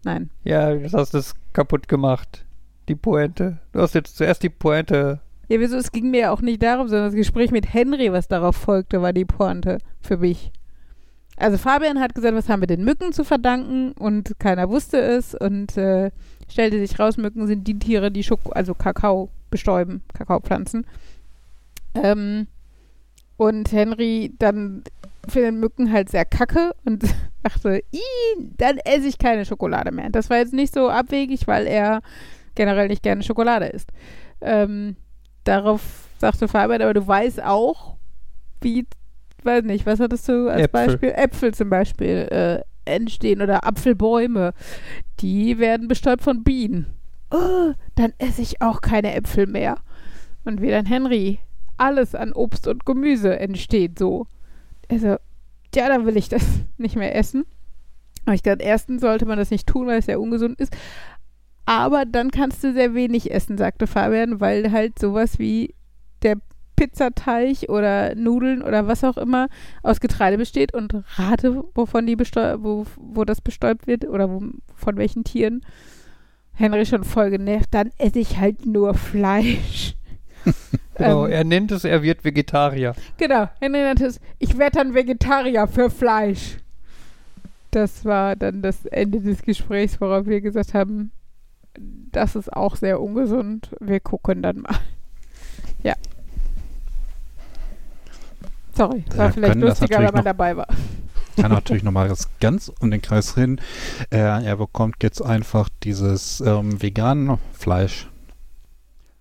[0.04, 0.30] nein.
[0.44, 2.46] Ja, jetzt hast du es kaputt gemacht.
[2.90, 3.60] Die Pointe.
[3.72, 5.22] Du hast jetzt zuerst die Pointe.
[5.48, 5.78] Ja, wieso?
[5.78, 9.02] Es ging mir ja auch nicht darum, sondern das Gespräch mit Henry, was darauf folgte,
[9.02, 10.52] war die Pointe für mich.
[11.42, 15.34] Also Fabian hat gesagt, was haben wir den Mücken zu verdanken und keiner wusste es
[15.34, 16.12] und äh,
[16.48, 20.86] stellte sich raus, Mücken sind die Tiere, die Schoko also Kakao bestäuben, Kakaopflanzen.
[21.96, 22.46] Ähm,
[23.38, 24.84] und Henry dann
[25.28, 27.04] findet Mücken halt sehr kacke und
[27.44, 30.12] dachte, "Ih, dann esse ich keine Schokolade mehr.
[30.12, 32.02] Das war jetzt nicht so abwegig, weil er
[32.54, 33.90] generell nicht gerne Schokolade isst.
[34.42, 34.96] Ähm,
[35.44, 37.96] darauf sagte Fabian, aber du weißt auch,
[38.62, 38.86] wie,
[39.46, 40.88] weiß nicht, was hattest du als Äpfel.
[40.88, 41.10] Beispiel?
[41.10, 44.54] Äpfel zum Beispiel äh, entstehen oder Apfelbäume.
[45.20, 46.88] Die werden bestäubt von Bienen.
[47.32, 49.78] Oh, dann esse ich auch keine Äpfel mehr.
[50.44, 51.40] Und wie dann Henry,
[51.78, 54.28] alles an Obst und Gemüse entsteht so.
[54.90, 55.18] Also,
[55.74, 56.44] ja, dann will ich das
[56.78, 57.46] nicht mehr essen.
[58.26, 60.76] Aber ich glaube, erstens sollte man das nicht tun, weil es sehr ungesund ist.
[61.66, 65.74] Aber dann kannst du sehr wenig essen, sagte Fabian, weil halt sowas wie
[66.22, 66.38] der
[66.82, 69.50] Pizzateig oder Nudeln oder was auch immer
[69.84, 74.42] aus Getreide besteht und rate, wovon die wo, wo das bestäubt wird oder wo,
[74.74, 75.64] von welchen Tieren.
[76.54, 79.96] Henry schon voll genervt, dann esse ich halt nur Fleisch.
[80.96, 82.94] Genau, Ähm, er nennt es, er wird Vegetarier.
[83.18, 86.58] Genau, Henry nannte es, ich werde dann Vegetarier für Fleisch.
[87.72, 91.12] Das war dann das Ende des Gesprächs, worauf wir gesagt haben,
[92.12, 93.72] das ist auch sehr ungesund.
[93.80, 94.76] Wir gucken dann mal.
[95.82, 95.96] Ja.
[98.82, 100.68] Sorry, Da war vielleicht das lustiger, wenn natürlich man noch- dabei war.
[101.38, 103.60] kann natürlich nochmal das ganz um den Kreis hin.
[104.10, 108.10] Äh, er bekommt jetzt einfach dieses ähm, veganen Fleisch,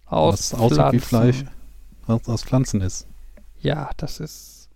[0.07, 1.32] Aus was aussieht wie Pflanzen.
[1.32, 1.45] Fleisch,
[2.07, 3.07] was aus Pflanzen ist.
[3.61, 4.69] Ja, das ist.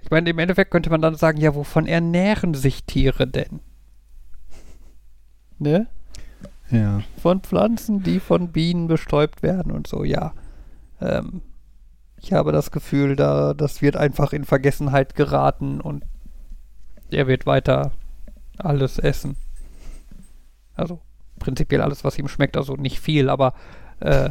[0.00, 3.60] Ich meine, im Endeffekt könnte man dann sagen, ja, wovon ernähren sich Tiere denn?
[5.58, 5.86] Ne?
[6.70, 7.02] Ja.
[7.20, 10.32] Von Pflanzen, die von Bienen bestäubt werden und so, ja.
[11.00, 11.42] Ähm,
[12.20, 16.04] ich habe das Gefühl, da das wird einfach in Vergessenheit geraten und
[17.10, 17.92] er wird weiter
[18.58, 19.36] alles essen.
[20.74, 21.00] Also
[21.38, 23.54] prinzipiell alles, was ihm schmeckt, also nicht viel, aber
[24.00, 24.30] äh,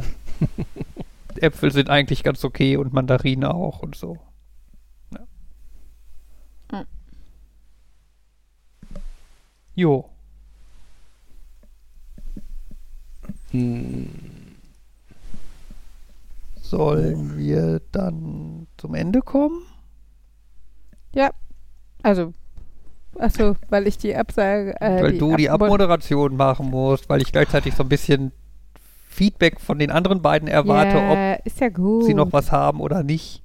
[1.40, 4.18] Äpfel sind eigentlich ganz okay und Mandarine auch und so.
[5.12, 5.26] Ja.
[6.70, 6.86] Hm.
[9.74, 10.10] Jo.
[13.50, 14.35] Hm.
[16.70, 19.62] Sollen wir dann zum Ende kommen?
[22.02, 22.34] Also,
[23.18, 24.80] achso, weil ich die Absage.
[24.80, 28.30] Äh, weil du die Abmo- Abmoderation machen musst, weil ich gleichzeitig so ein bisschen
[29.08, 32.02] Feedback von den anderen beiden erwarte, ja, ist ja gut.
[32.02, 33.42] ob sie noch was haben oder nicht.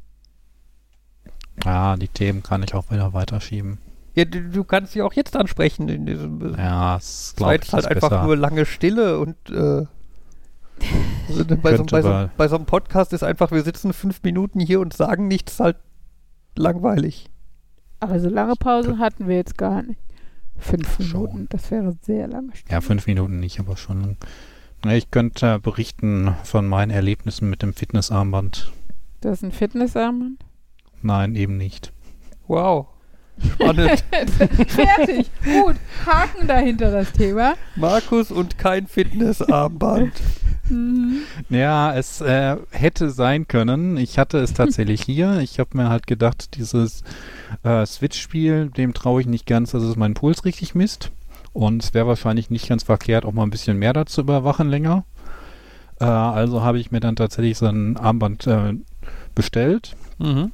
[1.65, 3.79] Ah, die Themen kann ich auch wieder weiterschieben.
[4.13, 7.53] Ja, du, du kannst sie auch jetzt ansprechen in diesem Ja, es Es war glaube
[7.55, 8.23] jetzt ich halt ist einfach besser.
[8.25, 9.85] nur lange Stille und äh,
[11.29, 14.59] also bei, so, bei, so, bei so einem Podcast ist einfach, wir sitzen fünf Minuten
[14.59, 15.77] hier und sagen nichts, halt
[16.55, 17.29] langweilig.
[17.99, 19.99] Aber so lange Pause hatten wir jetzt gar nicht.
[20.57, 21.23] Fünf Schon.
[21.23, 22.55] Minuten, das wäre sehr lange.
[22.55, 22.73] Stunde.
[22.73, 24.17] Ja, fünf Minuten nicht, aber schon.
[24.87, 28.71] Ich könnte berichten von meinen Erlebnissen mit dem Fitnessarmband.
[29.21, 30.43] Das ist ein Fitnessarmband.
[31.03, 31.93] Nein, eben nicht.
[32.47, 32.87] Wow.
[33.53, 34.03] Spannend.
[34.67, 35.29] Fertig.
[35.43, 35.75] Gut.
[36.05, 37.55] Haken dahinter das Thema.
[37.75, 40.13] Markus und kein Fitnessarmband.
[40.71, 41.21] Mhm.
[41.49, 43.97] Ja, es äh, hätte sein können.
[43.97, 45.39] Ich hatte es tatsächlich hier.
[45.39, 47.03] Ich habe mir halt gedacht, dieses
[47.63, 51.11] äh, Switch-Spiel, dem traue ich nicht ganz, dass es meinen Puls richtig misst.
[51.53, 55.03] Und es wäre wahrscheinlich nicht ganz verkehrt, auch mal ein bisschen mehr dazu überwachen länger.
[55.99, 58.73] Äh, also habe ich mir dann tatsächlich so ein Armband äh,
[59.35, 59.95] bestellt.
[60.17, 60.51] Mhm.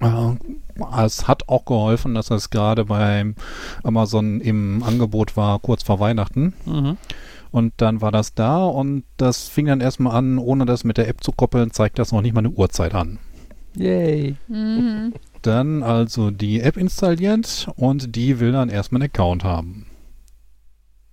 [0.00, 3.34] Äh, es hat auch geholfen, dass es gerade beim
[3.82, 6.54] Amazon im Angebot war, kurz vor Weihnachten.
[6.64, 6.96] Mhm.
[7.56, 11.08] Und dann war das da und das fing dann erstmal an, ohne das mit der
[11.08, 13.18] App zu koppeln, zeigt das noch nicht mal eine Uhrzeit an.
[13.74, 14.36] Yay.
[14.46, 15.14] Mhm.
[15.40, 19.86] Dann also die App installiert und die will dann erstmal einen Account haben.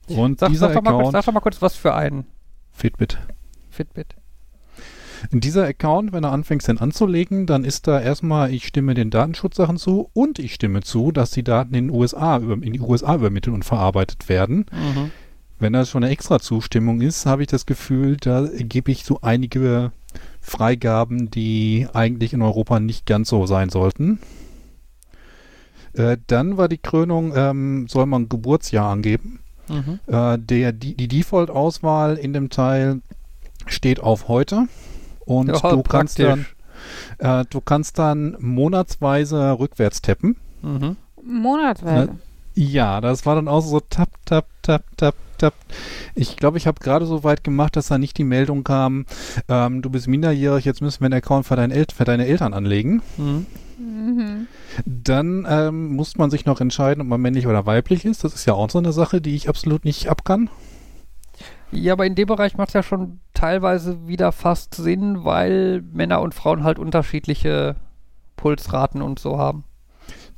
[0.09, 2.25] Und Sag, dieser sag, doch mal kurz, Account, sag doch mal kurz, was für ein
[2.73, 3.19] Fitbit.
[3.69, 4.07] Fitbit.
[5.31, 9.77] Dieser Account, wenn er anfängt, den anzulegen, dann ist da erstmal, ich stimme den Datenschutzsachen
[9.77, 13.15] zu und ich stimme zu, dass die Daten in, den USA über, in die USA
[13.15, 14.65] übermittelt und verarbeitet werden.
[14.73, 15.11] Mhm.
[15.59, 19.19] Wenn das schon eine extra Zustimmung ist, habe ich das Gefühl, da gebe ich so
[19.21, 19.91] einige
[20.41, 24.19] Freigaben, die eigentlich in Europa nicht ganz so sein sollten.
[25.93, 29.39] Äh, dann war die Krönung, ähm, soll man Geburtsjahr angeben.
[29.69, 29.99] Mhm.
[30.07, 33.01] Äh, der, die, die Default-Auswahl in dem Teil
[33.67, 34.67] steht auf heute.
[35.25, 36.45] Und Ja, du, kannst dann,
[37.19, 40.35] äh, du kannst dann monatsweise rückwärts tappen.
[40.61, 40.97] Mhm.
[41.23, 42.17] Monatsweise.
[42.55, 45.53] Ja, das war dann auch so tap, tap, tap, tap, tap.
[46.15, 49.05] Ich glaube, ich habe gerade so weit gemacht, dass da nicht die Meldung kam,
[49.49, 52.53] ähm, du bist minderjährig, jetzt müssen wir einen Account für, dein El für deine Eltern
[52.53, 53.01] anlegen.
[53.17, 53.45] Mhm.
[53.77, 54.47] Mhm.
[54.85, 58.23] Dann ähm, muss man sich noch entscheiden, ob man männlich oder weiblich ist.
[58.23, 60.49] Das ist ja auch so eine Sache, die ich absolut nicht abkann.
[61.71, 66.21] Ja, aber in dem Bereich macht es ja schon teilweise wieder fast Sinn, weil Männer
[66.21, 67.75] und Frauen halt unterschiedliche
[68.35, 69.63] Pulsraten und so haben.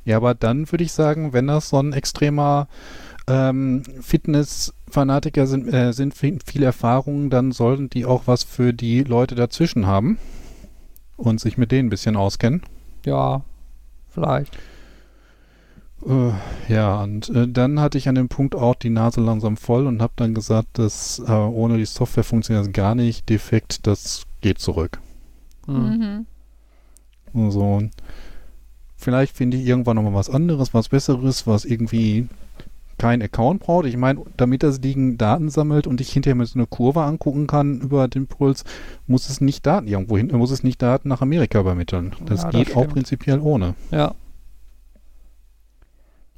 [0.04, 2.68] Ja, aber dann würde ich sagen, wenn das so ein extremer
[3.26, 9.02] ähm, Fitness-Fanatiker sind, äh, sind viel, viel Erfahrung, dann sollten die auch was für die
[9.02, 10.18] Leute dazwischen haben
[11.16, 12.62] und sich mit denen ein bisschen auskennen.
[13.04, 13.42] Ja,
[14.08, 14.56] vielleicht.
[16.06, 16.32] Äh,
[16.68, 20.02] ja, und äh, dann hatte ich an dem Punkt auch die Nase langsam voll und
[20.02, 23.28] habe dann gesagt, dass äh, ohne die Software funktioniert das gar nicht.
[23.28, 25.00] Defekt, das geht zurück.
[25.66, 26.26] Mhm.
[27.32, 27.46] Mhm.
[27.46, 27.82] Also,
[28.96, 32.28] vielleicht finde ich irgendwann nochmal was anderes, was Besseres, was irgendwie
[32.98, 33.86] kein Account braucht.
[33.86, 37.46] Ich meine, damit das Ding Daten sammelt und ich hinterher mir so eine Kurve angucken
[37.46, 38.64] kann über den Puls,
[39.06, 42.14] muss es nicht Daten irgendwo hin, muss es nicht Daten nach Amerika übermitteln.
[42.26, 42.92] Das Ja, das geht auch stimmt.
[42.94, 43.74] prinzipiell ohne.
[43.90, 44.14] Ja.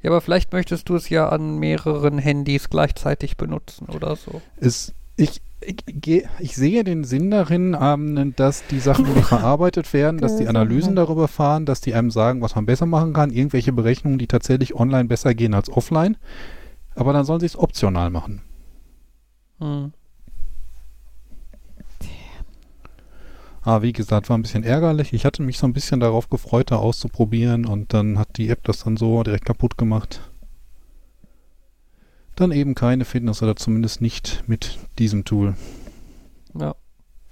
[0.03, 4.41] Ja, aber vielleicht möchtest du es ja an mehreren Handys gleichzeitig benutzen oder so.
[4.57, 10.37] Es, ich, ich, ich sehe den Sinn darin, ähm, dass die Sachen verarbeitet werden, dass
[10.37, 14.19] die Analysen darüber fahren, dass die einem sagen, was man besser machen kann, irgendwelche Berechnungen,
[14.19, 16.17] die tatsächlich online besser gehen als offline.
[16.95, 18.43] Aber dann sollen sie es optional machen.
[19.59, 19.93] Hm.
[23.63, 25.13] Aber wie gesagt, war ein bisschen ärgerlich.
[25.13, 28.65] Ich hatte mich so ein bisschen darauf gefreut, da auszuprobieren und dann hat die App
[28.65, 30.28] das dann so direkt kaputt gemacht.
[32.39, 35.57] Dann eben keine Fitness oder zumindest nicht mit diesem Tool.
[36.55, 36.77] Ja.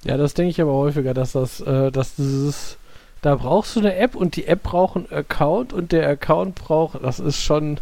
[0.03, 2.77] Ja, das denke ich aber häufiger, dass das, äh, dass dieses,
[3.23, 7.05] da brauchst du eine App und die App braucht einen Account und der Account braucht,
[7.05, 7.79] das ist schon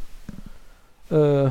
[1.09, 1.49] äh,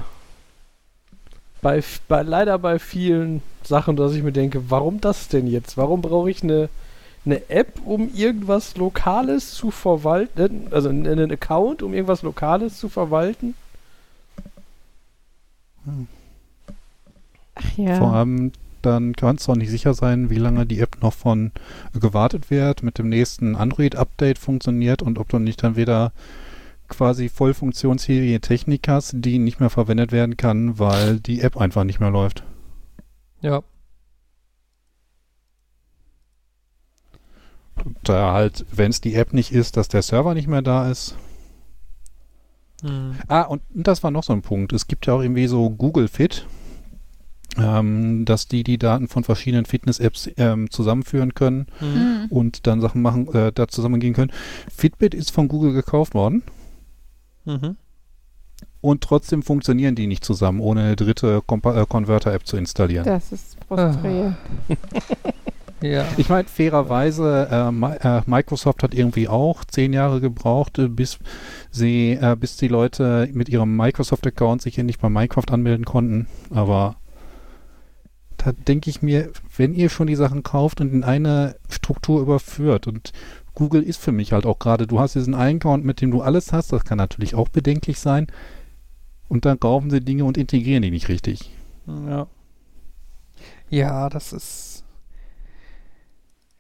[1.64, 5.76] bei, bei leider bei vielen Sachen, dass ich mir denke, warum das denn jetzt?
[5.76, 6.70] Warum brauche ich eine,
[7.26, 13.56] eine App, um irgendwas Lokales zu verwalten, also einen Account, um irgendwas Lokales zu verwalten?
[17.56, 17.98] Ach ja.
[17.98, 18.52] Vor allem
[18.84, 21.52] dann kannst du auch nicht sicher sein, wie lange die App noch von
[21.96, 26.12] äh, gewartet wird, mit dem nächsten Android-Update funktioniert und ob du nicht dann wieder
[26.90, 31.86] quasi voll funktionsfähige Technik hast, die nicht mehr verwendet werden kann, weil die App einfach
[31.86, 32.44] nicht mehr läuft.
[33.42, 33.64] Ja.
[38.04, 41.16] Da halt, wenn es die App nicht ist, dass der Server nicht mehr da ist.
[42.84, 43.16] Hm.
[43.28, 44.74] Ah, und das war noch so ein Punkt.
[44.74, 46.46] Es gibt ja auch irgendwie so Google Fit,
[47.58, 51.88] ähm, dass die die Daten von verschiedenen Fitness-Apps ähm, zusammenführen können Hm.
[51.94, 52.26] Mhm.
[52.30, 54.32] und dann Sachen machen, äh, da zusammengehen können.
[54.76, 56.44] Fitbit ist von Google gekauft worden
[57.46, 57.76] Mhm.
[58.82, 63.06] und trotzdem funktionieren die nicht zusammen, ohne eine dritte Compa äh, Converter-App zu installieren.
[63.06, 64.36] Das ist frustrierend.
[65.84, 66.06] Ja.
[66.16, 71.20] Ich meine, fairerweise, äh, äh, Microsoft hat irgendwie auch zehn Jahre gebraucht, äh, bis
[71.72, 76.28] sie, äh, bis die Leute mit ihrem Microsoft-Account sich endlich bei Minecraft anmelden konnten.
[76.52, 76.96] Aber
[78.38, 82.88] da denke ich mir, wenn ihr schon die Sachen kauft und in eine Struktur überführt
[82.88, 83.12] und
[83.54, 86.22] Google ist für mich halt auch gerade, du hast diesen einen Account, mit dem du
[86.22, 88.28] alles hast, das kann natürlich auch bedenklich sein.
[89.28, 91.52] Und dann kaufen sie Dinge und integrieren die nicht richtig.
[91.88, 92.28] Ja.
[93.70, 94.73] Ja, das ist.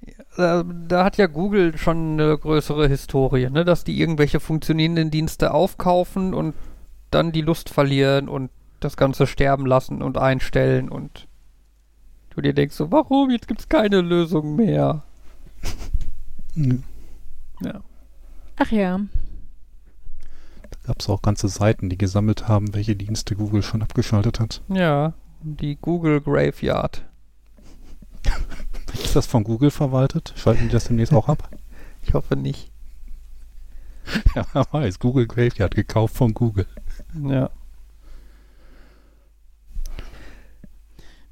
[0.05, 3.63] Ja, da, da hat ja Google schon eine größere Historie, ne?
[3.65, 6.55] dass die irgendwelche funktionierenden Dienste aufkaufen und
[7.11, 8.49] dann die Lust verlieren und
[8.79, 11.27] das Ganze sterben lassen und einstellen und
[12.31, 13.29] du dir denkst so, warum?
[13.29, 15.03] Jetzt gibt's keine Lösung mehr.
[17.61, 17.81] Ja.
[18.57, 18.99] Ach ja.
[20.83, 24.61] gab es auch ganze Seiten, die gesammelt haben, welche Dienste Google schon abgeschaltet hat.
[24.67, 27.03] Ja, die Google Graveyard.
[28.93, 30.33] Ist das von Google verwaltet?
[30.35, 31.49] Schalten die das demnächst auch ab?
[32.05, 32.69] Ich hoffe nicht.
[34.35, 34.99] Ja, wer weiß.
[34.99, 36.67] Google Graveyard gekauft von Google.
[37.15, 37.49] Ja.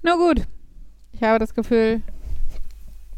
[0.01, 0.47] Na gut.
[1.11, 2.01] Ich habe das Gefühl,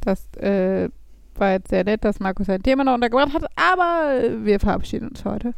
[0.01, 0.89] das äh,
[1.35, 5.23] war jetzt sehr nett, dass Markus sein Thema noch untergebracht hat, aber wir verabschieden uns
[5.26, 5.53] heute.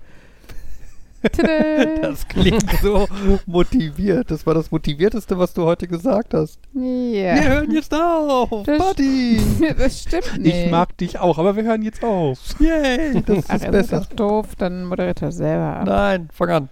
[2.02, 3.08] Das klingt so
[3.46, 4.32] motiviert.
[4.32, 6.60] Das war das Motivierteste, was du heute gesagt hast.
[6.74, 7.36] Wir ja.
[7.36, 8.64] hören jetzt auf.
[8.66, 9.40] Das- Party.
[9.78, 10.56] das stimmt nicht.
[10.56, 12.40] Ich mag dich auch, aber wir hören jetzt auf.
[12.60, 13.22] Yay.
[13.26, 13.98] Das Ach, ist besser.
[13.98, 15.88] das doof, dann moderiert er selber ab.
[15.88, 16.70] Nein, fang an.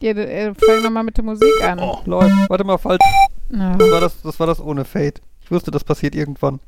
[0.00, 1.78] Ja, äh, fang nochmal mit der Musik an.
[1.80, 2.34] Oh, läuft.
[2.48, 3.00] Warte mal, falsch.
[3.48, 5.20] Das war das, das war das ohne Fade.
[5.42, 6.60] Ich wusste, das passiert irgendwann.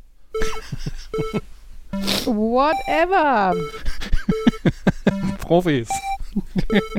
[2.24, 3.54] whatever.
[5.40, 5.88] Profis.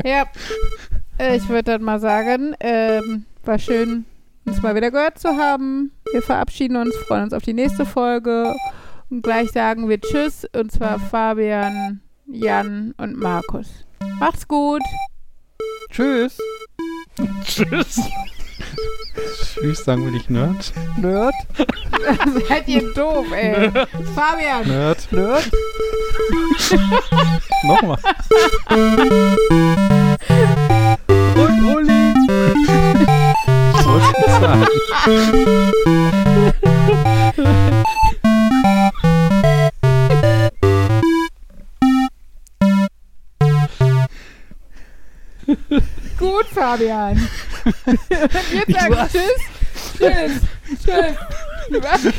[0.04, 0.26] Ja,
[1.18, 4.06] äh, ich würde dann mal sagen, ähm, war schön,
[4.46, 5.92] uns mal wieder gehört zu haben.
[6.12, 8.56] Wir verabschieden uns, freuen uns auf die nächste Folge.
[9.10, 13.86] Und gleich sagen wir Tschüss, und zwar Fabian, Jan und Markus.
[14.20, 14.84] Macht's gut.
[15.90, 16.38] Tschüss.
[17.44, 18.00] Tschüss.
[19.54, 20.74] Tschüss, sagen wir nicht Nerd.
[20.98, 21.34] Nerd.
[22.48, 23.72] Seid ihr doof, ey.
[24.16, 24.68] Fabian.
[24.68, 25.12] Nerd.
[25.12, 25.50] Nerd.
[27.64, 27.98] Nochmal.
[31.36, 32.14] Und Uli.
[33.74, 34.68] Ich wollte nicht sagen.
[46.20, 47.18] Gut, Fabian.
[47.86, 48.00] und
[48.54, 49.12] jetzt sagen was?
[49.12, 49.24] Tschüss.
[49.98, 50.86] Tschüss.
[50.86, 51.16] Tschüss.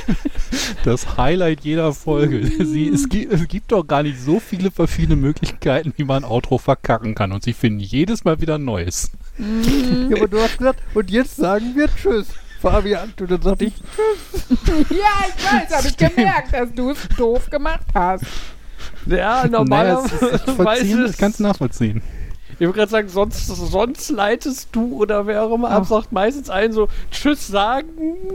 [0.84, 2.46] Das Highlight jeder Folge.
[2.64, 6.30] Sie, es, gibt, es gibt doch gar nicht so viele verschiedene Möglichkeiten, wie man ein
[6.30, 7.32] Outro verkacken kann.
[7.32, 9.10] Und sie finden jedes Mal wieder ein neues.
[9.38, 10.08] Mhm.
[10.10, 12.28] Ja, aber du hast gesagt, und jetzt sagen wir Tschüss.
[12.60, 13.74] Fabian, du dann sagte ich,
[14.90, 18.24] Ja, ich weiß, habe ich gemerkt, dass du es doof gemacht hast.
[19.06, 22.02] Ja, Naja, normalerweise es ist echt vollziehen, ich kann es nachvollziehen.
[22.60, 26.50] Ich wollte gerade sagen, sonst, sonst leitest du oder wer auch immer ab, sagt meistens
[26.50, 27.88] einen so Tschüss sagen.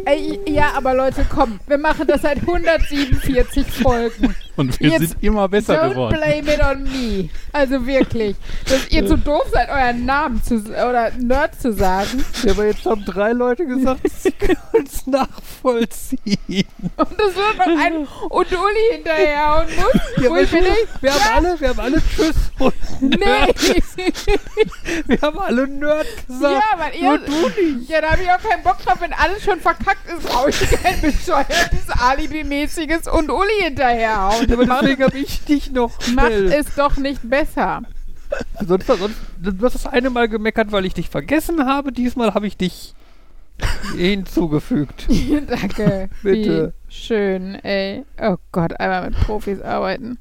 [0.04, 4.36] Ey, ja, aber Leute, komm, wir machen das seit 147 Folgen.
[4.56, 6.18] Und wir Jetzt sind immer besser Don't geworden.
[6.18, 7.30] blame it on me.
[7.52, 8.36] Also wirklich.
[8.66, 12.24] Dass ihr zu doof seid, euren Namen zu, oder Nerd zu sagen.
[12.44, 16.68] Ja, aber jetzt haben drei Leute gesagt, sie können es nachvollziehen.
[16.96, 19.94] Und es wird noch ein und Uli hinterher und muss.
[20.18, 20.72] Ja, du, denke,
[21.02, 23.80] wir, haben alle, wir haben alle Tschüss und nee.
[25.08, 26.64] wir haben alle Nerd gesagt.
[26.72, 27.10] ja, weil ihr.
[27.10, 27.90] Nur du nicht.
[27.90, 30.60] Ja, da habe ich auch keinen Bock drauf, wenn alles schon verkackt ist, brauche ich
[30.72, 34.45] kein bescheuertes Alibi-mäßiges und Uli hinterherhauen.
[34.54, 36.52] Aber deswegen habe ich dich noch Macht schnell.
[36.54, 37.82] es doch nicht besser.
[38.66, 41.92] Sonst, sonst, du hast das eine Mal gemeckert, weil ich dich vergessen habe.
[41.92, 42.94] Diesmal habe ich dich
[43.96, 45.08] hinzugefügt.
[45.48, 46.10] Danke.
[46.24, 46.74] Bitte.
[46.88, 48.04] Wie schön, ey.
[48.22, 50.18] Oh Gott, einmal mit Profis arbeiten.